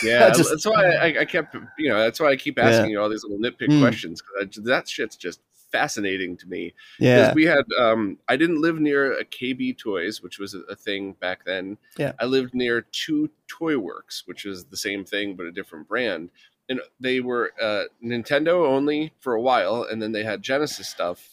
Yeah, 0.03 0.31
just, 0.35 0.51
that's 0.51 0.67
why 0.67 0.85
I, 0.85 1.21
I, 1.21 1.25
kept, 1.25 1.55
you 1.79 1.89
know, 1.89 1.99
that's 1.99 2.21
why 2.21 2.31
I 2.31 2.37
keep 2.37 2.59
asking 2.59 2.87
yeah. 2.87 2.93
you 2.93 3.01
all 3.01 3.09
these 3.09 3.25
little 3.25 3.39
nitpick 3.39 3.69
mm. 3.69 3.81
questions. 3.81 4.23
That 4.59 4.89
shit's 4.89 5.17
just 5.17 5.41
fascinating 5.73 6.37
to 6.37 6.47
me. 6.47 6.75
Yeah. 7.01 7.33
we 7.33 7.45
had 7.45 7.65
um, 7.81 8.19
I 8.29 8.37
didn't 8.37 8.61
live 8.61 8.79
near 8.79 9.19
a 9.19 9.25
KB 9.25 9.77
Toys, 9.79 10.23
which 10.23 10.39
was 10.39 10.55
a, 10.55 10.61
a 10.71 10.77
thing 10.77 11.15
back 11.15 11.45
then. 11.45 11.79
Yeah. 11.97 12.13
I 12.21 12.27
lived 12.27 12.55
near 12.55 12.83
two 12.93 13.31
Toy 13.49 13.79
Works, 13.79 14.23
which 14.27 14.45
is 14.45 14.67
the 14.67 14.77
same 14.77 15.05
thing 15.05 15.35
but 15.35 15.47
a 15.47 15.53
different 15.53 15.89
brand. 15.89 16.31
And 16.73 16.81
they 16.99 17.21
were 17.21 17.53
uh, 17.61 17.85
Nintendo 18.05 18.67
only 18.67 19.13
for 19.21 19.35
a 19.35 19.41
while, 19.41 19.87
and 19.89 20.01
then 20.01 20.13
they 20.13 20.25
had 20.25 20.43
Genesis 20.43 20.89
stuff, 20.89 21.29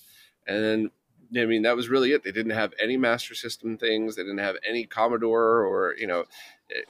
and 0.48 0.64
then 0.64 0.92
I 1.38 1.46
mean, 1.46 1.62
that 1.62 1.76
was 1.76 1.90
really 1.90 2.12
it. 2.12 2.24
They 2.24 2.32
didn't 2.32 2.52
have 2.52 2.74
any 2.82 2.98
Master 2.98 3.36
System 3.36 3.78
things. 3.78 4.16
They 4.16 4.24
didn't 4.24 4.40
have 4.40 4.56
any 4.68 4.86
Commodore, 4.86 5.64
or 5.66 5.96
you 5.98 6.08
know, 6.08 6.26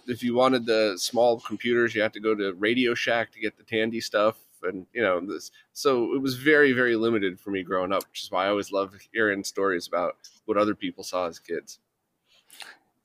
if 0.08 0.24
you 0.24 0.34
wanted 0.34 0.66
the 0.66 0.95
small 0.97 1.39
computers, 1.39 1.93
you 1.93 2.02
had 2.02 2.14
to 2.14 2.20
go 2.20 2.34
to 2.36 2.54
Radio 2.54 2.93
Shack 2.93 3.32
to 3.34 3.39
get 3.39 3.58
the 3.58 3.64
Tandy 3.64 4.00
stuff, 4.00 4.38
and 4.64 4.86
you 4.93 5.02
know, 5.02 5.20
this. 5.20 5.52
So 5.74 6.14
it 6.16 6.22
was 6.22 6.36
very, 6.36 6.72
very 6.72 6.95
limited 6.95 7.39
for 7.39 7.52
me 7.52 7.64
growing 7.64 7.91
up, 7.91 8.04
which 8.10 8.24
is 8.24 8.32
why 8.32 8.45
I 8.45 8.50
always 8.50 8.72
loved 8.72 9.08
hearing 9.12 9.43
stories 9.43 9.88
about 9.88 10.16
what 10.45 10.58
other 10.58 10.76
people 10.76 11.04
saw 11.04 11.28
as 11.28 11.39
kids. 11.39 11.80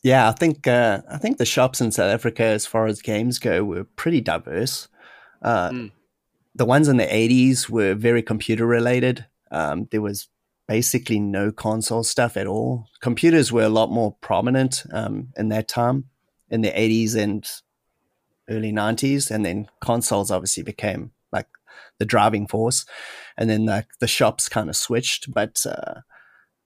Yeah, 0.05 0.29
I 0.29 0.33
think 0.33 0.67
uh, 0.67 1.01
I 1.11 1.17
think 1.19 1.39
the 1.39 1.47
shops 1.47 1.81
in 1.81 1.91
South 1.91 2.13
Africa, 2.13 2.45
as 2.45 2.67
far 2.67 2.87
as 2.87 3.03
games 3.03 3.39
go, 3.39 3.65
were 3.65 3.85
pretty 3.85 4.21
diverse. 4.21 4.89
Uh, 5.45 5.71
Mm. 5.71 5.91
The 6.57 6.65
ones 6.65 6.89
in 6.89 6.99
the 6.99 7.07
'80s 7.13 7.69
were 7.69 7.95
very 7.95 8.23
computer 8.23 8.65
related. 8.67 9.27
Um, 9.51 9.89
there 9.91 10.03
was 10.03 10.29
basically 10.69 11.19
no 11.19 11.51
console 11.53 12.05
stuff 12.05 12.37
at 12.37 12.47
all. 12.47 12.87
Computers 13.01 13.53
were 13.53 13.65
a 13.65 13.69
lot 13.69 13.91
more 13.91 14.17
prominent 14.21 14.85
um, 14.93 15.29
in 15.37 15.49
that 15.49 15.67
time, 15.69 16.05
in 16.51 16.61
the 16.63 16.71
'80s 16.71 17.17
and 17.17 17.45
early 18.49 18.73
'90s, 18.73 19.31
and 19.31 19.45
then 19.45 19.67
consoles 19.81 20.31
obviously 20.31 20.63
became 20.63 21.11
like 21.33 21.49
the 21.99 22.07
driving 22.07 22.47
force, 22.47 22.87
and 23.37 23.51
then 23.51 23.67
like 23.67 23.89
the 24.01 24.07
shops 24.09 24.49
kind 24.49 24.69
of 24.69 24.77
switched, 24.77 25.33
but. 25.33 25.65
Uh, 25.67 26.01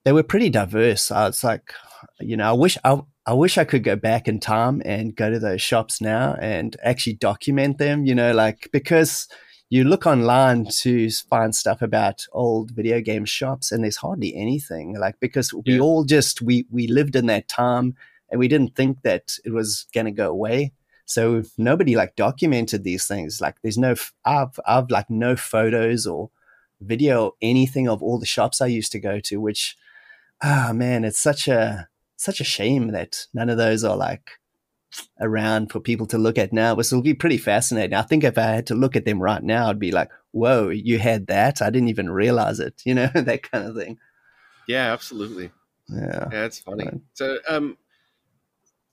they 0.05 0.13
were 0.13 0.23
pretty 0.23 0.49
diverse. 0.49 1.11
I 1.11 1.27
was 1.27 1.43
like, 1.43 1.73
you 2.21 2.37
know, 2.37 2.49
I 2.49 2.53
wish 2.53 2.77
I, 2.85 3.01
I 3.25 3.33
wish 3.33 3.57
I 3.57 3.63
could 3.63 3.83
go 3.83 3.95
back 3.95 4.27
in 4.27 4.39
time 4.39 4.81
and 4.85 5.15
go 5.15 5.29
to 5.29 5.39
those 5.39 5.61
shops 5.61 6.01
now 6.01 6.35
and 6.41 6.75
actually 6.83 7.13
document 7.13 7.77
them. 7.77 8.05
You 8.05 8.15
know, 8.15 8.33
like 8.33 8.69
because 8.71 9.27
you 9.69 9.83
look 9.83 10.07
online 10.07 10.65
to 10.81 11.09
find 11.11 11.53
stuff 11.53 11.81
about 11.81 12.25
old 12.31 12.71
video 12.71 13.01
game 13.01 13.25
shops 13.25 13.71
and 13.71 13.83
there's 13.83 13.97
hardly 13.97 14.35
anything. 14.35 14.97
Like 14.97 15.19
because 15.19 15.53
we 15.53 15.75
Yeah. 15.75 15.79
all 15.79 16.03
just 16.05 16.41
we 16.41 16.65
we 16.71 16.87
lived 16.87 17.15
in 17.15 17.27
that 17.27 17.47
time 17.47 17.95
and 18.31 18.39
we 18.39 18.47
didn't 18.47 18.75
think 18.75 19.01
that 19.03 19.37
it 19.45 19.51
was 19.51 19.85
going 19.93 20.05
to 20.05 20.11
go 20.11 20.29
away. 20.29 20.73
So 21.05 21.43
nobody 21.57 21.95
like 21.95 22.15
documented 22.15 22.83
these 22.83 23.05
things. 23.07 23.41
Like 23.41 23.57
there's 23.61 23.77
no 23.77 23.95
i've 24.25 24.59
I've 24.65 24.89
like 24.89 25.09
no 25.09 25.35
photos 25.35 26.07
or 26.07 26.29
video 26.81 27.25
or 27.25 27.33
anything 27.41 27.87
of 27.89 28.01
all 28.01 28.19
the 28.19 28.25
shops 28.25 28.61
I 28.61 28.67
used 28.67 28.91
to 28.93 28.99
go 28.99 29.19
to, 29.19 29.39
which 29.41 29.77
ah 30.41 30.71
man, 30.73 31.03
it's 31.03 31.19
such 31.19 31.47
a 31.47 31.87
such 32.19 32.41
a 32.41 32.43
shame 32.43 32.91
that 32.91 33.25
none 33.33 33.49
of 33.49 33.57
those 33.57 33.83
are 33.83 33.95
like 33.95 34.31
around 35.21 35.71
for 35.71 35.79
people 35.79 36.05
to 36.07 36.17
look 36.17 36.37
at 36.37 36.51
now. 36.51 36.75
But 36.75 36.85
it'll 36.85 37.01
be 37.01 37.13
pretty 37.13 37.37
fascinating. 37.37 37.93
I 37.93 38.01
think 38.01 38.23
if 38.23 38.37
I 38.37 38.43
had 38.43 38.67
to 38.67 38.75
look 38.75 38.95
at 38.95 39.05
them 39.05 39.21
right 39.21 39.41
now, 39.41 39.69
I'd 39.69 39.79
be 39.79 39.91
like, 39.91 40.09
"Whoa, 40.31 40.69
you 40.69 40.99
had 40.99 41.27
that? 41.27 41.61
I 41.61 41.69
didn't 41.69 41.89
even 41.89 42.09
realize 42.09 42.59
it." 42.59 42.81
You 42.85 42.95
know, 42.95 43.09
that 43.13 43.49
kind 43.49 43.65
of 43.65 43.75
thing. 43.75 43.97
Yeah, 44.67 44.91
absolutely. 44.91 45.51
Yeah. 45.87 46.27
Yeah, 46.31 46.45
it's 46.45 46.59
funny. 46.59 46.85
Right. 46.85 47.01
So, 47.13 47.37
um, 47.47 47.77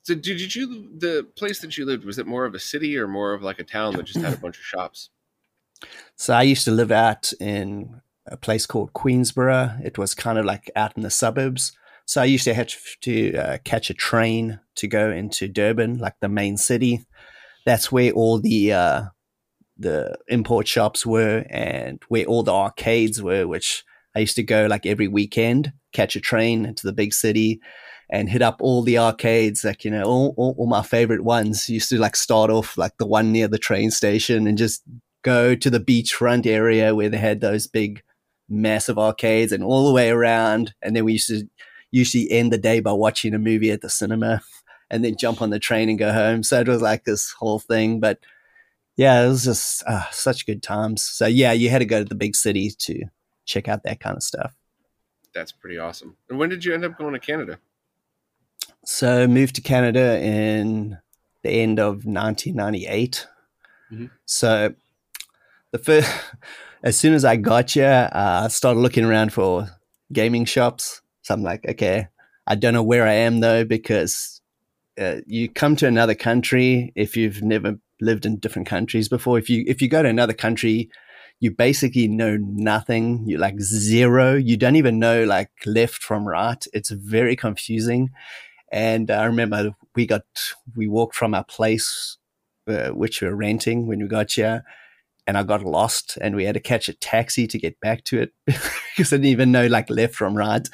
so 0.04 0.14
did, 0.14 0.38
did 0.38 0.54
you 0.54 0.88
the 0.96 1.26
place 1.36 1.60
that 1.60 1.76
you 1.76 1.84
lived 1.84 2.04
was 2.04 2.18
it 2.18 2.26
more 2.26 2.44
of 2.44 2.54
a 2.54 2.60
city 2.60 2.96
or 2.96 3.08
more 3.08 3.34
of 3.34 3.42
like 3.42 3.58
a 3.58 3.64
town 3.64 3.96
that 3.96 4.04
just 4.04 4.20
had 4.20 4.32
a 4.32 4.36
bunch 4.44 4.56
of 4.56 4.64
shops? 4.64 5.10
So 6.14 6.32
I 6.32 6.42
used 6.42 6.64
to 6.64 6.70
live 6.70 6.92
out 6.92 7.32
in 7.40 8.00
a 8.26 8.36
place 8.36 8.66
called 8.66 8.92
Queensburgh. 8.92 9.80
It 9.84 9.98
was 9.98 10.14
kind 10.14 10.38
of 10.38 10.44
like 10.44 10.70
out 10.76 10.96
in 10.96 11.02
the 11.02 11.10
suburbs. 11.10 11.72
So 12.06 12.22
I 12.22 12.24
used 12.24 12.44
to 12.44 12.54
have 12.54 12.72
to 13.02 13.36
uh, 13.36 13.58
catch 13.64 13.90
a 13.90 13.94
train 13.94 14.60
to 14.76 14.86
go 14.86 15.10
into 15.10 15.48
Durban, 15.48 15.98
like 15.98 16.14
the 16.20 16.28
main 16.28 16.56
city. 16.56 17.04
That's 17.64 17.90
where 17.90 18.12
all 18.12 18.40
the 18.40 18.72
uh, 18.72 19.02
the 19.76 20.16
import 20.28 20.68
shops 20.68 21.04
were 21.04 21.44
and 21.50 22.00
where 22.08 22.24
all 22.24 22.42
the 22.42 22.54
arcades 22.54 23.22
were, 23.22 23.46
which 23.46 23.84
I 24.14 24.20
used 24.20 24.36
to 24.36 24.42
go 24.42 24.66
like 24.66 24.86
every 24.86 25.08
weekend, 25.08 25.72
catch 25.92 26.16
a 26.16 26.20
train 26.20 26.64
into 26.64 26.86
the 26.86 26.92
big 26.92 27.12
city 27.12 27.60
and 28.08 28.30
hit 28.30 28.40
up 28.40 28.58
all 28.60 28.82
the 28.82 28.98
arcades, 28.98 29.64
like, 29.64 29.84
you 29.84 29.90
know, 29.90 30.04
all, 30.04 30.34
all, 30.36 30.54
all 30.58 30.66
my 30.68 30.82
favorite 30.82 31.24
ones. 31.24 31.68
Used 31.68 31.90
to 31.90 31.98
like 31.98 32.16
start 32.16 32.50
off 32.50 32.78
like 32.78 32.96
the 32.98 33.06
one 33.06 33.32
near 33.32 33.48
the 33.48 33.58
train 33.58 33.90
station 33.90 34.46
and 34.46 34.56
just 34.56 34.82
go 35.22 35.54
to 35.56 35.68
the 35.68 35.80
beachfront 35.80 36.46
area 36.46 36.94
where 36.94 37.08
they 37.08 37.18
had 37.18 37.40
those 37.40 37.66
big, 37.66 38.02
massive 38.48 38.96
arcades 38.96 39.50
and 39.50 39.64
all 39.64 39.88
the 39.88 39.92
way 39.92 40.08
around. 40.08 40.72
And 40.82 40.94
then 40.94 41.04
we 41.04 41.14
used 41.14 41.28
to 41.28 41.48
usually 41.90 42.30
end 42.30 42.52
the 42.52 42.58
day 42.58 42.80
by 42.80 42.92
watching 42.92 43.34
a 43.34 43.38
movie 43.38 43.70
at 43.70 43.80
the 43.80 43.90
cinema 43.90 44.42
and 44.90 45.04
then 45.04 45.16
jump 45.16 45.42
on 45.42 45.50
the 45.50 45.58
train 45.58 45.88
and 45.88 45.98
go 45.98 46.12
home. 46.12 46.42
So 46.42 46.60
it 46.60 46.68
was 46.68 46.82
like 46.82 47.04
this 47.04 47.32
whole 47.32 47.58
thing. 47.58 48.00
But 48.00 48.18
yeah, 48.96 49.22
it 49.24 49.28
was 49.28 49.44
just 49.44 49.82
uh, 49.86 50.04
such 50.10 50.46
good 50.46 50.62
times. 50.62 51.02
So 51.02 51.26
yeah, 51.26 51.52
you 51.52 51.70
had 51.70 51.78
to 51.78 51.84
go 51.84 52.02
to 52.02 52.08
the 52.08 52.14
big 52.14 52.34
city 52.36 52.70
to 52.78 53.04
check 53.44 53.68
out 53.68 53.82
that 53.84 54.00
kind 54.00 54.16
of 54.16 54.22
stuff. 54.22 54.54
That's 55.34 55.52
pretty 55.52 55.78
awesome. 55.78 56.16
And 56.30 56.38
when 56.38 56.48
did 56.48 56.64
you 56.64 56.72
end 56.72 56.84
up 56.84 56.96
going 56.96 57.12
to 57.12 57.18
Canada? 57.18 57.58
So 58.84 59.26
moved 59.26 59.56
to 59.56 59.60
Canada 59.60 60.18
in 60.20 60.96
the 61.42 61.50
end 61.50 61.78
of 61.78 62.06
1998. 62.06 63.26
Mhm. 63.92 64.10
So 64.24 64.74
the 65.72 65.78
first, 65.78 66.10
as 66.82 66.98
soon 66.98 67.12
as 67.14 67.24
I 67.24 67.36
got 67.36 67.72
here, 67.72 68.08
uh, 68.12 68.42
I 68.44 68.48
started 68.48 68.80
looking 68.80 69.04
around 69.04 69.32
for 69.32 69.68
gaming 70.12 70.44
shops. 70.44 71.02
So 71.26 71.34
I'm 71.34 71.42
like, 71.42 71.66
okay, 71.68 72.06
I 72.46 72.54
don't 72.54 72.72
know 72.72 72.84
where 72.84 73.04
I 73.04 73.14
am 73.14 73.40
though 73.40 73.64
because 73.64 74.40
uh, 74.96 75.16
you 75.26 75.48
come 75.48 75.74
to 75.74 75.88
another 75.88 76.14
country 76.14 76.92
if 76.94 77.16
you've 77.16 77.42
never 77.42 77.80
lived 78.00 78.26
in 78.26 78.38
different 78.38 78.68
countries 78.68 79.08
before. 79.08 79.36
If 79.36 79.50
you 79.50 79.64
if 79.66 79.82
you 79.82 79.88
go 79.88 80.04
to 80.04 80.08
another 80.08 80.32
country, 80.32 80.88
you 81.40 81.50
basically 81.50 82.06
know 82.06 82.36
nothing. 82.40 83.24
You 83.26 83.38
like 83.38 83.60
zero. 83.60 84.36
You 84.36 84.56
don't 84.56 84.76
even 84.76 85.00
know 85.00 85.24
like 85.24 85.50
left 85.66 86.00
from 86.00 86.28
right. 86.28 86.64
It's 86.72 86.90
very 86.90 87.34
confusing. 87.34 88.10
And 88.70 89.10
I 89.10 89.24
remember 89.24 89.74
we 89.96 90.06
got 90.06 90.26
we 90.76 90.86
walked 90.86 91.16
from 91.16 91.34
our 91.34 91.44
place, 91.44 92.18
uh, 92.68 92.90
which 92.90 93.20
we 93.20 93.26
were 93.26 93.34
renting 93.34 93.88
when 93.88 93.98
we 93.98 94.06
got 94.06 94.30
here, 94.30 94.62
and 95.26 95.36
I 95.36 95.42
got 95.42 95.64
lost, 95.64 96.18
and 96.20 96.36
we 96.36 96.44
had 96.44 96.54
to 96.54 96.60
catch 96.60 96.88
a 96.88 96.92
taxi 96.92 97.46
to 97.46 97.58
get 97.58 97.80
back 97.80 98.04
to 98.04 98.20
it 98.20 98.32
because 98.46 99.12
I 99.12 99.16
didn't 99.16 99.26
even 99.26 99.52
know 99.52 99.66
like 99.66 99.90
left 99.90 100.14
from 100.14 100.36
right. 100.36 100.66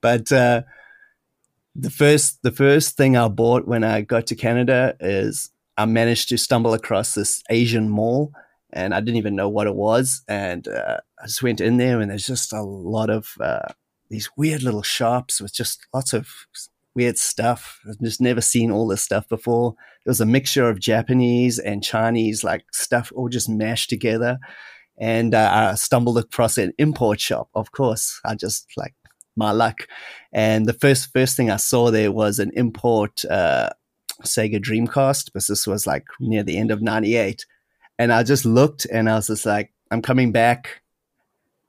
But 0.00 0.30
uh, 0.30 0.62
the 1.74 1.90
first 1.90 2.42
the 2.42 2.52
first 2.52 2.96
thing 2.96 3.16
I 3.16 3.28
bought 3.28 3.66
when 3.66 3.84
I 3.84 4.02
got 4.02 4.26
to 4.28 4.36
Canada 4.36 4.96
is 5.00 5.50
I 5.76 5.86
managed 5.86 6.28
to 6.28 6.38
stumble 6.38 6.74
across 6.74 7.14
this 7.14 7.42
Asian 7.50 7.88
mall, 7.88 8.32
and 8.72 8.94
I 8.94 9.00
didn't 9.00 9.16
even 9.16 9.36
know 9.36 9.48
what 9.48 9.66
it 9.66 9.74
was, 9.74 10.22
and 10.28 10.68
uh, 10.68 10.98
I 11.20 11.26
just 11.26 11.42
went 11.42 11.60
in 11.60 11.78
there, 11.78 12.00
and 12.00 12.10
there's 12.10 12.26
just 12.26 12.52
a 12.52 12.62
lot 12.62 13.10
of 13.10 13.34
uh, 13.40 13.72
these 14.10 14.30
weird 14.36 14.62
little 14.62 14.82
shops 14.82 15.40
with 15.40 15.52
just 15.54 15.86
lots 15.92 16.12
of 16.12 16.28
weird 16.94 17.18
stuff. 17.18 17.80
I've 17.88 18.00
just 18.00 18.20
never 18.20 18.40
seen 18.40 18.70
all 18.70 18.86
this 18.86 19.02
stuff 19.02 19.28
before. 19.28 19.74
It 20.04 20.08
was 20.08 20.20
a 20.20 20.26
mixture 20.26 20.68
of 20.68 20.80
Japanese 20.80 21.58
and 21.58 21.82
Chinese 21.82 22.44
like 22.44 22.64
stuff 22.72 23.12
all 23.14 23.28
just 23.28 23.48
mashed 23.48 23.90
together. 23.90 24.38
And 24.98 25.34
uh, 25.34 25.70
I 25.72 25.74
stumbled 25.74 26.18
across 26.18 26.56
an 26.56 26.72
import 26.78 27.20
shop. 27.20 27.48
Of 27.54 27.72
course, 27.72 28.20
I 28.24 28.34
just 28.34 28.70
like 28.76 28.94
my 29.36 29.50
luck. 29.50 29.88
And 30.32 30.66
the 30.66 30.72
first 30.72 31.12
first 31.12 31.36
thing 31.36 31.50
I 31.50 31.56
saw 31.56 31.90
there 31.90 32.12
was 32.12 32.38
an 32.38 32.52
import 32.54 33.24
uh, 33.24 33.70
Sega 34.22 34.60
Dreamcast, 34.60 35.26
because 35.26 35.48
this 35.48 35.66
was 35.66 35.86
like 35.86 36.04
near 36.20 36.44
the 36.44 36.58
end 36.58 36.70
of 36.70 36.80
'98. 36.80 37.44
And 37.98 38.12
I 38.12 38.22
just 38.22 38.44
looked, 38.44 38.86
and 38.86 39.08
I 39.08 39.16
was 39.16 39.28
just 39.28 39.46
like, 39.46 39.72
I'm 39.90 40.02
coming 40.02 40.32
back 40.32 40.82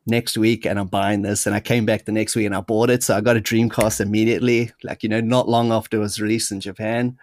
next 0.05 0.37
week 0.37 0.65
and 0.65 0.79
I'm 0.79 0.87
buying 0.87 1.21
this. 1.21 1.45
And 1.45 1.55
I 1.55 1.59
came 1.59 1.85
back 1.85 2.05
the 2.05 2.11
next 2.11 2.35
week 2.35 2.45
and 2.45 2.55
I 2.55 2.61
bought 2.61 2.89
it. 2.89 3.03
So 3.03 3.15
I 3.15 3.21
got 3.21 3.37
a 3.37 3.41
Dreamcast 3.41 4.01
immediately, 4.01 4.71
like, 4.83 5.03
you 5.03 5.09
know, 5.09 5.21
not 5.21 5.49
long 5.49 5.71
after 5.71 5.97
it 5.97 6.01
was 6.01 6.21
released 6.21 6.51
in 6.51 6.59
Japan. 6.59 7.17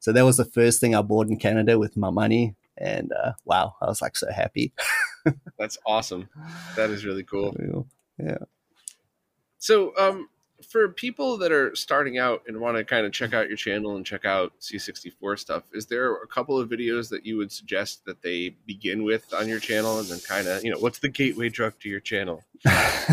So 0.00 0.12
that 0.12 0.24
was 0.24 0.36
the 0.36 0.44
first 0.44 0.80
thing 0.80 0.94
I 0.94 1.02
bought 1.02 1.28
in 1.28 1.38
Canada 1.38 1.78
with 1.78 1.96
my 1.96 2.10
money. 2.10 2.56
And 2.76 3.12
uh, 3.12 3.32
wow, 3.44 3.76
I 3.80 3.86
was 3.86 4.02
like 4.02 4.16
so 4.16 4.30
happy. 4.30 4.72
That's 5.58 5.78
awesome. 5.86 6.28
That 6.76 6.90
is 6.90 7.04
really 7.04 7.22
cool. 7.22 7.86
Yeah. 8.18 8.38
So, 9.58 9.96
um, 9.96 10.28
for 10.70 10.88
people 10.88 11.38
that 11.38 11.52
are 11.52 11.74
starting 11.74 12.18
out 12.18 12.42
and 12.46 12.60
want 12.60 12.76
to 12.76 12.84
kind 12.84 13.06
of 13.06 13.12
check 13.12 13.32
out 13.34 13.48
your 13.48 13.56
channel 13.56 13.96
and 13.96 14.04
check 14.04 14.24
out 14.24 14.52
C64 14.60 15.38
stuff, 15.38 15.64
is 15.72 15.86
there 15.86 16.14
a 16.16 16.26
couple 16.26 16.58
of 16.58 16.68
videos 16.68 17.08
that 17.10 17.24
you 17.24 17.36
would 17.36 17.52
suggest 17.52 18.04
that 18.04 18.22
they 18.22 18.56
begin 18.66 19.04
with 19.04 19.32
on 19.34 19.48
your 19.48 19.60
channel 19.60 19.98
and 19.98 20.08
then 20.08 20.20
kind 20.20 20.46
of, 20.46 20.64
you 20.64 20.70
know, 20.70 20.78
what's 20.78 20.98
the 20.98 21.08
gateway 21.08 21.48
drug 21.48 21.74
to 21.80 21.88
your 21.88 22.00
channel? 22.00 22.42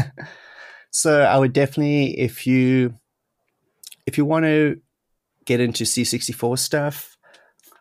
so 0.91 1.21
I 1.21 1.37
would 1.37 1.53
definitely, 1.53 2.19
if 2.19 2.45
you 2.47 2.95
if 4.05 4.17
you 4.17 4.25
want 4.25 4.45
to 4.45 4.81
get 5.45 5.59
into 5.59 5.83
C64 5.83 6.59
stuff, 6.59 7.17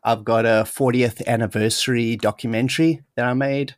I've 0.02 0.24
got 0.24 0.46
a 0.46 0.64
40th 0.64 1.26
anniversary 1.26 2.16
documentary 2.16 3.02
that 3.16 3.26
I 3.26 3.34
made 3.34 3.74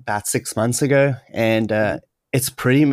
about 0.00 0.26
six 0.26 0.56
months 0.56 0.82
ago, 0.82 1.14
and 1.32 1.70
uh, 1.70 2.00
it's 2.32 2.50
pretty. 2.50 2.92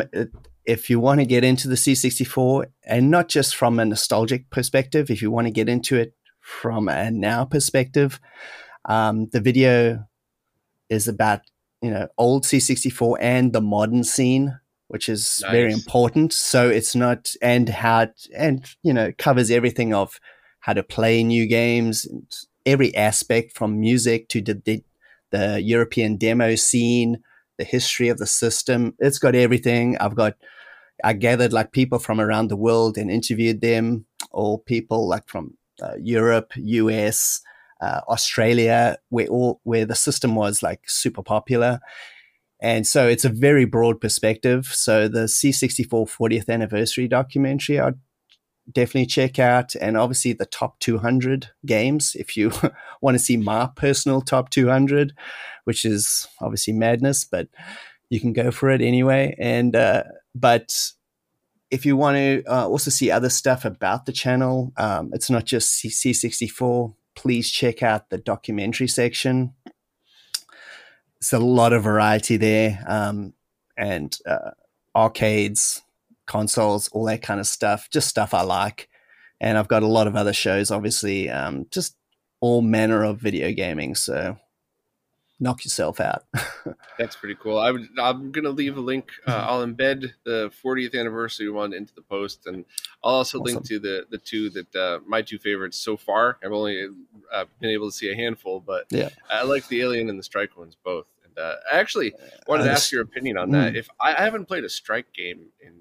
If 0.68 0.90
you 0.90 1.00
want 1.00 1.20
to 1.20 1.26
get 1.26 1.44
into 1.44 1.66
the 1.66 1.76
C64, 1.76 2.66
and 2.84 3.10
not 3.10 3.30
just 3.30 3.56
from 3.56 3.78
a 3.78 3.86
nostalgic 3.86 4.50
perspective, 4.50 5.10
if 5.10 5.22
you 5.22 5.30
want 5.30 5.46
to 5.46 5.50
get 5.50 5.66
into 5.66 5.96
it 5.96 6.12
from 6.40 6.88
a 6.88 7.10
now 7.10 7.46
perspective, 7.46 8.20
um, 8.84 9.28
the 9.32 9.40
video 9.40 10.04
is 10.90 11.08
about 11.08 11.40
you 11.80 11.90
know 11.90 12.08
old 12.18 12.44
C64 12.44 13.16
and 13.18 13.54
the 13.54 13.62
modern 13.62 14.04
scene, 14.04 14.60
which 14.88 15.08
is 15.08 15.40
nice. 15.42 15.52
very 15.52 15.72
important. 15.72 16.34
So 16.34 16.68
it's 16.68 16.94
not 16.94 17.32
and 17.40 17.70
how 17.70 18.02
it, 18.02 18.26
and 18.36 18.62
you 18.82 18.92
know 18.92 19.10
covers 19.16 19.50
everything 19.50 19.94
of 19.94 20.20
how 20.60 20.74
to 20.74 20.82
play 20.82 21.24
new 21.24 21.46
games, 21.46 22.06
every 22.66 22.94
aspect 22.94 23.56
from 23.56 23.80
music 23.80 24.28
to 24.28 24.42
the, 24.42 24.60
the 24.64 24.84
the 25.30 25.62
European 25.62 26.18
demo 26.18 26.56
scene, 26.56 27.22
the 27.56 27.64
history 27.64 28.08
of 28.08 28.18
the 28.18 28.26
system. 28.26 28.94
It's 28.98 29.18
got 29.18 29.34
everything. 29.34 29.96
I've 29.98 30.14
got 30.14 30.34
I 31.04 31.12
gathered 31.12 31.52
like 31.52 31.72
people 31.72 31.98
from 31.98 32.20
around 32.20 32.48
the 32.48 32.56
world 32.56 32.98
and 32.98 33.10
interviewed 33.10 33.60
them, 33.60 34.06
all 34.32 34.58
people 34.58 35.08
like 35.08 35.28
from 35.28 35.56
uh, 35.82 35.94
Europe, 36.00 36.52
US, 36.56 37.40
uh, 37.80 38.00
Australia, 38.08 38.98
where 39.10 39.28
all 39.28 39.60
where 39.64 39.84
the 39.84 39.94
system 39.94 40.34
was 40.34 40.62
like 40.62 40.80
super 40.88 41.22
popular. 41.22 41.80
And 42.60 42.86
so 42.86 43.06
it's 43.06 43.24
a 43.24 43.28
very 43.28 43.64
broad 43.64 44.00
perspective. 44.00 44.66
So 44.66 45.06
the 45.06 45.24
C64 45.26 45.88
40th 45.88 46.48
anniversary 46.48 47.06
documentary, 47.06 47.78
I'd 47.78 47.94
definitely 48.70 49.06
check 49.06 49.38
out. 49.38 49.76
And 49.76 49.96
obviously 49.96 50.32
the 50.32 50.46
top 50.46 50.80
200 50.80 51.50
games, 51.64 52.16
if 52.18 52.36
you 52.36 52.50
want 53.00 53.14
to 53.14 53.22
see 53.22 53.36
my 53.36 53.68
personal 53.76 54.20
top 54.20 54.50
200, 54.50 55.12
which 55.64 55.84
is 55.84 56.26
obviously 56.40 56.72
madness, 56.72 57.24
but 57.24 57.48
you 58.10 58.20
can 58.20 58.32
go 58.32 58.50
for 58.50 58.70
it 58.70 58.80
anyway. 58.80 59.34
And, 59.38 59.74
uh, 59.76 60.04
but 60.34 60.92
if 61.70 61.84
you 61.84 61.96
want 61.96 62.16
to 62.16 62.42
uh, 62.46 62.66
also 62.66 62.90
see 62.90 63.10
other 63.10 63.28
stuff 63.28 63.64
about 63.64 64.06
the 64.06 64.12
channel, 64.12 64.72
um, 64.76 65.10
it's 65.12 65.30
not 65.30 65.44
just 65.44 65.82
C64. 65.84 66.94
Please 67.14 67.50
check 67.50 67.82
out 67.82 68.10
the 68.10 68.18
documentary 68.18 68.88
section. 68.88 69.54
It's 71.18 71.32
a 71.32 71.38
lot 71.38 71.72
of 71.72 71.82
variety 71.82 72.36
there, 72.36 72.84
um, 72.86 73.34
and 73.76 74.16
uh, 74.24 74.52
arcades, 74.94 75.82
consoles, 76.26 76.88
all 76.88 77.04
that 77.06 77.22
kind 77.22 77.40
of 77.40 77.46
stuff. 77.46 77.88
Just 77.90 78.08
stuff 78.08 78.32
I 78.32 78.42
like. 78.42 78.88
And 79.40 79.58
I've 79.58 79.68
got 79.68 79.82
a 79.82 79.88
lot 79.88 80.06
of 80.06 80.16
other 80.16 80.32
shows, 80.32 80.70
obviously, 80.70 81.28
um, 81.28 81.66
just 81.70 81.96
all 82.40 82.62
manner 82.62 83.04
of 83.04 83.20
video 83.20 83.52
gaming. 83.52 83.94
So 83.94 84.36
knock 85.40 85.64
yourself 85.64 86.00
out. 86.00 86.24
That's 86.98 87.16
pretty 87.16 87.36
cool. 87.36 87.58
I 87.58 87.70
would, 87.70 87.88
I'm 87.98 88.32
going 88.32 88.44
to 88.44 88.50
leave 88.50 88.76
a 88.76 88.80
link. 88.80 89.10
Uh, 89.26 89.32
mm-hmm. 89.32 89.48
I'll 89.48 89.66
embed 89.66 90.12
the 90.24 90.50
40th 90.64 90.98
anniversary 90.98 91.50
one 91.50 91.72
into 91.72 91.94
the 91.94 92.02
post, 92.02 92.46
and 92.46 92.64
I'll 93.04 93.16
also 93.16 93.40
awesome. 93.40 93.54
link 93.54 93.66
to 93.66 93.78
the 93.78 94.06
the 94.10 94.18
two 94.18 94.50
that 94.50 94.76
uh, 94.76 94.98
my 95.06 95.22
two 95.22 95.38
favorites 95.38 95.78
so 95.78 95.96
far. 95.96 96.38
I've 96.44 96.52
only 96.52 96.88
uh, 97.32 97.44
been 97.60 97.70
able 97.70 97.90
to 97.90 97.96
see 97.96 98.10
a 98.10 98.14
handful, 98.16 98.60
but 98.60 98.86
yeah, 98.90 99.10
I 99.30 99.44
like 99.44 99.68
the 99.68 99.80
Alien 99.80 100.10
and 100.10 100.18
the 100.18 100.24
Strike 100.24 100.56
ones 100.56 100.76
both. 100.82 101.06
And 101.24 101.38
uh, 101.38 101.56
I 101.72 101.78
actually 101.78 102.14
wanted 102.46 102.64
to 102.64 102.72
ask 102.72 102.90
your 102.90 103.02
opinion 103.02 103.38
on 103.38 103.50
that. 103.52 103.74
Mm. 103.74 103.76
If 103.76 103.88
I, 104.00 104.14
I, 104.14 104.22
haven't 104.22 104.46
played 104.46 104.64
a 104.64 104.68
Strike 104.68 105.12
game 105.12 105.46
in 105.60 105.72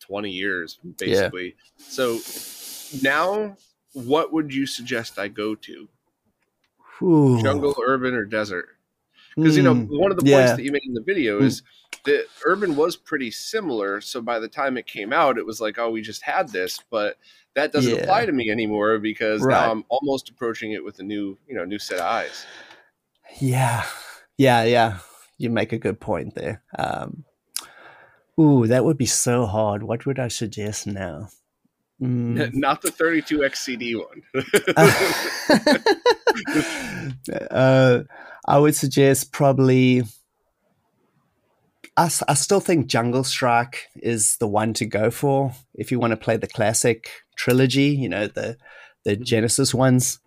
20 0.00 0.30
years, 0.30 0.78
basically, 0.98 1.56
yeah. 1.78 1.84
so 1.88 2.20
now 3.02 3.56
what 3.92 4.32
would 4.32 4.54
you 4.54 4.66
suggest 4.66 5.18
I 5.18 5.28
go 5.28 5.54
to? 5.54 5.88
Ooh. 7.02 7.40
jungle, 7.42 7.74
urban, 7.86 8.14
or 8.14 8.24
desert. 8.24 8.68
Because 9.36 9.56
you 9.56 9.62
know 9.62 9.74
hmm. 9.74 9.96
one 9.96 10.10
of 10.10 10.16
the 10.16 10.22
points 10.22 10.50
yeah. 10.50 10.56
that 10.56 10.62
you 10.62 10.72
made 10.72 10.82
in 10.84 10.94
the 10.94 11.02
video 11.02 11.40
is 11.40 11.62
that 12.04 12.26
urban 12.44 12.76
was 12.76 12.96
pretty 12.96 13.30
similar. 13.30 14.00
So 14.00 14.20
by 14.20 14.38
the 14.38 14.48
time 14.48 14.76
it 14.76 14.86
came 14.86 15.12
out, 15.12 15.38
it 15.38 15.46
was 15.46 15.60
like, 15.60 15.78
oh, 15.78 15.90
we 15.90 16.02
just 16.02 16.22
had 16.22 16.48
this, 16.48 16.80
but 16.90 17.16
that 17.54 17.72
doesn't 17.72 17.94
yeah. 17.94 18.00
apply 18.00 18.26
to 18.26 18.32
me 18.32 18.50
anymore 18.50 18.98
because 18.98 19.42
right. 19.42 19.54
now 19.54 19.70
I'm 19.70 19.84
almost 19.88 20.30
approaching 20.30 20.72
it 20.72 20.84
with 20.84 20.98
a 20.98 21.02
new, 21.02 21.38
you 21.46 21.54
know, 21.54 21.64
new 21.64 21.78
set 21.78 21.98
of 21.98 22.06
eyes. 22.06 22.44
Yeah, 23.40 23.84
yeah, 24.36 24.64
yeah. 24.64 24.98
You 25.38 25.50
make 25.50 25.72
a 25.72 25.78
good 25.78 26.00
point 26.00 26.34
there. 26.34 26.62
Um, 26.78 27.24
ooh, 28.38 28.66
that 28.66 28.84
would 28.84 28.98
be 28.98 29.06
so 29.06 29.46
hard. 29.46 29.82
What 29.82 30.06
would 30.06 30.18
I 30.18 30.28
suggest 30.28 30.86
now? 30.86 31.28
Mm. 32.00 32.54
Not 32.54 32.82
the 32.82 32.90
32x 32.90 33.56
CD 33.56 33.96
one. 33.96 34.22
uh, 37.50 38.02
I 38.46 38.58
would 38.58 38.74
suggest 38.74 39.32
probably. 39.32 40.04
I, 41.96 42.10
I 42.28 42.34
still 42.34 42.60
think 42.60 42.86
Jungle 42.86 43.24
Strike 43.24 43.88
is 43.96 44.36
the 44.38 44.48
one 44.48 44.72
to 44.74 44.86
go 44.86 45.10
for 45.10 45.52
if 45.74 45.90
you 45.90 45.98
want 45.98 46.12
to 46.12 46.16
play 46.16 46.36
the 46.36 46.46
classic 46.46 47.10
trilogy. 47.36 47.88
You 47.88 48.08
know 48.08 48.26
the 48.26 48.56
the 49.04 49.12
mm-hmm. 49.12 49.24
Genesis 49.24 49.74
ones 49.74 50.20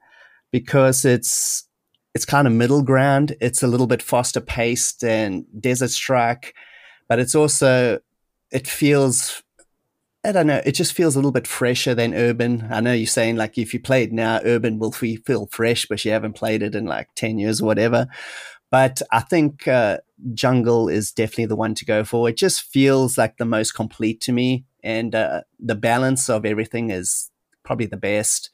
because 0.51 1.05
it's 1.05 1.67
it's 2.13 2.25
kind 2.25 2.47
of 2.47 2.53
middle 2.53 2.83
ground. 2.83 3.35
It's 3.41 3.63
a 3.63 3.67
little 3.67 3.87
bit 3.87 4.01
faster 4.01 4.41
paced 4.41 5.01
than 5.01 5.45
Desert 5.59 5.89
Strike, 5.89 6.53
but 7.09 7.19
it's 7.19 7.35
also 7.35 7.99
it 8.51 8.67
feels 8.67 9.42
I 10.25 10.31
don't 10.31 10.47
know. 10.47 10.61
It 10.65 10.71
just 10.71 10.93
feels 10.93 11.15
a 11.15 11.19
little 11.19 11.33
bit 11.33 11.47
fresher 11.47 11.93
than 11.93 12.13
Urban. 12.13 12.67
I 12.71 12.79
know 12.79 12.93
you're 12.93 13.07
saying 13.07 13.35
like 13.35 13.57
if 13.57 13.73
you 13.73 13.79
play 13.81 14.03
it 14.03 14.13
now, 14.13 14.39
Urban 14.45 14.79
will 14.79 14.91
feel 14.93 15.47
fresh, 15.51 15.85
but 15.85 16.03
you 16.05 16.11
haven't 16.11 16.33
played 16.33 16.63
it 16.63 16.75
in 16.75 16.85
like 16.85 17.09
10 17.15 17.39
years 17.39 17.61
or 17.61 17.65
whatever. 17.65 18.07
But 18.71 19.01
I 19.11 19.19
think 19.19 19.67
uh, 19.67 19.97
Jungle 20.33 20.87
is 20.87 21.11
definitely 21.11 21.47
the 21.47 21.57
one 21.57 21.75
to 21.75 21.85
go 21.85 22.03
for. 22.05 22.29
It 22.29 22.37
just 22.37 22.61
feels 22.63 23.17
like 23.17 23.37
the 23.37 23.45
most 23.45 23.73
complete 23.73 24.21
to 24.21 24.31
me. 24.31 24.65
And 24.81 25.13
uh, 25.13 25.41
the 25.59 25.75
balance 25.75 26.29
of 26.29 26.45
everything 26.45 26.89
is 26.89 27.29
probably 27.63 27.85
the 27.85 27.97
best. 27.97 28.49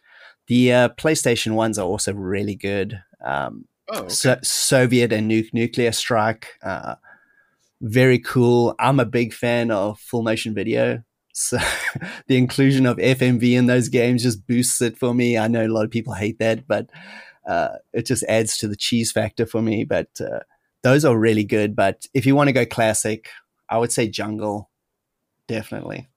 The 0.47 0.73
uh, 0.73 0.89
PlayStation 0.89 1.53
ones 1.53 1.77
are 1.77 1.85
also 1.85 2.13
really 2.13 2.55
good. 2.55 2.99
Um, 3.23 3.65
oh, 3.89 3.99
okay. 3.99 4.09
so- 4.09 4.39
Soviet 4.41 5.13
and 5.13 5.27
nu- 5.27 5.47
Nuclear 5.53 5.91
Strike, 5.91 6.47
uh, 6.63 6.95
very 7.81 8.19
cool. 8.19 8.75
I'm 8.79 8.99
a 8.99 9.05
big 9.05 9.33
fan 9.33 9.69
of 9.71 9.99
full 9.99 10.23
motion 10.23 10.53
video. 10.55 11.03
So 11.39 11.57
the 12.27 12.37
inclusion 12.37 12.85
of 12.85 12.97
FMV 12.97 13.57
in 13.57 13.67
those 13.67 13.87
games 13.87 14.23
just 14.23 14.45
boosts 14.45 14.81
it 14.81 14.97
for 14.97 15.13
me. 15.13 15.37
I 15.37 15.47
know 15.47 15.65
a 15.65 15.69
lot 15.69 15.85
of 15.85 15.91
people 15.91 16.13
hate 16.13 16.37
that, 16.39 16.67
but 16.67 16.89
uh, 17.47 17.77
it 17.93 18.05
just 18.05 18.23
adds 18.23 18.57
to 18.57 18.67
the 18.67 18.75
cheese 18.75 19.11
factor 19.11 19.45
for 19.45 19.61
me. 19.61 19.85
But 19.85 20.09
uh, 20.19 20.39
those 20.83 21.05
are 21.05 21.17
really 21.17 21.45
good. 21.45 21.75
But 21.75 22.05
if 22.13 22.25
you 22.25 22.35
want 22.35 22.49
to 22.49 22.53
go 22.53 22.65
classic, 22.65 23.29
I 23.69 23.77
would 23.77 23.91
say 23.91 24.09
Jungle, 24.09 24.69
definitely. 25.47 26.09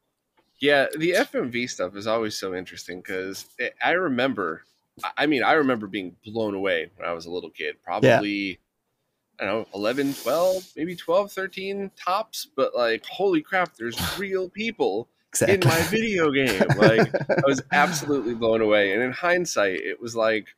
Yeah, 0.60 0.86
the 0.96 1.12
FMV 1.12 1.70
stuff 1.70 1.96
is 1.96 2.06
always 2.06 2.36
so 2.36 2.54
interesting 2.54 3.00
because 3.00 3.46
I 3.84 3.92
remember, 3.92 4.62
I 5.16 5.26
mean, 5.26 5.44
I 5.44 5.52
remember 5.52 5.86
being 5.86 6.16
blown 6.24 6.54
away 6.54 6.90
when 6.96 7.08
I 7.08 7.12
was 7.12 7.26
a 7.26 7.30
little 7.30 7.50
kid, 7.50 7.76
probably. 7.84 8.30
Yeah. 8.30 8.54
I 9.40 9.46
don't 9.46 9.60
know, 9.60 9.66
11, 9.74 10.14
12, 10.14 10.72
maybe 10.76 10.94
12, 10.94 11.32
13 11.32 11.90
tops, 11.96 12.46
but 12.54 12.74
like, 12.74 13.04
holy 13.06 13.42
crap, 13.42 13.76
there's 13.76 13.98
real 14.18 14.48
people 14.48 15.08
exactly. 15.32 15.54
in 15.54 15.60
my 15.66 15.80
video 15.88 16.30
game. 16.30 16.62
Like, 16.76 17.14
I 17.30 17.42
was 17.46 17.62
absolutely 17.72 18.34
blown 18.34 18.60
away. 18.60 18.92
And 18.92 19.02
in 19.02 19.12
hindsight, 19.12 19.80
it 19.80 20.00
was 20.00 20.14
like, 20.14 20.48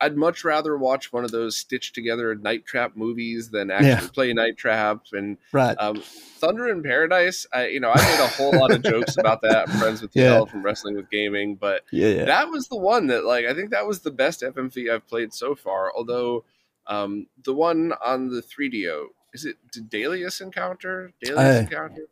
I'd 0.00 0.16
much 0.16 0.44
rather 0.44 0.76
watch 0.76 1.12
one 1.12 1.24
of 1.24 1.30
those 1.30 1.56
stitched 1.56 1.94
together 1.94 2.34
Night 2.34 2.66
Trap 2.66 2.96
movies 2.96 3.48
than 3.50 3.70
actually 3.70 3.88
yeah. 3.88 4.08
play 4.12 4.32
Night 4.32 4.56
Trap. 4.58 5.06
And 5.12 5.38
right. 5.52 5.76
um, 5.78 6.02
Thunder 6.02 6.68
in 6.68 6.82
Paradise, 6.82 7.46
I, 7.52 7.68
you 7.68 7.80
know, 7.80 7.90
I 7.94 7.96
made 7.96 8.20
a 8.20 8.28
whole 8.28 8.52
lot 8.52 8.72
of 8.72 8.82
jokes 8.82 9.16
about 9.16 9.40
that. 9.42 9.68
I'm 9.68 9.78
friends 9.78 10.02
with 10.02 10.10
yeah. 10.14 10.44
from 10.44 10.62
Wrestling 10.62 10.96
with 10.96 11.10
Gaming, 11.10 11.54
but 11.54 11.82
yeah, 11.90 12.08
yeah, 12.08 12.24
that 12.26 12.50
was 12.50 12.68
the 12.68 12.76
one 12.76 13.06
that, 13.06 13.24
like, 13.24 13.46
I 13.46 13.54
think 13.54 13.70
that 13.70 13.86
was 13.86 14.00
the 14.00 14.10
best 14.10 14.42
FMV 14.42 14.92
I've 14.92 15.06
played 15.08 15.32
so 15.32 15.54
far. 15.54 15.92
Although 15.96 16.44
um, 16.86 17.26
the 17.44 17.54
one 17.54 17.92
on 18.04 18.28
the 18.28 18.42
3DO 18.42 19.06
is 19.36 19.44
it 19.44 19.56
Daedalus 19.90 20.40
Encounter? 20.40 21.12
Daedalus 21.20 21.56
uh, 21.56 21.60
Encounter? 21.60 22.08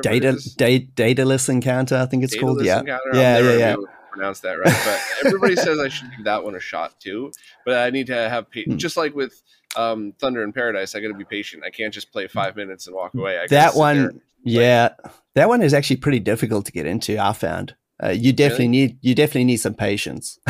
Data, 0.00 0.38
da- 0.56 0.88
Daedalus 0.94 1.48
Encounter, 1.48 1.96
I 1.96 2.06
think 2.06 2.24
it's 2.24 2.32
Daedalus 2.32 2.54
called. 2.56 2.66
Yeah, 2.66 2.80
Encounter? 2.80 3.10
yeah, 3.12 3.38
yeah, 3.38 3.56
yeah. 3.56 3.76
Pronounce 4.10 4.40
that 4.40 4.58
right, 4.58 4.74
but 4.84 5.26
everybody 5.26 5.54
says 5.54 5.78
I 5.78 5.88
should 5.88 6.10
give 6.16 6.24
that 6.24 6.42
one 6.42 6.54
a 6.54 6.60
shot 6.60 6.98
too. 6.98 7.30
But 7.66 7.76
I 7.76 7.90
need 7.90 8.06
to 8.06 8.28
have 8.28 8.50
pa- 8.50 8.62
hmm. 8.64 8.76
just 8.76 8.96
like 8.96 9.14
with 9.14 9.42
um, 9.76 10.14
Thunder 10.18 10.42
in 10.42 10.52
Paradise. 10.52 10.94
I 10.94 11.00
got 11.00 11.08
to 11.08 11.14
be 11.14 11.24
patient. 11.24 11.62
I 11.64 11.70
can't 11.70 11.92
just 11.92 12.10
play 12.10 12.26
five 12.26 12.56
minutes 12.56 12.86
and 12.86 12.96
walk 12.96 13.14
away. 13.14 13.38
that 13.50 13.74
one, 13.74 14.22
yeah, 14.42 14.94
that 15.34 15.48
one 15.48 15.62
is 15.62 15.74
actually 15.74 15.96
pretty 15.96 16.20
difficult 16.20 16.64
to 16.66 16.72
get 16.72 16.86
into. 16.86 17.18
I 17.18 17.34
found 17.34 17.76
uh, 18.02 18.08
you 18.08 18.32
definitely 18.32 18.68
really? 18.68 18.86
need 18.86 18.98
you 19.02 19.14
definitely 19.14 19.44
need 19.44 19.58
some 19.58 19.74
patience. 19.74 20.38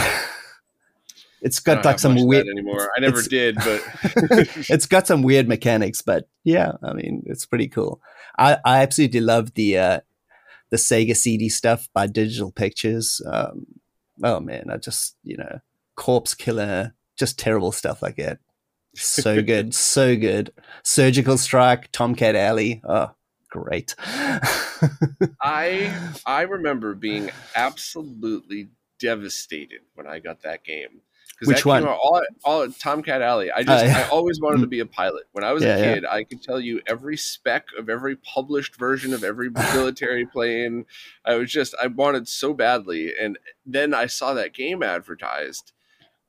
it's 1.41 1.61
got 1.61 1.85
like 1.85 1.99
some 1.99 2.27
weird 2.27 2.49
anymore. 2.49 2.91
I 2.97 3.01
never 3.01 3.23
did, 3.23 3.57
but 3.57 3.83
it's 4.69 4.87
got 4.87 5.07
some 5.07 5.23
weird 5.23 5.49
mechanics. 5.49 6.03
But 6.03 6.29
yeah, 6.45 6.73
I 6.83 6.93
mean, 6.93 7.23
it's 7.27 7.47
pretty 7.47 7.69
cool. 7.69 8.01
I, 8.39 8.59
I 8.65 8.83
absolutely 8.83 9.21
love 9.21 9.55
the 9.55 9.79
uh, 9.79 10.01
the 10.71 10.77
Sega 10.77 11.17
CD 11.17 11.49
stuff 11.49 11.89
by 11.93 12.07
Digital 12.07 12.51
Pictures. 12.51 13.21
Um, 13.27 13.67
oh 14.23 14.41
man, 14.41 14.67
I 14.71 14.77
just 14.77 15.17
you 15.23 15.37
know, 15.37 15.61
Corpse 15.97 16.35
Killer, 16.35 16.95
just 17.17 17.39
terrible 17.39 17.73
stuff 17.73 18.03
like 18.03 18.17
that. 18.17 18.39
So 18.95 19.43
good, 19.43 19.75
so 19.75 20.17
good. 20.17 20.53
Surgical 20.83 21.39
Strike, 21.39 21.93
Tomcat 21.93 22.35
Alley. 22.35 22.83
Oh, 22.85 23.11
great. 23.51 23.95
I 25.41 25.95
I 26.27 26.43
remember 26.43 26.95
being 26.95 27.31
absolutely 27.55 28.69
devastated 28.99 29.83
when 29.95 30.07
I 30.07 30.19
got 30.19 30.43
that 30.43 30.65
game. 30.65 31.01
Which 31.45 31.65
one? 31.65 31.87
All, 31.87 32.23
all 32.45 32.69
Tomcat 32.71 33.23
Alley. 33.23 33.51
I 33.53 33.63
just 33.63 33.85
Oh, 33.85 33.87
yeah. 33.87 34.07
I 34.07 34.09
always 34.13 34.41
wanted 34.41 34.61
to 34.63 34.67
be 34.67 34.81
a 34.81 34.87
pilot. 34.87 35.25
When 35.33 35.45
I 35.45 35.53
was 35.53 35.63
Yeah, 35.63 35.77
a 35.77 35.79
yeah. 35.79 35.95
kid, 35.95 36.05
I 36.05 36.25
could 36.25 36.43
tell 36.43 36.59
you 36.61 36.81
every 36.87 37.17
spec 37.17 37.67
of 37.79 37.89
every 37.89 38.17
published 38.17 38.77
version 38.77 39.15
of 39.15 39.23
every 39.23 39.51
military 39.75 40.27
plane. 40.27 40.85
I 41.25 41.37
was 41.37 41.53
just 41.53 41.75
I 41.81 41.87
wanted 41.87 42.27
so 42.27 42.53
badly, 42.55 43.13
and 43.21 43.39
then 43.65 43.95
I 43.95 44.07
saw 44.07 44.35
that 44.35 44.53
game 44.53 44.83
advertised, 44.83 45.73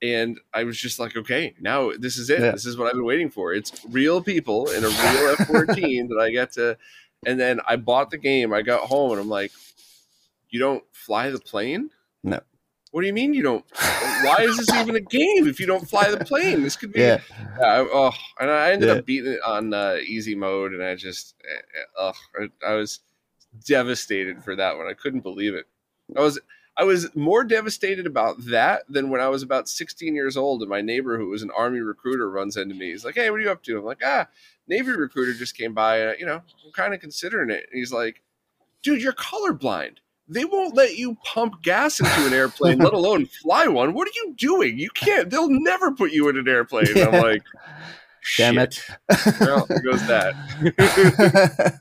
and 0.01 0.39
I 0.53 0.63
was 0.63 0.77
just 0.79 0.99
like, 0.99 1.17
okay, 1.17 1.55
now 1.59 1.91
this 1.97 2.17
is 2.17 2.29
it. 2.29 2.41
Yeah. 2.41 2.51
This 2.51 2.65
is 2.65 2.77
what 2.77 2.87
I've 2.87 2.93
been 2.93 3.05
waiting 3.05 3.29
for. 3.31 3.53
It's 3.53 3.83
real 3.89 4.21
people 4.21 4.69
in 4.69 4.83
a 4.83 4.89
real 4.89 4.95
F 5.39 5.47
fourteen 5.47 6.07
that 6.09 6.19
I 6.21 6.29
get 6.29 6.51
to. 6.53 6.77
And 7.25 7.37
then 7.37 7.59
I 7.67 7.75
bought 7.75 8.11
the 8.11 8.17
game. 8.17 8.53
I 8.53 8.61
got 8.61 8.81
home, 8.87 9.11
and 9.11 9.19
I'm 9.19 9.27
like, 9.27 9.51
you 10.51 10.59
don't 10.59 10.83
fly 10.93 11.29
the 11.31 11.39
plane? 11.39 11.89
No. 12.23 12.39
What 12.91 13.01
do 13.01 13.07
you 13.07 13.13
mean 13.13 13.33
you 13.35 13.43
don't? 13.43 13.63
Why 14.23 14.37
is 14.39 14.57
this 14.57 14.73
even 14.73 14.95
a 14.95 14.99
game 14.99 15.47
if 15.47 15.59
you 15.59 15.65
don't 15.67 15.87
fly 15.87 16.09
the 16.09 16.25
plane? 16.25 16.63
This 16.63 16.75
could 16.75 16.91
be. 16.91 17.01
yeah. 17.01 17.19
Yeah, 17.59 17.65
I, 17.67 17.79
oh, 17.81 18.11
and 18.39 18.49
I 18.49 18.71
ended 18.71 18.89
Yeah. 18.89 18.95
up 18.95 19.05
beating 19.05 19.33
it 19.33 19.39
on 19.45 19.73
uh, 19.73 19.97
easy 20.03 20.33
mode, 20.35 20.73
and 20.73 20.81
I 20.83 20.95
just, 20.95 21.35
uh, 21.99 22.13
I, 22.39 22.47
I 22.67 22.73
was 22.75 22.99
devastated 23.65 24.43
for 24.43 24.55
that 24.55 24.77
one. 24.77 24.87
I 24.87 24.93
couldn't 24.93 25.21
believe 25.21 25.53
it. 25.53 25.65
I 26.17 26.21
was, 26.21 26.39
I 26.77 26.83
was 26.83 27.13
more 27.15 27.43
devastated 27.43 28.07
about 28.07 28.37
that 28.45 28.83
than 28.89 29.09
when 29.09 29.21
I 29.21 29.27
was 29.27 29.43
about 29.43 29.69
16 29.69 30.15
years 30.15 30.37
old, 30.37 30.61
and 30.61 30.69
my 30.69 30.81
neighbor, 30.81 31.17
who 31.17 31.27
was 31.29 31.43
an 31.43 31.51
army 31.55 31.81
recruiter, 31.81 32.29
runs 32.29 32.57
into 32.57 32.73
me. 32.75 32.91
He's 32.91 33.05
like, 33.05 33.15
"Hey, 33.15 33.29
what 33.29 33.39
are 33.39 33.43
you 33.43 33.51
up 33.51 33.61
to?" 33.63 33.77
I'm 33.77 33.83
like, 33.85 34.01
"Ah, 34.03 34.27
Navy 34.67 34.91
recruiter 34.91 35.33
just 35.33 35.57
came 35.57 35.73
by. 35.73 36.01
Uh, 36.07 36.13
you 36.17 36.25
know, 36.25 36.41
I'm 36.65 36.71
kind 36.73 36.93
of 36.93 37.01
considering 37.01 37.49
it." 37.51 37.65
And 37.69 37.77
he's 37.77 37.91
like, 37.91 38.21
"Dude, 38.81 39.01
you're 39.01 39.13
colorblind." 39.13 39.97
They 40.29 40.45
won't 40.45 40.75
let 40.75 40.95
you 40.95 41.17
pump 41.23 41.63
gas 41.63 41.99
into 41.99 42.27
an 42.27 42.33
airplane, 42.33 42.77
let 42.77 42.93
alone 42.99 43.25
fly 43.25 43.67
one. 43.67 43.93
What 43.93 44.07
are 44.07 44.11
you 44.15 44.35
doing? 44.37 44.77
You 44.77 44.89
can't. 44.91 45.29
They'll 45.29 45.49
never 45.49 45.91
put 45.91 46.11
you 46.11 46.29
in 46.29 46.37
an 46.37 46.47
airplane. 46.47 46.87
And 46.89 47.15
I'm 47.15 47.21
like, 47.21 47.43
Damn 48.37 48.57
it. 48.57 48.73
Shit. 48.73 49.39
Well, 49.39 49.65
there 49.67 49.81
goes 49.81 50.05
that. 50.07 51.79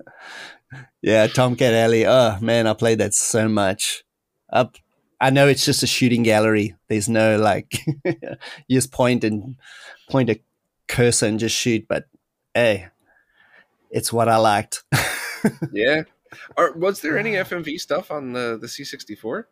yeah, 1.02 1.26
Tomcat 1.26 1.74
Alley. 1.74 2.06
Oh 2.06 2.38
man, 2.40 2.66
I 2.66 2.74
played 2.74 2.98
that 2.98 3.14
so 3.14 3.48
much. 3.48 4.04
Up, 4.50 4.76
I 5.20 5.30
know 5.30 5.46
it's 5.48 5.64
just 5.64 5.82
a 5.82 5.86
shooting 5.86 6.22
gallery. 6.22 6.74
There's 6.88 7.08
no 7.08 7.38
like, 7.38 7.80
you 8.04 8.16
just 8.70 8.92
point 8.92 9.24
and 9.24 9.56
point 10.08 10.30
a 10.30 10.40
cursor 10.86 11.26
and 11.26 11.38
just 11.38 11.56
shoot. 11.56 11.86
But 11.88 12.06
hey, 12.54 12.88
it's 13.90 14.12
what 14.12 14.28
I 14.28 14.36
liked. 14.36 14.84
yeah. 15.72 16.02
Or 16.56 16.72
was 16.72 17.00
there 17.00 17.18
any 17.18 17.32
FMV 17.32 17.78
stuff 17.80 18.10
on 18.10 18.32
the 18.32 18.58
the 18.60 18.66
C64? 18.66 19.44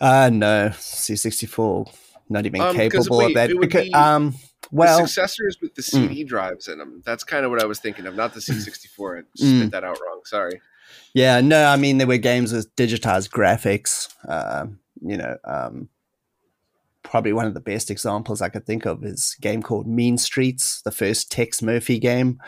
uh 0.00 0.30
no, 0.32 0.68
C64 0.74 1.92
not 2.30 2.44
even 2.46 2.60
Um, 2.60 2.76
capable 2.76 3.22
of 3.22 3.32
that. 3.34 3.50
Because, 3.58 3.84
be 3.84 3.94
um, 3.94 4.34
well, 4.70 4.98
successors 5.06 5.56
with 5.62 5.74
the 5.74 5.82
CD 5.82 6.24
drives 6.24 6.68
in 6.68 6.78
them. 6.78 7.02
That's 7.06 7.24
kind 7.24 7.44
of 7.46 7.50
what 7.50 7.62
I 7.62 7.64
was 7.64 7.78
thinking 7.80 8.06
of, 8.06 8.14
not 8.14 8.34
the 8.34 8.40
C64. 8.40 9.18
I 9.18 9.22
Mm. 9.22 9.58
spit 9.60 9.70
that 9.70 9.82
out 9.84 9.98
wrong. 10.04 10.20
Sorry. 10.24 10.60
Yeah, 11.14 11.40
no, 11.40 11.64
I 11.64 11.76
mean 11.76 11.98
there 11.98 12.06
were 12.06 12.18
games 12.18 12.52
with 12.52 12.74
digitized 12.76 13.30
graphics. 13.30 14.08
Um, 14.28 14.78
you 15.00 15.16
know, 15.16 15.36
um, 15.44 15.88
probably 17.02 17.32
one 17.32 17.46
of 17.46 17.54
the 17.54 17.60
best 17.60 17.90
examples 17.90 18.42
I 18.42 18.50
could 18.50 18.66
think 18.66 18.84
of 18.84 19.02
is 19.04 19.34
a 19.38 19.40
game 19.40 19.62
called 19.62 19.86
Mean 19.86 20.18
Streets, 20.18 20.82
the 20.82 20.90
first 20.90 21.32
Tex 21.32 21.62
Murphy 21.62 21.98
game, 21.98 22.38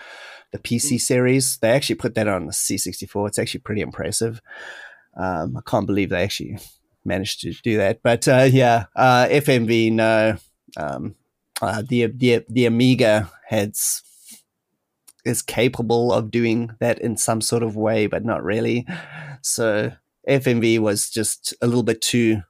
the 0.53 0.59
PC 0.59 1.01
series. 1.01 1.59
They 1.59 1.71
actually 1.71 1.97
put 1.97 2.15
that 2.15 2.29
on 2.29 2.47
the 2.47 2.53
C64. 2.53 3.29
It's 3.29 3.39
actually 3.39 3.61
pretty 3.61 3.81
impressive. 3.83 4.41
Um, 5.17 5.57
I 5.57 5.61
can't 5.69 5.87
believe 5.87 6.11
they 6.11 6.23
actually 6.23 6.59
managed 7.05 7.41
to 7.43 7.53
do 7.53 7.77
that. 7.79 8.01
But 8.03 8.27
uh, 8.29 8.49
yeah, 8.51 8.87
uh, 8.97 9.27
FMV, 9.31 9.93
no. 9.93 10.37
Um, 10.77 11.15
uh, 11.63 11.83
the 11.89 12.07
the 12.07 12.45
the 12.49 12.67
Amiga 12.67 13.31
heads 13.47 14.03
is 15.25 15.43
capable 15.43 16.13
of 16.13 16.31
doing 16.31 16.71
that 16.81 16.99
in 16.99 17.17
some 17.17 17.41
sort 17.41 17.63
of 17.63 17.77
way, 17.77 18.07
but 18.07 18.25
not 18.25 18.43
really. 18.43 18.87
So 19.43 19.93
FMV 20.29 20.79
was 20.79 21.11
just 21.11 21.53
a 21.61 21.67
little 21.67 21.83
bit 21.83 22.01
too 22.01 22.43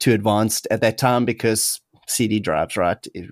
too 0.00 0.12
advanced 0.12 0.66
at 0.70 0.80
that 0.80 0.98
time 0.98 1.24
because 1.24 1.80
CD 2.08 2.40
drives, 2.40 2.76
right? 2.76 3.04
It- 3.14 3.30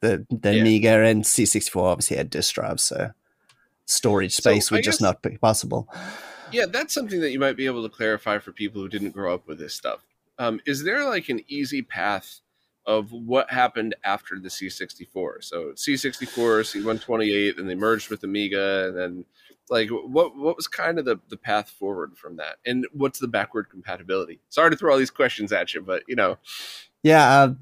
the 0.00 0.26
the 0.30 0.54
Yeah. 0.56 0.60
Amiga 0.62 1.02
and 1.04 1.22
C64 1.24 1.76
obviously 1.92 2.16
had 2.16 2.28
disk 2.28 2.54
drives, 2.54 2.82
so 2.82 3.12
storage 3.86 4.34
space 4.34 4.70
I 4.70 4.76
would 4.76 4.84
just 4.84 5.00
not 5.00 5.22
be 5.22 5.38
possible. 5.38 5.88
Yeah, 6.52 6.66
that's 6.66 6.92
something 6.92 7.20
that 7.20 7.30
you 7.30 7.38
might 7.38 7.56
be 7.56 7.66
able 7.66 7.82
to 7.82 7.88
clarify 7.88 8.38
for 8.38 8.52
people 8.52 8.82
who 8.82 8.88
didn't 8.88 9.10
grow 9.10 9.34
up 9.34 9.48
with 9.48 9.58
this 9.58 9.74
stuff. 9.74 10.00
Um, 10.38 10.60
is 10.66 10.84
there 10.84 11.04
like 11.04 11.28
an 11.28 11.40
easy 11.48 11.82
path 11.82 12.40
of 12.84 13.12
what 13.12 13.50
happened 13.50 13.94
after 14.04 14.38
the 14.38 14.48
C64? 14.48 15.44
So 15.44 15.72
C64, 15.74 16.82
C128, 16.82 17.58
and 17.58 17.68
they 17.68 17.74
merged 17.74 18.10
with 18.10 18.22
Amiga, 18.24 18.88
and 18.88 18.96
then 18.96 19.24
like 19.70 19.88
what 19.88 20.36
what 20.36 20.56
was 20.56 20.66
kind 20.66 20.98
of 20.98 21.04
the, 21.04 21.18
the 21.28 21.36
path 21.36 21.70
forward 21.70 22.16
from 22.16 22.36
that, 22.36 22.56
and 22.66 22.86
what's 22.92 23.18
the 23.18 23.28
backward 23.28 23.70
compatibility? 23.70 24.40
Sorry 24.48 24.70
to 24.70 24.76
throw 24.76 24.92
all 24.92 24.98
these 24.98 25.10
questions 25.10 25.52
at 25.52 25.72
you, 25.74 25.80
but 25.80 26.02
you 26.06 26.16
know, 26.16 26.38
Yeah, 27.02 27.26
uh, 27.28 27.54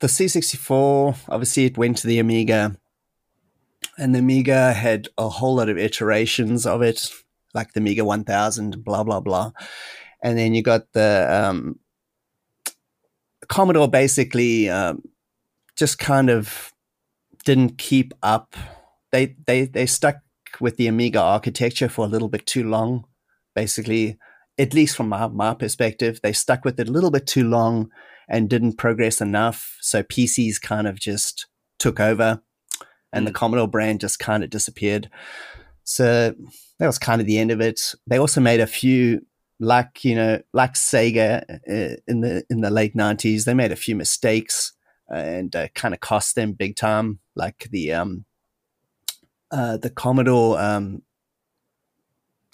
the 0.00 0.06
C64, 0.06 1.18
obviously, 1.28 1.64
it 1.66 1.76
went 1.76 1.98
to 1.98 2.06
the 2.06 2.18
Amiga, 2.18 2.76
and 3.98 4.14
the 4.14 4.20
Amiga 4.20 4.72
had 4.72 5.08
a 5.18 5.28
whole 5.28 5.56
lot 5.56 5.68
of 5.68 5.76
iterations 5.76 6.64
of 6.64 6.82
it, 6.82 7.10
like 7.52 7.72
the 7.72 7.80
Amiga 7.80 8.04
1000, 8.04 8.84
blah, 8.84 9.02
blah, 9.02 9.20
blah. 9.20 9.50
And 10.22 10.38
then 10.38 10.54
you 10.54 10.62
got 10.62 10.92
the 10.92 11.28
um, 11.30 11.78
Commodore 13.48 13.88
basically 13.88 14.70
um, 14.70 15.02
just 15.76 15.98
kind 15.98 16.30
of 16.30 16.72
didn't 17.44 17.78
keep 17.78 18.14
up. 18.22 18.54
They, 19.10 19.36
they, 19.46 19.64
they 19.64 19.86
stuck 19.86 20.16
with 20.60 20.76
the 20.76 20.86
Amiga 20.86 21.20
architecture 21.20 21.88
for 21.88 22.04
a 22.04 22.08
little 22.08 22.28
bit 22.28 22.46
too 22.46 22.64
long, 22.64 23.04
basically. 23.54 24.18
At 24.58 24.74
least 24.74 24.96
from 24.96 25.08
my, 25.08 25.26
my 25.28 25.54
perspective, 25.54 26.20
they 26.22 26.32
stuck 26.32 26.64
with 26.64 26.78
it 26.80 26.88
a 26.88 26.92
little 26.92 27.10
bit 27.10 27.26
too 27.26 27.48
long 27.48 27.90
and 28.28 28.50
didn't 28.50 28.76
progress 28.76 29.20
enough. 29.20 29.76
So 29.80 30.02
PCs 30.02 30.60
kind 30.60 30.86
of 30.86 30.98
just 31.00 31.46
took 31.78 32.00
over 32.00 32.42
and 33.12 33.26
the 33.26 33.32
Commodore 33.32 33.68
brand 33.68 34.00
just 34.00 34.18
kind 34.18 34.44
of 34.44 34.50
disappeared. 34.50 35.10
So 35.84 36.34
that 36.78 36.86
was 36.86 36.98
kind 36.98 37.20
of 37.20 37.26
the 37.26 37.38
end 37.38 37.50
of 37.50 37.60
it. 37.60 37.94
They 38.06 38.18
also 38.18 38.40
made 38.40 38.60
a 38.60 38.66
few 38.66 39.24
like, 39.60 40.04
you 40.04 40.14
know, 40.14 40.40
like 40.52 40.74
Sega 40.74 41.42
uh, 41.50 41.96
in 42.06 42.20
the 42.20 42.44
in 42.50 42.60
the 42.60 42.70
late 42.70 42.94
90s, 42.94 43.44
they 43.44 43.54
made 43.54 43.72
a 43.72 43.76
few 43.76 43.96
mistakes 43.96 44.72
and 45.08 45.54
uh, 45.56 45.68
kind 45.74 45.94
of 45.94 46.00
cost 46.00 46.34
them 46.34 46.52
big 46.52 46.76
time 46.76 47.18
like 47.34 47.66
the 47.70 47.94
um 47.94 48.26
uh 49.50 49.78
the 49.78 49.88
Commodore 49.88 50.60
um 50.60 51.02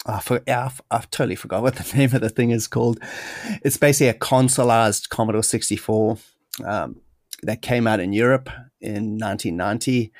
I 0.05 0.19
for, 0.19 0.41
yeah, 0.47 0.65
I've, 0.65 0.81
I've 0.91 1.09
totally 1.09 1.35
forgot 1.35 1.63
what 1.63 1.75
the 1.77 1.97
name 1.97 2.13
of 2.13 2.21
the 2.21 2.29
thing 2.29 2.51
is 2.51 2.67
called. 2.67 2.99
It's 3.63 3.77
basically 3.77 4.09
a 4.09 4.13
consoleized 4.13 5.09
Commodore 5.09 5.43
64 5.43 6.17
um, 6.63 7.01
that 7.43 7.61
came 7.61 7.87
out 7.87 7.99
in 7.99 8.13
Europe 8.13 8.49
in 8.81 9.17
1990. 9.17 10.11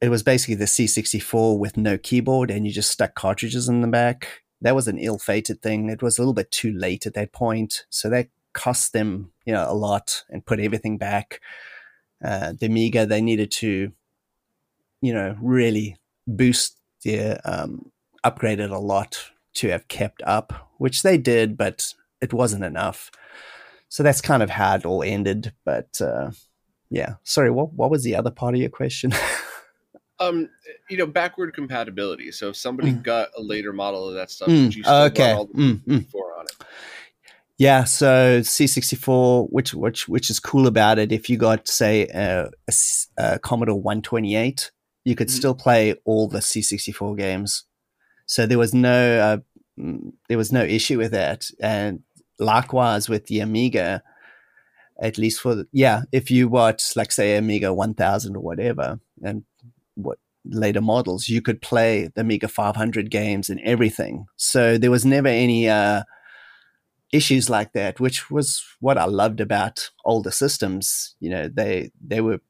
It 0.00 0.08
was 0.08 0.22
basically 0.22 0.54
the 0.54 0.64
C64 0.64 1.58
with 1.58 1.76
no 1.76 1.98
keyboard, 1.98 2.50
and 2.50 2.66
you 2.66 2.72
just 2.72 2.90
stuck 2.90 3.14
cartridges 3.14 3.68
in 3.68 3.82
the 3.82 3.88
back. 3.88 4.42
That 4.62 4.74
was 4.74 4.88
an 4.88 4.98
ill-fated 4.98 5.62
thing. 5.62 5.88
It 5.88 6.02
was 6.02 6.18
a 6.18 6.22
little 6.22 6.34
bit 6.34 6.50
too 6.50 6.72
late 6.72 7.06
at 7.06 7.14
that 7.14 7.32
point, 7.32 7.84
so 7.90 8.08
that 8.10 8.28
cost 8.52 8.92
them, 8.92 9.32
you 9.44 9.52
know, 9.52 9.66
a 9.68 9.74
lot 9.74 10.24
and 10.30 10.44
put 10.44 10.60
everything 10.60 10.98
back. 10.98 11.40
Uh, 12.22 12.52
the 12.58 12.66
Amiga, 12.66 13.06
they 13.06 13.20
needed 13.20 13.50
to, 13.50 13.92
you 15.00 15.14
know, 15.14 15.36
really 15.40 15.96
boost 16.26 16.76
their 17.04 17.40
um, 17.44 17.90
upgraded 18.24 18.70
a 18.70 18.78
lot 18.78 19.30
to 19.54 19.68
have 19.68 19.88
kept 19.88 20.22
up, 20.24 20.70
which 20.78 21.02
they 21.02 21.18
did, 21.18 21.56
but 21.56 21.94
it 22.20 22.32
wasn't 22.32 22.64
enough. 22.64 23.10
So 23.88 24.02
that's 24.02 24.20
kind 24.20 24.42
of 24.42 24.50
how 24.50 24.76
it 24.76 24.86
all 24.86 25.02
ended. 25.02 25.52
But 25.64 26.00
uh, 26.00 26.30
yeah, 26.90 27.14
sorry, 27.24 27.50
what 27.50 27.72
what 27.72 27.90
was 27.90 28.04
the 28.04 28.16
other 28.16 28.30
part 28.30 28.54
of 28.54 28.60
your 28.60 28.70
question? 28.70 29.12
um, 30.20 30.48
you 30.88 30.96
know, 30.96 31.06
backward 31.06 31.54
compatibility. 31.54 32.30
So 32.30 32.50
if 32.50 32.56
somebody 32.56 32.92
Mm. 32.92 33.02
got 33.02 33.28
a 33.36 33.42
later 33.42 33.72
model 33.72 34.08
of 34.08 34.14
that 34.14 34.30
stuff, 34.30 34.50
Mm, 34.50 34.64
would 34.64 34.74
you 34.74 34.84
still 34.84 35.02
okay. 35.06 35.32
all 35.32 35.46
the 35.46 35.54
Mm, 35.54 35.80
mm. 35.86 36.14
on 36.14 36.46
it? 36.46 36.64
Yeah, 37.58 37.84
so 37.84 38.40
C64, 38.40 39.48
which 39.50 39.74
which 39.74 40.08
which 40.08 40.30
is 40.30 40.40
cool 40.40 40.66
about 40.66 40.98
it, 40.98 41.12
if 41.12 41.28
you 41.28 41.36
got 41.36 41.68
say 41.68 42.06
a 42.06 43.38
Commodore 43.40 43.80
128, 43.80 44.70
you 45.04 45.14
could 45.14 45.28
Mhm. 45.28 45.32
still 45.32 45.54
play 45.54 45.94
all 46.04 46.28
the 46.28 46.40
C64 46.40 47.16
games. 47.16 47.64
So 48.26 48.46
there 48.46 48.58
was 48.58 48.72
no 48.72 49.18
uh, 49.20 49.38
mm, 49.78 50.12
there 50.28 50.38
was 50.38 50.52
no 50.52 50.62
issue 50.62 50.96
with 50.96 51.10
that, 51.10 51.50
and 51.60 52.02
likewise 52.38 53.10
with 53.10 53.26
the 53.26 53.40
Amiga, 53.40 54.02
at 54.98 55.18
least 55.18 55.40
for 55.40 55.54
the, 55.54 55.66
yeah, 55.72 56.02
if 56.12 56.30
you 56.30 56.48
watch 56.48 56.96
like 56.96 57.12
say 57.12 57.36
Amiga 57.36 57.74
1000 57.74 58.36
or 58.36 58.40
whatever, 58.40 59.00
and 59.22 59.44
what 60.02 60.18
later 60.44 60.80
models, 60.80 61.28
you 61.28 61.42
could 61.42 61.60
play 61.60 62.10
the 62.14 62.22
Amiga 62.22 62.48
500 62.48 63.10
games 63.10 63.50
and 63.50 63.60
everything. 63.60 64.26
So 64.36 64.78
there 64.78 64.90
was 64.90 65.04
never 65.04 65.28
any 65.28 65.68
uh, 65.68 66.02
issues 67.12 67.50
like 67.50 67.72
that, 67.72 68.00
which 68.00 68.30
was 68.30 68.64
what 68.80 68.98
I 68.98 69.04
loved 69.04 69.40
about 69.40 69.90
older 70.04 70.30
systems. 70.30 71.14
You 71.20 71.30
know, 71.30 71.48
they 71.48 71.90
they 72.04 72.20
were 72.20 72.40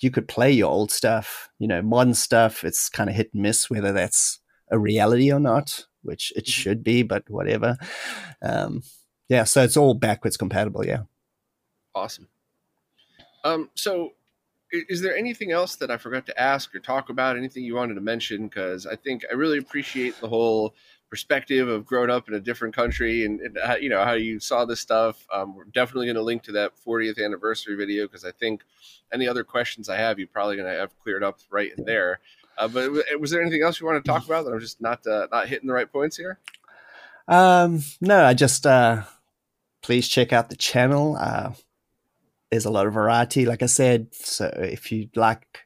you 0.00 0.10
could 0.10 0.28
play 0.28 0.50
your 0.50 0.70
old 0.70 0.90
stuff. 0.90 1.48
You 1.58 1.68
know, 1.68 1.82
modern 1.82 2.14
stuff, 2.14 2.64
it's 2.64 2.88
kind 2.88 3.08
of 3.08 3.16
hit 3.16 3.30
and 3.32 3.42
miss 3.42 3.70
whether 3.70 3.92
that's 3.92 4.40
a 4.70 4.78
reality 4.78 5.32
or 5.32 5.40
not, 5.40 5.86
which 6.02 6.32
it 6.36 6.44
mm-hmm. 6.44 6.50
should 6.50 6.84
be, 6.84 7.02
but 7.02 7.28
whatever. 7.28 7.76
Um, 8.42 8.82
yeah, 9.28 9.44
so 9.44 9.62
it's 9.62 9.76
all 9.76 9.94
backwards 9.94 10.36
compatible. 10.36 10.84
Yeah. 10.84 11.02
Awesome. 11.94 12.28
Um, 13.44 13.70
so 13.74 14.12
is 14.72 15.02
there 15.02 15.16
anything 15.16 15.52
else 15.52 15.76
that 15.76 15.90
I 15.90 15.98
forgot 15.98 16.26
to 16.26 16.40
ask 16.40 16.74
or 16.74 16.80
talk 16.80 17.10
about? 17.10 17.36
Anything 17.36 17.64
you 17.64 17.74
wanted 17.74 17.94
to 17.94 18.00
mention? 18.00 18.48
Because 18.48 18.86
I 18.86 18.96
think 18.96 19.24
I 19.30 19.34
really 19.34 19.58
appreciate 19.58 20.18
the 20.20 20.28
whole 20.28 20.74
perspective 21.10 21.68
of 21.68 21.84
growing 21.84 22.08
up 22.08 22.26
in 22.28 22.34
a 22.34 22.40
different 22.40 22.74
country 22.74 23.26
and, 23.26 23.38
and 23.40 23.58
how, 23.62 23.74
you 23.76 23.90
know 23.90 24.02
how 24.02 24.14
you 24.14 24.40
saw 24.40 24.64
this 24.64 24.80
stuff. 24.80 25.26
Um, 25.32 25.54
we're 25.54 25.64
definitely 25.64 26.06
going 26.06 26.16
to 26.16 26.22
link 26.22 26.42
to 26.44 26.52
that 26.52 26.72
40th 26.86 27.22
anniversary 27.22 27.76
video 27.76 28.06
because 28.06 28.24
I 28.24 28.30
think 28.32 28.62
any 29.12 29.28
other 29.28 29.44
questions 29.44 29.90
I 29.90 29.98
have, 29.98 30.18
you're 30.18 30.28
probably 30.28 30.56
going 30.56 30.72
to 30.72 30.78
have 30.78 30.98
cleared 31.00 31.22
up 31.22 31.38
right 31.50 31.70
in 31.76 31.84
there. 31.84 32.20
Uh, 32.56 32.68
but 32.68 32.90
was 33.20 33.30
there 33.30 33.42
anything 33.42 33.62
else 33.62 33.78
you 33.78 33.86
want 33.86 34.02
to 34.02 34.10
talk 34.10 34.24
about 34.24 34.46
that 34.46 34.52
I'm 34.52 34.60
just 34.60 34.80
not 34.80 35.06
uh, 35.06 35.26
not 35.30 35.48
hitting 35.48 35.66
the 35.66 35.74
right 35.74 35.90
points 35.90 36.16
here? 36.16 36.38
Um, 37.28 37.82
no, 38.00 38.24
I 38.24 38.32
just 38.32 38.66
uh, 38.66 39.02
please 39.82 40.08
check 40.08 40.32
out 40.32 40.48
the 40.48 40.56
channel. 40.56 41.16
There's 42.52 42.66
a 42.66 42.70
lot 42.70 42.86
of 42.86 42.92
variety, 42.92 43.46
like 43.46 43.62
I 43.62 43.66
said. 43.66 44.08
So 44.12 44.44
if 44.58 44.92
you 44.92 45.08
like 45.16 45.60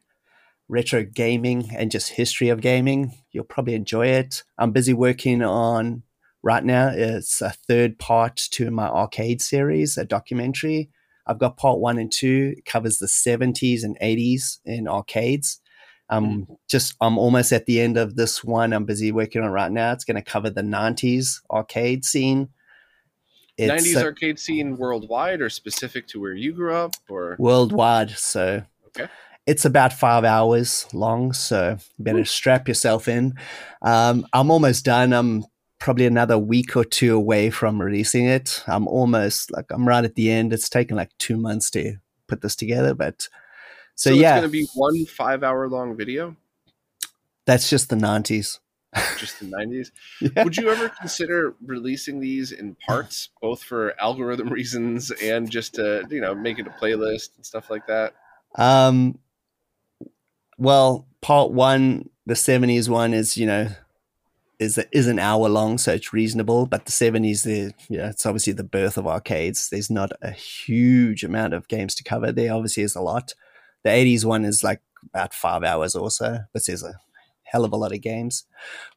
retro 0.69 1.03
gaming 1.03 1.69
and 1.75 1.91
just 1.91 2.11
history 2.11 2.49
of 2.49 2.61
gaming, 2.61 3.13
you'll 3.33 3.43
probably 3.43 3.75
enjoy 3.75 4.07
it. 4.07 4.45
I'm 4.57 4.71
busy 4.71 4.95
working 4.95 5.43
on 5.43 6.05
right 6.45 6.65
now. 6.65 6.91
It's 6.95 7.43
a 7.43 7.51
third 7.51 7.99
part 7.99 8.37
to 8.53 8.71
my 8.71 8.87
arcade 8.87 9.43
series, 9.43 9.99
a 9.99 10.05
documentary. 10.05 10.89
I've 11.27 11.41
got 11.41 11.57
part 11.57 11.81
one 11.81 11.99
and 11.99 12.13
two. 12.13 12.55
It 12.57 12.65
covers 12.65 12.99
the 12.99 13.07
70s 13.07 13.83
and 13.83 13.99
80s 13.99 14.61
in 14.65 14.87
arcades. 14.87 15.61
Um, 16.09 16.47
just 16.69 16.95
I'm 17.01 17.19
almost 17.19 17.51
at 17.51 17.67
the 17.67 17.81
end 17.81 17.97
of 17.97 18.15
this 18.15 18.45
one. 18.45 18.73
I'm 18.73 18.85
busy 18.85 19.11
working 19.11 19.43
on 19.43 19.51
right 19.51 19.73
now. 19.73 19.91
It's 19.91 20.05
going 20.05 20.23
to 20.23 20.23
cover 20.23 20.51
the 20.51 20.63
90s 20.63 21.41
arcade 21.51 22.05
scene. 22.05 22.51
It's 23.59 23.85
90s 23.85 24.03
arcade 24.03 24.39
scene 24.39 24.77
worldwide 24.77 25.41
or 25.41 25.49
specific 25.49 26.07
to 26.09 26.21
where 26.21 26.35
you 26.35 26.53
grew 26.53 26.75
up 26.75 26.93
or 27.09 27.37
worldwide. 27.39 28.11
So 28.11 28.63
okay. 28.89 29.09
It's 29.47 29.65
about 29.65 29.93
five 29.93 30.25
hours 30.25 30.89
long, 30.93 31.33
so 31.33 31.79
better 32.01 32.19
Ooh. 32.19 32.25
strap 32.25 32.67
yourself 32.67 33.07
in. 33.07 33.35
Um, 33.81 34.27
I'm 34.33 34.51
almost 34.51 34.85
done. 34.85 35.13
I'm 35.13 35.45
probably 35.79 36.05
another 36.05 36.37
week 36.37 36.77
or 36.77 36.85
two 36.85 37.15
away 37.15 37.51
from 37.51 37.81
releasing 37.81 38.27
it. 38.27 38.65
I'm 38.67 38.89
almost 38.89 39.53
like 39.53 39.67
I'm 39.71 39.87
right 39.87 40.05
at 40.05 40.17
the 40.17 40.31
end. 40.31 40.53
It's 40.53 40.69
taken 40.69 40.97
like 40.97 41.17
two 41.19 41.37
months 41.37 41.71
to 41.71 41.97
put 42.27 42.43
this 42.43 42.57
together, 42.57 42.93
but 42.93 43.29
so, 43.95 44.11
so 44.11 44.17
yeah, 44.17 44.35
it's 44.35 44.41
going 44.41 44.51
to 44.51 44.53
be 44.53 44.67
one 44.75 45.07
five 45.07 45.45
hour 45.45 45.69
long 45.69 45.97
video. 45.97 46.37
That's 47.45 47.71
just 47.71 47.89
the 47.89 47.97
nineties. 47.97 48.59
Just 49.19 49.41
the 49.41 49.47
nineties. 49.47 49.93
yeah. 50.21 50.45
Would 50.45 50.57
you 50.57 50.71
ever 50.71 50.89
consider 50.89 51.55
releasing 51.65 52.21
these 52.21 52.53
in 52.53 52.77
parts, 52.87 53.31
both 53.41 53.63
for 53.63 53.99
algorithm 54.01 54.49
reasons 54.53 55.11
and 55.11 55.51
just 55.51 55.75
to 55.75 56.07
you 56.11 56.21
know 56.21 56.35
make 56.35 56.59
it 56.59 56.67
a 56.67 56.71
playlist 56.71 57.31
and 57.37 57.45
stuff 57.45 57.71
like 57.71 57.87
that? 57.87 58.15
Um. 58.57 59.19
Well, 60.59 61.07
part 61.21 61.51
one, 61.53 62.09
the 62.25 62.37
seventies 62.37 62.89
one 62.89 63.13
is 63.13 63.37
you 63.37 63.47
know 63.47 63.69
is 64.59 64.79
is 64.93 65.07
an 65.07 65.19
hour 65.19 65.49
long, 65.49 65.79
so 65.79 65.93
it's 65.93 66.13
reasonable. 66.13 66.67
But 66.67 66.87
the 66.87 66.93
seventies, 66.93 67.43
the 67.43 67.73
yeah, 67.89 68.11
it's 68.11 68.25
obviously 68.25 68.53
the 68.53 68.65
birth 68.65 68.97
of 68.97 69.07
arcades. 69.07 69.69
There's 69.69 69.91
not 69.91 70.13
a 70.23 70.31
huge 70.31 71.25
amount 71.25 71.55
of 71.55 71.69
games 71.69 71.95
to 71.97 72.05
cover. 72.05 72.33
There 72.33 72.53
obviously 72.53 72.83
is 72.83 72.97
a 72.97 73.03
lot. 73.03 73.35
The 73.85 73.91
80s 73.91 74.25
one 74.25 74.45
is 74.45 74.65
like 74.65 74.81
about 75.15 75.33
five 75.33 75.63
hours 75.63 75.95
or 75.95 76.11
so, 76.11 76.39
but 76.53 76.65
there's 76.67 76.83
a 76.83 76.95
hell 77.47 77.65
of 77.65 77.73
a 77.73 77.77
lot 77.77 77.93
of 77.93 78.01
games. 78.01 78.45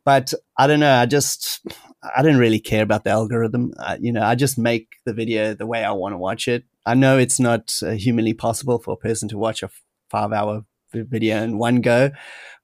But 0.03 0.33
I 0.57 0.67
don't 0.67 0.79
know. 0.79 0.93
I 0.93 1.05
just, 1.05 1.61
I 2.03 2.21
didn't 2.21 2.39
really 2.39 2.59
care 2.59 2.83
about 2.83 3.03
the 3.03 3.11
algorithm. 3.11 3.73
Uh, 3.77 3.97
you 3.99 4.11
know, 4.11 4.23
I 4.23 4.35
just 4.35 4.57
make 4.57 4.95
the 5.05 5.13
video 5.13 5.53
the 5.53 5.67
way 5.67 5.83
I 5.83 5.91
want 5.91 6.13
to 6.13 6.17
watch 6.17 6.47
it. 6.47 6.63
I 6.85 6.95
know 6.95 7.17
it's 7.17 7.39
not 7.39 7.73
uh, 7.83 7.91
humanly 7.91 8.33
possible 8.33 8.79
for 8.79 8.93
a 8.93 8.97
person 8.97 9.29
to 9.29 9.37
watch 9.37 9.63
a 9.63 9.69
five 10.09 10.31
hour 10.31 10.65
video 10.93 11.43
in 11.43 11.57
one 11.57 11.81
go, 11.81 12.09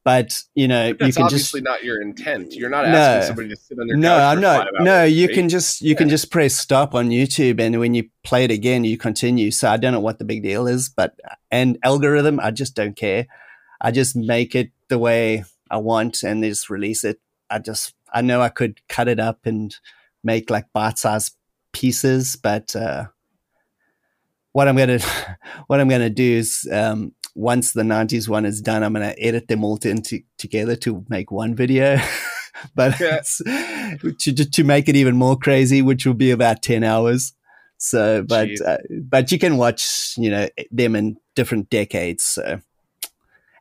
but 0.04 0.42
you 0.54 0.68
know, 0.68 0.88
you 0.88 0.96
can 0.96 1.24
obviously 1.24 1.62
just 1.62 1.64
not 1.64 1.84
your 1.84 2.02
intent. 2.02 2.54
You're 2.54 2.70
not 2.70 2.86
asking 2.86 3.20
no, 3.20 3.28
somebody 3.28 3.50
to 3.50 3.56
sit 3.56 3.80
on 3.80 3.88
their 3.88 3.98
no, 3.98 4.16
I'm 4.16 4.40
not. 4.40 4.68
No, 4.80 5.04
you 5.04 5.28
right? 5.28 5.36
can 5.36 5.50
just 5.50 5.82
you 5.82 5.90
yeah. 5.90 5.98
can 5.98 6.10
just 6.10 6.32
press 6.32 6.56
stop 6.56 6.94
on 6.94 7.10
YouTube, 7.10 7.60
and 7.60 7.80
when 7.80 7.94
you 7.94 8.10
play 8.24 8.44
it 8.44 8.52
again, 8.52 8.84
you 8.84 8.98
continue. 8.98 9.52
So 9.52 9.70
I 9.70 9.78
don't 9.78 9.94
know 9.94 10.00
what 10.00 10.20
the 10.20 10.26
big 10.26 10.44
deal 10.44 10.68
is, 10.68 10.90
but 10.90 11.20
and 11.52 11.78
algorithm, 11.84 12.40
I 12.40 12.52
just 12.52 12.76
don't 12.76 12.96
care. 12.96 13.26
I 13.82 13.92
just 13.92 14.16
make 14.16 14.56
it 14.56 14.72
the 14.90 15.00
way 15.00 15.44
I 15.76 15.78
want 15.78 16.24
and 16.24 16.44
just 16.44 16.70
release 16.70 17.04
it. 17.04 17.20
I 17.50 17.60
just 17.60 17.94
I 18.14 18.22
know 18.22 18.42
I 18.42 18.50
could 18.50 18.80
cut 18.88 19.08
it 19.08 19.20
up 19.20 19.46
and 19.46 19.76
make 20.24 20.50
like 20.50 20.72
bite-sized 20.74 21.36
pieces, 21.74 22.36
but 22.36 22.76
uh, 22.76 23.06
what 24.54 24.68
I'm 24.68 24.78
gonna 24.78 25.00
what 25.68 25.80
I'm 25.80 25.90
gonna 25.90 26.10
do 26.10 26.38
is 26.38 26.68
um, 26.72 27.14
once 27.36 27.74
the 27.74 27.84
90s 27.84 28.28
one 28.28 28.46
is 28.46 28.62
done, 28.62 28.82
I'm 28.82 28.94
going 28.94 29.08
to 29.08 29.22
edit 29.22 29.50
them 29.50 29.64
all 29.64 29.78
to, 29.80 29.90
into, 29.90 30.22
together 30.38 30.76
to 30.78 31.06
make 31.10 31.32
one 31.32 31.54
video. 31.54 32.00
but 32.76 33.00
yeah. 33.00 33.22
to, 34.20 34.34
to 34.34 34.64
make 34.64 34.88
it 34.88 34.96
even 34.96 35.18
more 35.18 35.38
crazy, 35.38 35.82
which 35.82 36.06
will 36.06 36.14
be 36.14 36.32
about 36.32 36.64
10 36.64 36.84
hours. 36.84 37.34
So, 37.78 38.24
but, 38.24 38.50
uh, 38.66 38.78
but 38.90 39.32
you 39.34 39.38
can 39.38 39.58
watch, 39.58 40.16
you 40.18 40.32
know, 40.32 40.48
them 40.72 40.96
in 40.96 41.18
different 41.36 41.70
decades. 41.70 42.24
So, 42.24 42.62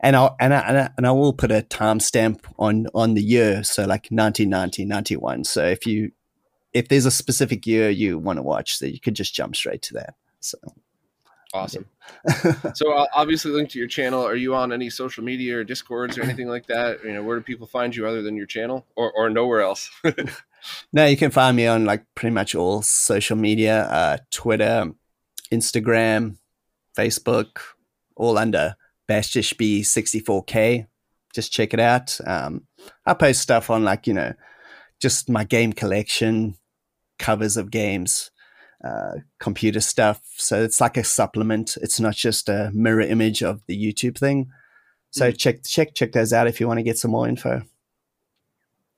and 0.04 0.16
I'll, 0.16 0.36
and 0.38 0.52
I, 0.52 0.60
and 0.60 0.78
I, 0.78 0.90
and 0.98 1.06
I 1.06 1.12
will 1.12 1.32
put 1.32 1.50
a 1.50 1.62
timestamp 1.62 2.40
on, 2.58 2.86
on 2.94 3.14
the 3.14 3.22
year. 3.22 3.64
So 3.64 3.82
like 3.82 4.08
1990, 4.10 4.84
91. 4.84 5.44
So 5.44 5.64
if 5.64 5.86
you, 5.86 6.12
if 6.74 6.88
there's 6.88 7.06
a 7.06 7.10
specific 7.10 7.66
year 7.66 7.88
you 7.88 8.18
want 8.18 8.36
to 8.36 8.42
watch, 8.42 8.76
so 8.76 8.84
you 8.84 9.00
could 9.00 9.14
just 9.14 9.34
jump 9.34 9.56
straight 9.56 9.80
to 9.82 9.94
that. 9.94 10.14
So. 10.40 10.58
Awesome. 11.54 11.86
so 12.74 12.92
uh, 12.92 13.06
obviously 13.14 13.52
link 13.52 13.70
to 13.70 13.78
your 13.78 13.88
channel. 13.88 14.22
Are 14.22 14.34
you 14.34 14.54
on 14.54 14.72
any 14.72 14.90
social 14.90 15.24
media 15.24 15.56
or 15.56 15.64
discords 15.64 16.18
or 16.18 16.22
anything 16.22 16.48
like 16.48 16.66
that? 16.66 17.02
You 17.02 17.14
know, 17.14 17.22
where 17.22 17.38
do 17.38 17.42
people 17.42 17.66
find 17.66 17.96
you 17.96 18.06
other 18.06 18.20
than 18.20 18.36
your 18.36 18.46
channel 18.46 18.84
or, 18.96 19.10
or 19.12 19.30
nowhere 19.30 19.62
else? 19.62 19.90
no, 20.92 21.06
you 21.06 21.16
can 21.16 21.30
find 21.30 21.56
me 21.56 21.66
on 21.66 21.86
like 21.86 22.04
pretty 22.14 22.34
much 22.34 22.54
all 22.54 22.82
social 22.82 23.36
media, 23.36 23.84
uh, 23.84 24.16
Twitter, 24.30 24.92
Instagram, 25.50 26.36
Facebook, 26.94 27.60
all 28.16 28.36
under 28.36 28.76
BastichB64K. 29.08 30.86
Just 31.34 31.52
check 31.52 31.74
it 31.74 31.80
out. 31.80 32.18
Um, 32.26 32.66
I 33.06 33.14
post 33.14 33.40
stuff 33.40 33.70
on 33.70 33.84
like, 33.84 34.06
you 34.06 34.14
know, 34.14 34.34
just 35.00 35.28
my 35.28 35.44
game 35.44 35.72
collection, 35.72 36.56
covers 37.18 37.56
of 37.56 37.70
games, 37.70 38.30
uh, 38.84 39.14
computer 39.40 39.80
stuff. 39.80 40.20
So 40.36 40.62
it's 40.62 40.80
like 40.80 40.96
a 40.96 41.04
supplement. 41.04 41.76
It's 41.80 41.98
not 41.98 42.14
just 42.14 42.48
a 42.48 42.70
mirror 42.72 43.00
image 43.00 43.42
of 43.42 43.62
the 43.66 43.76
YouTube 43.76 44.16
thing. 44.16 44.50
So 45.10 45.30
mm. 45.30 45.38
check 45.38 45.64
check 45.64 45.94
check 45.94 46.12
those 46.12 46.32
out 46.32 46.46
if 46.46 46.60
you 46.60 46.68
want 46.68 46.78
to 46.78 46.84
get 46.84 46.98
some 46.98 47.10
more 47.10 47.28
info. 47.28 47.62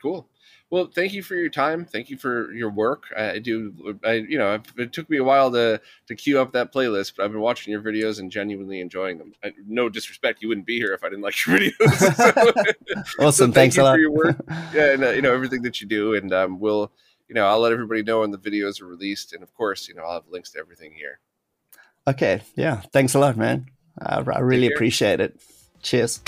Cool. 0.03 0.29
Well, 0.69 0.91
thank 0.93 1.13
you 1.13 1.23
for 1.23 1.37
your 1.37 1.49
time. 1.49 1.85
Thank 1.85 2.11
you 2.11 2.19
for 2.19 2.53
your 2.53 2.71
work. 2.71 3.05
I 3.17 3.39
do. 3.39 3.97
I 4.05 4.15
you 4.15 4.37
know 4.37 4.61
it 4.77 4.93
took 4.93 5.09
me 5.09 5.19
a 5.19 5.25
while 5.25 5.53
to 5.53 5.81
to 6.09 6.15
queue 6.17 6.41
up 6.41 6.53
that 6.53 6.73
playlist, 6.73 7.13
but 7.17 7.25
I've 7.25 7.33
been 7.33 7.41
watching 7.41 7.71
your 7.71 7.83
videos 7.83 8.19
and 8.19 8.33
genuinely 8.33 8.81
enjoying 8.81 9.19
them. 9.19 9.33
I, 9.45 9.53
no 9.67 9.89
disrespect, 9.89 10.43
you 10.43 10.49
wouldn't 10.49 10.67
be 10.67 10.79
here 10.79 10.93
if 10.93 11.05
I 11.05 11.09
didn't 11.09 11.23
like 11.23 11.47
your 11.47 11.59
videos. 11.59 12.75
awesome. 13.21 13.51
so 13.51 13.55
Thanks 13.55 13.79
a 13.79 13.85
lot 13.85 13.95
for 13.95 14.01
your 14.01 14.13
work. 14.13 14.37
Yeah, 14.75 14.93
and 14.93 15.05
uh, 15.05 15.11
you 15.11 15.23
know 15.23 15.33
everything 15.33 15.63
that 15.63 15.81
you 15.81 15.87
do, 15.87 16.15
and 16.15 16.33
um, 16.33 16.59
we'll 16.59 16.91
you 17.29 17.35
know, 17.35 17.47
I'll 17.47 17.61
let 17.61 17.73
everybody 17.73 18.03
know 18.03 18.21
when 18.21 18.31
the 18.31 18.39
videos 18.39 18.81
are 18.81 18.87
released, 18.87 19.33
and 19.33 19.43
of 19.43 19.53
course, 19.55 19.89
you 19.89 19.95
know, 19.95 20.03
I'll 20.03 20.15
have 20.15 20.29
links 20.29 20.51
to 20.53 20.59
everything 20.59 20.93
here. 20.93 21.21
Okay, 22.09 22.43
yeah, 22.55 22.83
thanks 22.93 23.15
a 23.15 23.19
lot, 23.19 23.37
man. 23.37 23.67
I, 24.01 24.17
I 24.21 24.41
really 24.41 24.69
appreciate 24.69 25.21
it. 25.21 25.41
Cheers. 25.83 26.21